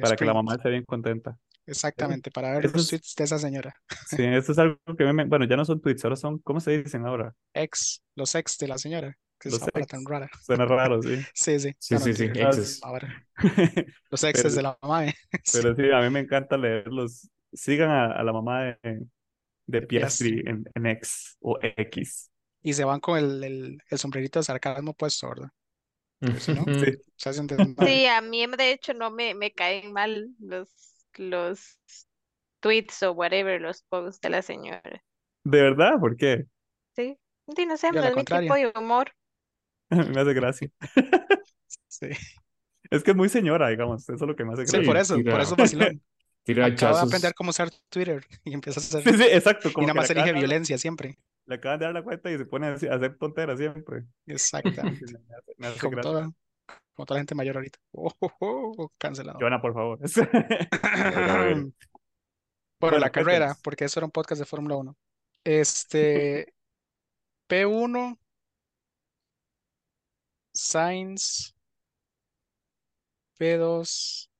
Para 0.00 0.16
que 0.16 0.24
la 0.24 0.34
mamá 0.34 0.54
esté 0.54 0.70
bien 0.70 0.84
contenta. 0.84 1.38
Exactamente, 1.66 2.30
para 2.30 2.52
ver 2.52 2.72
los 2.72 2.88
tweets 2.88 3.14
de 3.16 3.24
esa 3.24 3.38
señora. 3.38 3.74
Sí, 4.06 4.22
esto 4.24 4.52
es 4.52 4.58
algo 4.58 4.78
que 4.96 5.04
me, 5.12 5.24
bueno, 5.24 5.46
ya 5.46 5.56
no 5.56 5.64
son 5.64 5.80
tweets, 5.80 6.04
ahora 6.04 6.16
son, 6.16 6.38
¿cómo 6.38 6.60
se 6.60 6.82
dicen 6.82 7.04
ahora? 7.06 7.34
Ex, 7.52 8.02
los 8.14 8.34
ex 8.36 8.56
de 8.58 8.68
la 8.68 8.78
señora. 8.78 9.16
Que 9.38 9.50
los 9.50 9.62
ex. 9.74 9.86
tan 9.86 10.04
rara. 10.04 10.28
Suena 10.42 10.64
raro, 10.64 11.02
sí. 11.02 11.16
Sí, 11.34 11.60
sí. 11.60 11.76
Sí, 11.78 11.98
sí, 11.98 12.14
sí, 12.14 12.24
exes. 12.24 12.80
Los 14.10 14.24
exes 14.24 14.54
de 14.54 14.62
la 14.62 14.78
mamá. 14.82 15.06
Eh. 15.06 15.14
Pero 15.52 15.74
sí, 15.74 15.90
a 15.90 16.00
mí 16.00 16.10
me 16.10 16.20
encanta 16.20 16.56
leerlos. 16.56 17.28
Sigan 17.52 17.90
a, 17.90 18.22
la 18.22 18.32
mamá 18.32 18.64
de, 18.82 19.06
de 19.66 19.82
Piastri 19.82 20.42
en, 20.46 20.64
en 20.74 20.86
X 20.86 21.36
o 21.40 21.58
X. 21.62 22.30
Y 22.62 22.72
se 22.72 22.84
van 22.84 23.00
con 23.00 23.18
el, 23.18 23.44
el, 23.44 23.82
el 23.88 23.98
sombrerito 23.98 24.38
de 24.38 24.44
sarcasmo 24.44 24.94
puesto, 24.94 25.28
¿verdad? 25.28 25.50
Sí, 26.20 26.54
sí, 27.84 28.06
a 28.06 28.20
mí 28.22 28.46
de 28.46 28.72
hecho 28.72 28.94
no 28.94 29.10
me, 29.10 29.34
me 29.34 29.52
caen 29.52 29.92
mal 29.92 30.30
los, 30.38 30.68
los 31.16 31.78
tweets 32.60 33.02
o 33.02 33.12
whatever, 33.12 33.60
los 33.60 33.82
posts 33.82 34.20
de 34.20 34.30
la 34.30 34.42
señora. 34.42 35.02
¿De 35.44 35.62
verdad? 35.62 36.00
¿Por 36.00 36.16
qué? 36.16 36.46
Sí, 36.94 37.18
no 37.46 37.76
sé, 37.76 37.88
es 37.88 38.16
mi 38.16 38.24
tipo 38.24 38.54
de 38.54 38.72
humor. 38.74 39.12
me 40.14 40.20
hace 40.20 40.34
gracia. 40.34 40.70
sí. 41.88 42.08
Es 42.90 43.02
que 43.02 43.10
es 43.10 43.16
muy 43.16 43.28
señora, 43.28 43.68
digamos, 43.68 44.02
eso 44.02 44.14
es 44.14 44.20
lo 44.20 44.36
que 44.36 44.44
me 44.44 44.52
hace 44.52 44.62
gracia. 44.62 44.80
Sí, 44.80 44.86
por 44.86 44.96
eso, 44.96 45.16
por 45.22 45.40
eso 45.40 45.56
vacilón. 45.56 46.02
Acaba 46.48 47.00
de 47.00 47.06
aprender 47.06 47.34
cómo 47.34 47.50
usar 47.50 47.70
Twitter 47.88 48.24
y 48.44 48.54
empieza 48.54 48.78
a 48.78 48.82
hacer. 48.82 49.02
Sí, 49.02 49.18
sí, 49.18 49.28
exacto. 49.32 49.68
y 49.76 49.80
nada 49.80 49.94
más 49.94 50.08
elige 50.10 50.32
violencia 50.32 50.78
siempre. 50.78 51.18
Le 51.46 51.56
acaban 51.56 51.80
de 51.80 51.86
dar 51.86 51.94
la 51.94 52.04
cuenta 52.04 52.30
y 52.30 52.38
se 52.38 52.44
pone 52.44 52.68
a 52.68 52.74
hacer 52.74 53.16
tonteras 53.18 53.58
siempre. 53.58 54.04
Exactamente. 54.26 55.04
me 55.58 55.66
hace, 55.66 55.80
como, 55.80 56.00
toda, 56.00 56.30
como, 56.94 57.06
toda, 57.06 57.16
la 57.16 57.20
gente 57.20 57.34
mayor 57.34 57.56
ahorita. 57.56 57.80
Oh, 57.92 58.12
oh, 58.20 58.74
oh, 58.78 58.92
cancelado. 58.96 59.40
Joana, 59.40 59.60
por 59.60 59.74
favor. 59.74 59.98
bueno, 62.80 62.98
la 62.98 63.10
carrera, 63.10 63.56
porque 63.64 63.84
eso 63.84 63.98
era 63.98 64.06
un 64.06 64.12
podcast 64.12 64.38
de 64.38 64.46
Fórmula 64.46 64.76
1. 64.76 64.96
Este. 65.42 66.54
P1 67.48 68.18
Sainz, 70.56 71.54
P2, 73.38 74.30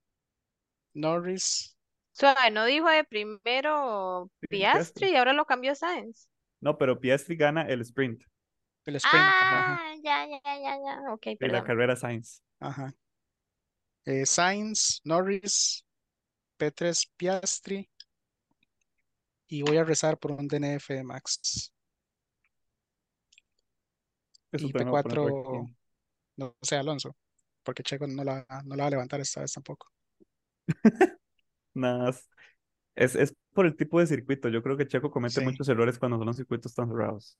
Norris. 0.93 1.77
Suave, 2.11 2.49
no 2.51 2.65
dijo 2.65 2.89
de 2.89 3.03
primero 3.03 4.31
Piastri 4.49 5.11
y 5.11 5.15
ahora 5.15 5.33
lo 5.33 5.45
cambió 5.45 5.75
Sainz. 5.75 6.27
No, 6.59 6.75
pero 6.77 6.99
Piastri 6.99 7.35
gana 7.35 7.67
el 7.67 7.81
sprint. 7.81 8.23
El 8.85 8.95
sprint. 8.95 9.25
Ah, 9.27 9.93
ya, 10.03 10.25
ya, 10.25 10.39
ya, 10.43 10.77
ya. 10.83 11.13
Ok, 11.13 11.27
Y 11.39 11.47
la 11.47 11.63
carrera 11.63 11.95
Sainz. 11.95 12.41
Ajá. 12.59 12.91
Eh, 14.05 14.25
Sainz, 14.25 15.01
Norris, 15.03 15.85
P3 16.57 17.11
Piastri. 17.15 17.87
Y 19.49 19.61
voy 19.61 19.77
a 19.77 19.83
rezar 19.83 20.17
por 20.17 20.31
un 20.31 20.47
DNF 20.47 20.89
de 20.95 21.03
Max. 21.03 21.71
y 24.53 24.73
P4 24.73 25.76
no 26.37 26.55
sé, 26.61 26.75
Alonso, 26.75 27.15
porque 27.63 27.83
Checo 27.83 28.07
no 28.07 28.23
la, 28.23 28.45
no 28.65 28.75
la 28.75 28.83
va 28.83 28.87
a 28.87 28.91
levantar 28.91 29.19
esta 29.19 29.41
vez 29.41 29.51
tampoco. 29.51 29.91
Nada, 31.73 32.15
es, 32.95 33.15
es 33.15 33.33
por 33.53 33.65
el 33.65 33.75
tipo 33.75 33.99
de 33.99 34.07
circuito. 34.07 34.49
Yo 34.49 34.63
creo 34.63 34.77
que 34.77 34.87
Checo 34.87 35.11
comete 35.11 35.41
muchos 35.41 35.67
errores 35.69 35.99
cuando 35.99 36.17
son 36.17 36.27
los 36.27 36.37
circuitos 36.37 36.73
tan 36.73 36.87
cerrados. 36.87 37.37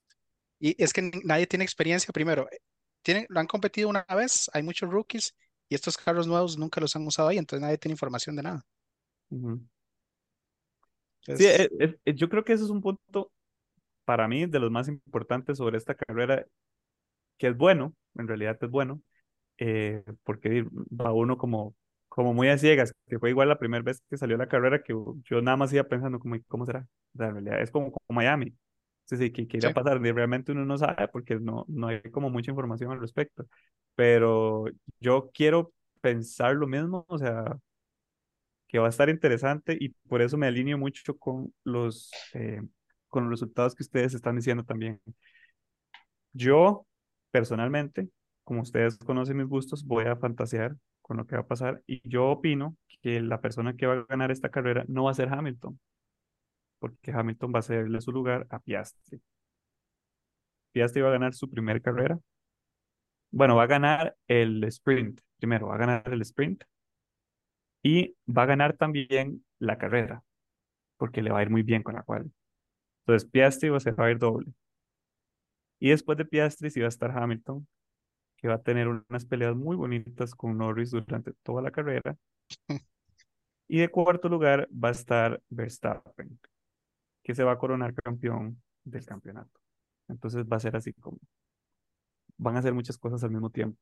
Y 0.60 0.80
es 0.82 0.92
que 0.92 1.10
nadie 1.24 1.46
tiene 1.46 1.64
experiencia 1.64 2.12
primero. 2.12 2.48
Eh, 2.50 2.58
tienen, 3.02 3.26
lo 3.28 3.40
han 3.40 3.46
competido 3.46 3.88
una 3.88 4.04
vez, 4.14 4.50
hay 4.52 4.62
muchos 4.62 4.90
rookies 4.90 5.34
y 5.68 5.74
estos 5.74 5.96
carros 5.96 6.26
nuevos 6.26 6.58
nunca 6.58 6.80
los 6.80 6.94
han 6.96 7.06
usado 7.06 7.28
ahí, 7.28 7.38
entonces 7.38 7.62
nadie 7.62 7.78
tiene 7.78 7.92
información 7.92 8.36
de 8.36 8.42
nada. 8.42 8.66
Sí, 11.36 11.46
e, 11.46 11.68
e, 11.78 11.98
e, 12.04 12.14
yo 12.14 12.28
creo 12.28 12.44
que 12.44 12.54
ese 12.54 12.64
es 12.64 12.70
un 12.70 12.80
punto 12.80 13.30
para 14.04 14.26
mí 14.26 14.46
de 14.46 14.58
los 14.58 14.70
más 14.70 14.88
importantes 14.88 15.58
sobre 15.58 15.76
esta 15.76 15.94
carrera, 15.94 16.46
que 17.38 17.48
es 17.48 17.56
bueno, 17.56 17.94
en 18.16 18.28
realidad 18.28 18.58
es 18.60 18.70
bueno, 18.70 19.00
eh, 19.58 20.04
porque 20.24 20.64
va 20.72 21.12
uno 21.12 21.38
como, 21.38 21.74
como 22.08 22.34
muy 22.34 22.48
a 22.48 22.58
ciegas, 22.58 22.92
que 23.06 23.18
fue 23.18 23.30
igual 23.30 23.48
la 23.48 23.58
primera 23.58 23.82
vez 23.82 24.02
que 24.10 24.16
salió 24.16 24.36
la 24.36 24.48
carrera 24.48 24.82
que 24.82 24.94
yo 25.24 25.42
nada 25.42 25.56
más 25.56 25.72
iba 25.72 25.84
pensando 25.84 26.18
como, 26.18 26.36
¿cómo 26.48 26.66
será? 26.66 26.86
en 27.14 27.32
realidad 27.32 27.60
es 27.62 27.70
como, 27.70 27.92
como 27.92 28.16
Miami. 28.16 28.54
Sí, 29.04 29.16
sí, 29.16 29.32
que 29.32 29.48
quería 29.48 29.72
pasar, 29.72 30.04
y 30.04 30.12
realmente 30.12 30.52
uno 30.52 30.66
no 30.66 30.76
sabe 30.76 31.08
porque 31.08 31.36
no, 31.40 31.64
no 31.68 31.88
hay 31.88 32.02
como 32.12 32.28
mucha 32.28 32.50
información 32.50 32.92
al 32.92 33.00
respecto. 33.00 33.46
Pero 33.94 34.66
yo 35.00 35.30
quiero 35.32 35.72
pensar 36.02 36.54
lo 36.54 36.66
mismo, 36.66 37.06
o 37.08 37.18
sea, 37.18 37.58
que 38.68 38.78
va 38.78 38.86
a 38.86 38.90
estar 38.90 39.08
interesante 39.08 39.76
y 39.80 39.90
por 40.08 40.22
eso 40.22 40.36
me 40.36 40.46
alineo 40.46 40.78
mucho 40.78 41.16
con 41.18 41.52
los, 41.64 42.10
eh, 42.34 42.60
con 43.08 43.24
los 43.24 43.30
resultados 43.40 43.74
que 43.74 43.82
ustedes 43.82 44.14
están 44.14 44.36
diciendo 44.36 44.64
también. 44.64 45.00
Yo, 46.32 46.86
personalmente, 47.30 48.08
como 48.44 48.62
ustedes 48.62 48.98
conocen 48.98 49.36
mis 49.38 49.46
gustos, 49.46 49.84
voy 49.84 50.04
a 50.06 50.16
fantasear 50.16 50.76
con 51.02 51.16
lo 51.16 51.26
que 51.26 51.36
va 51.36 51.42
a 51.42 51.46
pasar 51.46 51.82
y 51.86 52.00
yo 52.08 52.26
opino 52.28 52.76
que 53.02 53.20
la 53.20 53.40
persona 53.40 53.76
que 53.76 53.86
va 53.86 53.94
a 53.94 54.06
ganar 54.08 54.30
esta 54.30 54.50
carrera 54.50 54.84
no 54.88 55.04
va 55.04 55.12
a 55.12 55.14
ser 55.14 55.28
Hamilton, 55.32 55.78
porque 56.78 57.12
Hamilton 57.12 57.52
va 57.54 57.60
a 57.60 57.62
cederle 57.62 58.00
su 58.00 58.12
lugar 58.12 58.46
a 58.50 58.58
Piastri. 58.58 59.20
Piastri 60.72 61.02
va 61.02 61.08
a 61.08 61.12
ganar 61.12 61.34
su 61.34 61.48
primera 61.50 61.80
carrera. 61.80 62.18
Bueno, 63.30 63.56
va 63.56 63.64
a 63.64 63.66
ganar 63.66 64.16
el 64.26 64.64
sprint. 64.64 65.20
Primero, 65.38 65.68
va 65.68 65.74
a 65.76 65.78
ganar 65.78 66.02
el 66.12 66.22
sprint 66.22 66.64
y 67.82 68.14
va 68.26 68.42
a 68.42 68.46
ganar 68.46 68.76
también 68.76 69.44
la 69.58 69.78
carrera, 69.78 70.22
porque 70.96 71.22
le 71.22 71.30
va 71.30 71.40
a 71.40 71.42
ir 71.42 71.50
muy 71.50 71.62
bien 71.62 71.82
con 71.82 71.94
la 71.94 72.02
cual. 72.02 72.30
Entonces, 73.06 73.28
Piastri 73.30 73.70
va 73.70 73.78
a 73.78 74.10
ir 74.10 74.18
doble. 74.18 74.52
Y 75.78 75.90
después 75.90 76.18
de 76.18 76.24
Piastri 76.24 76.70
sí 76.70 76.80
va 76.80 76.86
a 76.86 76.88
estar 76.88 77.10
Hamilton, 77.16 77.66
que 78.36 78.48
va 78.48 78.54
a 78.54 78.62
tener 78.62 78.88
unas 78.88 79.24
peleas 79.26 79.54
muy 79.56 79.76
bonitas 79.76 80.34
con 80.34 80.58
Norris 80.58 80.90
durante 80.90 81.32
toda 81.42 81.62
la 81.62 81.70
carrera. 81.70 82.16
Y 83.70 83.80
de 83.80 83.90
cuarto 83.90 84.30
lugar 84.30 84.66
va 84.72 84.88
a 84.88 84.92
estar 84.92 85.42
Verstappen, 85.50 86.40
que 87.22 87.34
se 87.34 87.44
va 87.44 87.52
a 87.52 87.58
coronar 87.58 87.92
campeón 87.92 88.62
del 88.82 89.04
campeonato. 89.04 89.60
Entonces 90.08 90.46
va 90.46 90.56
a 90.56 90.60
ser 90.60 90.74
así 90.74 90.94
como, 90.94 91.18
van 92.38 92.56
a 92.56 92.60
hacer 92.60 92.72
muchas 92.72 92.96
cosas 92.96 93.22
al 93.24 93.30
mismo 93.30 93.50
tiempo. 93.50 93.78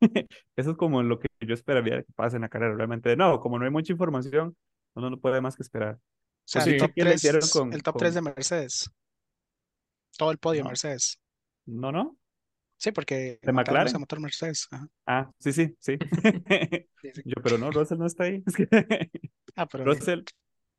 Eso 0.56 0.70
es 0.70 0.76
como 0.76 1.02
lo 1.02 1.18
que 1.18 1.26
yo 1.40 1.52
esperaría 1.52 2.04
que 2.04 2.12
pase 2.12 2.36
en 2.36 2.42
la 2.42 2.48
carrera. 2.48 2.76
Realmente, 2.76 3.16
no, 3.16 3.40
como 3.40 3.58
no 3.58 3.64
hay 3.64 3.72
mucha 3.72 3.92
información, 3.92 4.56
uno 4.94 5.10
no 5.10 5.18
puede 5.18 5.40
más 5.40 5.56
que 5.56 5.64
esperar. 5.64 5.96
O 5.96 5.98
sea, 6.44 6.62
el, 6.62 6.76
top 6.76 6.92
3, 6.94 7.24
el 7.72 7.82
top 7.82 7.96
3 7.98 8.14
de 8.14 8.22
Mercedes. 8.22 8.90
Todo 10.16 10.30
el 10.30 10.38
podio 10.38 10.64
Mercedes. 10.64 11.18
No, 11.66 11.92
no. 11.92 12.16
Sí, 12.76 12.90
porque 12.90 13.38
de 13.40 13.52
McLaren. 13.52 14.00
motor 14.00 14.18
Mercedes. 14.18 14.68
Ah, 15.06 15.30
sí, 15.38 15.52
sí, 15.52 15.76
sí. 15.78 15.96
Yo, 17.24 17.40
pero 17.42 17.56
no, 17.56 17.70
Russell 17.70 17.98
no 17.98 18.06
está 18.06 18.24
ahí. 18.24 18.42
ah, 19.56 19.66
pero 19.66 19.84
Russell, 19.84 20.22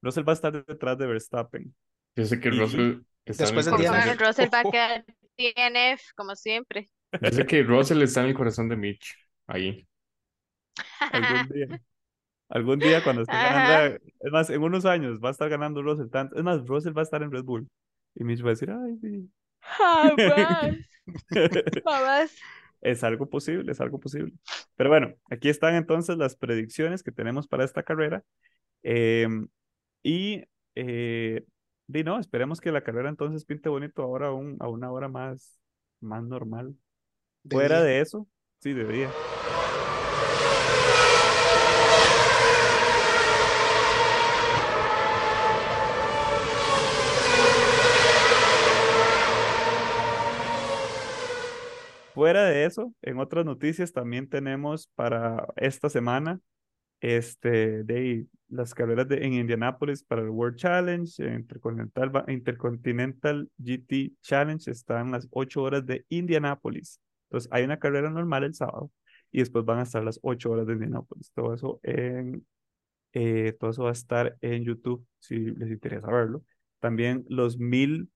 Russell 0.01 0.27
va 0.27 0.33
a 0.33 0.35
estar 0.35 0.65
detrás 0.65 0.97
de 0.97 1.07
Verstappen. 1.07 1.73
Yo 2.15 2.25
sé 2.25 2.39
que 2.41 2.49
Russell 2.49 2.99
está 3.23 3.45
Después 3.45 3.65
de 3.65 4.15
Russell 4.15 4.49
va 4.53 4.59
a 4.59 4.63
quedar 4.71 5.05
DNF, 5.37 6.01
como 6.15 6.35
siempre. 6.35 6.89
Yo 7.21 7.31
sé 7.31 7.45
que 7.45 7.63
Russell 7.63 8.01
está 8.01 8.21
en 8.21 8.27
el 8.27 8.33
corazón 8.35 8.67
de 8.67 8.75
Mitch, 8.75 9.15
ahí. 9.47 9.87
Algún 10.99 11.47
día. 11.49 11.81
Algún 12.49 12.79
día 12.79 13.03
cuando 13.03 13.21
esté 13.21 13.33
ganando, 13.33 13.95
es 14.19 14.31
más, 14.31 14.49
en 14.49 14.61
unos 14.61 14.85
años 14.85 15.19
va 15.23 15.29
a 15.29 15.31
estar 15.31 15.49
ganando 15.49 15.81
Russell 15.81 16.09
tanto. 16.09 16.35
Es 16.35 16.43
más, 16.43 16.65
Russell 16.65 16.95
va 16.95 17.01
a 17.01 17.03
estar 17.03 17.23
en 17.23 17.31
Red 17.31 17.43
Bull. 17.43 17.67
Y 18.15 18.23
Mitch 18.23 18.43
va 18.43 18.49
a 18.49 18.51
decir, 18.51 18.71
ay, 18.71 18.97
sí. 18.97 19.29
es 22.81 23.03
algo 23.03 23.29
posible, 23.29 23.71
es 23.71 23.81
algo 23.81 23.99
posible. 23.99 24.33
Pero 24.75 24.89
bueno, 24.89 25.13
aquí 25.29 25.49
están 25.49 25.75
entonces 25.75 26.17
las 26.17 26.35
predicciones 26.35 27.03
que 27.03 27.11
tenemos 27.11 27.47
para 27.47 27.63
esta 27.63 27.83
carrera. 27.83 28.23
Em, 28.83 29.47
y, 30.03 30.43
eh, 30.75 31.45
no, 31.87 32.19
esperemos 32.19 32.59
que 32.59 32.71
la 32.71 32.83
carrera 32.83 33.09
entonces 33.09 33.45
pinte 33.45 33.69
bonito 33.69 34.03
ahora 34.03 34.27
a 34.27 34.33
una 34.33 34.91
hora 34.91 35.07
más, 35.07 35.59
más 35.99 36.23
normal. 36.23 36.75
Fuera 37.49 37.81
de 37.81 38.01
eso, 38.01 38.27
sí, 38.59 38.73
de 38.73 39.09
Fuera 52.13 52.45
de 52.45 52.65
eso, 52.65 52.93
en 53.01 53.19
otras 53.19 53.45
noticias 53.45 53.91
también 53.91 54.29
tenemos 54.29 54.87
para 54.95 55.47
esta 55.55 55.89
semana 55.89 56.39
este, 57.01 57.83
de 57.83 58.27
las 58.49 58.73
carreras 58.73 59.07
de, 59.07 59.25
en 59.25 59.33
Indianapolis 59.33 60.03
para 60.03 60.21
el 60.21 60.29
World 60.29 60.57
Challenge, 60.57 61.11
Intercontinental, 61.25 62.23
Intercontinental 62.27 63.49
GT 63.57 64.13
Challenge 64.21 64.69
están 64.69 65.11
las 65.11 65.27
8 65.31 65.61
horas 65.61 65.85
de 65.85 66.05
Indianapolis. 66.09 66.99
Entonces 67.29 67.51
hay 67.51 67.63
una 67.63 67.79
carrera 67.79 68.09
normal 68.09 68.43
el 68.43 68.53
sábado 68.53 68.91
y 69.31 69.39
después 69.39 69.65
van 69.65 69.79
a 69.79 69.83
estar 69.83 70.03
las 70.03 70.19
8 70.21 70.51
horas 70.51 70.67
de 70.67 70.73
Indianapolis. 70.73 71.31
Todo 71.33 71.53
eso 71.53 71.79
en 71.83 72.45
eh, 73.13 73.55
todo 73.59 73.69
eso 73.69 73.83
va 73.83 73.89
a 73.89 73.93
estar 73.93 74.37
en 74.41 74.63
YouTube 74.63 75.05
si 75.19 75.37
les 75.37 75.71
interesa 75.71 76.07
verlo. 76.07 76.43
También 76.79 77.25
los 77.29 77.57
mil 77.57 78.09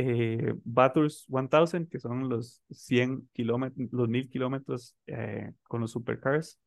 eh, 0.00 0.54
Bathurst 0.62 1.28
1000, 1.28 1.88
que 1.88 1.98
son 1.98 2.28
los 2.28 2.62
100 2.70 3.28
kilómetros, 3.32 3.88
los 3.90 4.08
1000 4.08 4.30
kilómetros 4.30 4.96
eh, 5.08 5.52
con 5.64 5.80
los 5.80 5.90
supercars 5.90 6.60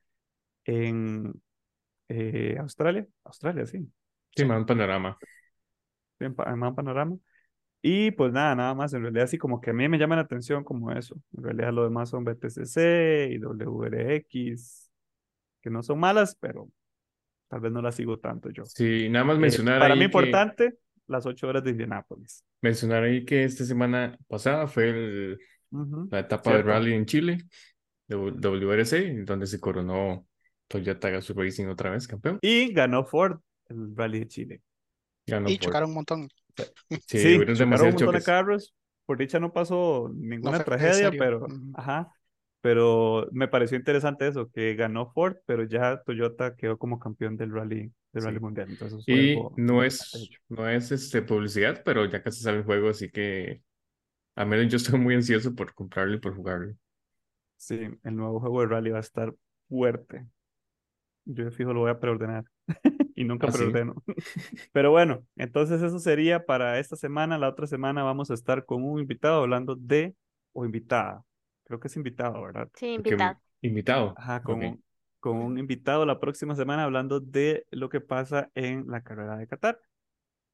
en 0.66 1.34
eh, 2.10 2.58
Australia. 2.60 3.08
Australia, 3.24 3.66
sí. 3.66 3.90
Sí, 4.36 4.44
más 4.44 4.66
panorama. 4.66 5.18
En, 6.20 6.36
más 6.58 6.74
panorama. 6.74 7.18
Y 7.82 8.12
pues 8.12 8.34
nada, 8.34 8.54
nada 8.54 8.76
más. 8.76 8.94
En 8.94 9.02
realidad, 9.02 9.28
sí, 9.28 9.38
como 9.38 9.62
que 9.62 9.70
a 9.70 9.74
mí 9.74 9.88
me 9.88 9.98
llama 9.98 10.18
la 10.18 10.24
atención 10.24 10.66
como 10.66 10.92
eso. 10.92 11.16
En 11.38 11.44
realidad, 11.46 11.72
lo 11.72 11.86
demás 11.86 12.10
son 12.10 12.26
BTCC 12.26 13.32
y 13.32 13.38
WRX, 13.40 14.92
que 15.62 15.70
no 15.70 15.82
son 15.84 16.00
malas, 16.00 16.36
pero 16.36 16.70
tal 17.48 17.62
vez 17.62 17.72
no 17.72 17.82
las 17.82 17.96
sigo 17.96 18.20
tanto 18.20 18.50
yo. 18.50 18.66
Sí, 18.66 19.08
nada 19.08 19.24
más 19.24 19.40
mencionar. 19.40 19.80
para 19.80 19.96
mí, 19.96 20.04
importante, 20.04 20.78
las 21.08 21.26
ocho 21.26 21.48
horas 21.48 21.64
de 21.64 21.72
Indianápolis. 21.72 22.44
Mencionar 22.62 23.04
ahí 23.04 23.26
que 23.26 23.44
esta 23.44 23.66
semana 23.66 24.18
pasada 24.28 24.68
fue 24.68 25.38
la 26.10 26.20
etapa 26.20 26.56
de 26.56 26.64
rally 26.64 26.94
en 26.94 27.06
Chile, 27.06 27.46
de 28.08 28.16
WRC, 28.16 29.24
donde 29.26 29.48
se 29.48 29.60
coronó 29.60 30.28
Toyota 30.68 31.10
Gazoo 31.10 31.36
Racing 31.36 31.68
otra 31.68 31.92
vez 31.92 32.08
campeón. 32.08 32.40
Y 32.42 32.74
ganó 32.74 33.04
Ford 33.06 33.40
el 33.70 33.96
rally 33.96 34.20
de 34.20 34.28
Chile. 34.28 34.62
y 35.48 35.58
chocaron 35.58 35.90
un 35.90 35.96
montón. 35.96 36.28
Sí, 37.08 37.20
sí 37.20 37.40
chocaron 37.40 37.72
un 37.72 37.90
montón 37.90 38.16
de 38.16 38.24
carros. 38.24 38.74
Por 39.06 39.18
dicha 39.18 39.40
no 39.40 39.52
pasó 39.52 40.10
ninguna 40.14 40.64
tragedia, 40.64 41.12
pero, 41.12 41.46
ajá, 41.74 42.14
pero 42.62 43.28
me 43.32 43.48
pareció 43.48 43.78
interesante 43.78 44.28
eso, 44.28 44.50
que 44.52 44.76
ganó 44.76 45.12
Ford, 45.12 45.38
pero 45.46 45.64
ya 45.64 46.02
Toyota 46.04 46.56
quedó 46.56 46.78
como 46.78 47.00
campeón 47.00 47.36
del 47.36 47.52
rally, 47.52 47.92
del 48.14 48.24
rally 48.24 48.40
mundial. 48.40 48.68
Entonces 48.70 49.04
y 49.08 49.36
no 49.58 49.84
es, 49.84 50.30
no 50.48 50.70
es 50.70 50.92
este, 50.92 51.24
publicidad, 51.24 51.82
pero 51.84 52.06
ya 52.06 52.22
casi 52.22 52.42
sale 52.42 52.60
el 52.60 52.64
juego, 52.64 52.90
así 52.90 53.10
que 53.10 53.62
a 54.36 54.46
menos 54.46 54.72
yo 54.72 54.78
estoy 54.78 55.00
muy 55.00 55.16
ansioso 55.16 55.54
por 55.56 55.74
comprarlo 55.74 56.16
y 56.16 56.20
por 56.20 56.36
jugarlo. 56.36 56.74
Sí, 57.58 57.80
el 58.04 58.16
nuevo 58.16 58.40
juego 58.40 58.62
de 58.62 58.68
rally 58.68 58.92
va 58.92 58.98
a 58.98 59.02
estar 59.02 59.34
fuerte. 59.68 60.28
Yo 61.26 61.46
de 61.46 61.52
fijo 61.52 61.74
lo 61.74 61.82
voy 61.82 61.92
a 61.92 62.00
preordenar 62.00 62.46
y 63.16 63.24
nunca 63.24 63.48
¿Ah, 63.48 63.52
preordeno. 63.52 64.04
Pero 64.72 64.92
bueno, 64.92 65.26
entonces 65.36 65.82
eso 65.82 66.00
sería 66.00 66.46
para 66.46 66.80
esta 66.80 66.96
semana. 66.96 67.38
La 67.38 67.50
otra 67.50 67.68
semana 67.68 68.04
vamos 68.04 68.32
a 68.32 68.34
estar 68.34 68.66
con 68.66 68.84
un 68.84 69.00
invitado 69.00 69.42
hablando 69.42 69.76
de, 69.76 70.16
o 70.54 70.66
invitada, 70.66 71.24
Creo 71.72 71.80
que 71.80 71.88
es 71.88 71.96
invitado, 71.96 72.42
¿verdad? 72.42 72.70
Sí, 72.76 72.88
invitado. 72.88 73.40
Invitado. 73.62 74.14
Ajá, 74.18 74.44
con, 74.44 74.62
un, 74.62 74.84
con 75.22 75.38
un 75.38 75.58
invitado 75.58 76.06
la 76.06 76.20
próxima 76.20 76.54
semana 76.54 76.84
hablando 76.84 77.22
de 77.22 77.66
lo 77.72 77.88
que 77.88 78.02
pasa 78.02 78.52
en 78.56 78.88
la 78.90 79.04
carrera 79.04 79.38
de 79.38 79.48
Qatar. 79.48 79.80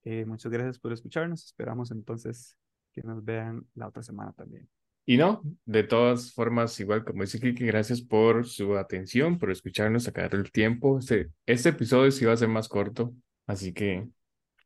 Eh, 0.03 0.25
muchas 0.25 0.51
gracias 0.51 0.77
por 0.77 0.93
escucharnos. 0.93 1.43
Esperamos 1.43 1.89
entonces 1.89 2.55
que 2.93 3.01
nos 3.01 3.25
vean 3.25 3.65
la 3.73 3.87
otra 3.87 4.03
semana 4.03 4.31
también. 4.33 4.69
Y 5.07 5.17
no, 5.17 5.41
de 5.65 5.83
todas 5.85 6.31
formas, 6.31 6.79
igual 6.79 7.03
como 7.03 7.23
dice 7.23 7.39
Kiki, 7.39 7.65
gracias 7.65 7.99
por 7.99 8.45
su 8.45 8.77
atención, 8.77 9.39
por 9.39 9.49
escucharnos, 9.49 10.03
sacar 10.03 10.35
el 10.35 10.51
tiempo. 10.51 10.99
Este, 10.99 11.31
este 11.47 11.69
episodio 11.69 12.11
sí 12.11 12.25
va 12.25 12.33
a 12.33 12.37
ser 12.37 12.49
más 12.49 12.69
corto, 12.69 13.11
así 13.47 13.73
que 13.73 14.07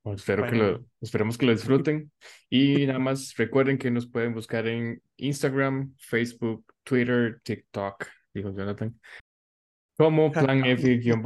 espero 0.06 0.48
que 0.48 0.56
lo, 0.56 0.86
esperemos 1.00 1.38
que 1.38 1.46
lo 1.46 1.52
disfruten. 1.52 2.12
Y 2.50 2.88
nada 2.88 3.00
más 3.00 3.36
recuerden 3.38 3.78
que 3.78 3.92
nos 3.92 4.08
pueden 4.08 4.34
buscar 4.34 4.68
en 4.68 5.02
Instagram, 5.18 5.94
Facebook, 5.98 6.66
Twitter, 6.84 7.40
TikTok, 7.44 8.08
dijo 8.34 8.52
Jonathan, 8.56 9.00
como 9.98 10.32
Plan 10.32 10.66
F-podcast. 10.66 11.20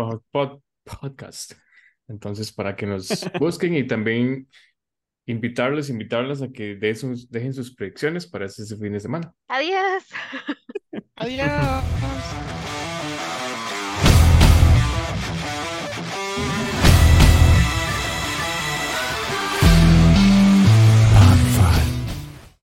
Entonces, 2.08 2.52
para 2.52 2.76
que 2.76 2.86
nos 2.86 3.26
busquen 3.40 3.76
y 3.76 3.88
también 3.88 4.48
invitarles, 5.26 5.90
invitarlas 5.90 6.42
a 6.42 6.52
que 6.52 6.76
dejen 6.76 7.18
sus, 7.18 7.30
dejen 7.32 7.54
sus 7.54 7.74
predicciones 7.74 8.28
para 8.28 8.46
este 8.46 8.76
fin 8.76 8.94
de 8.94 9.00
semana. 9.00 9.34
Adiós. 9.48 10.04
Adiós. 11.16 12.65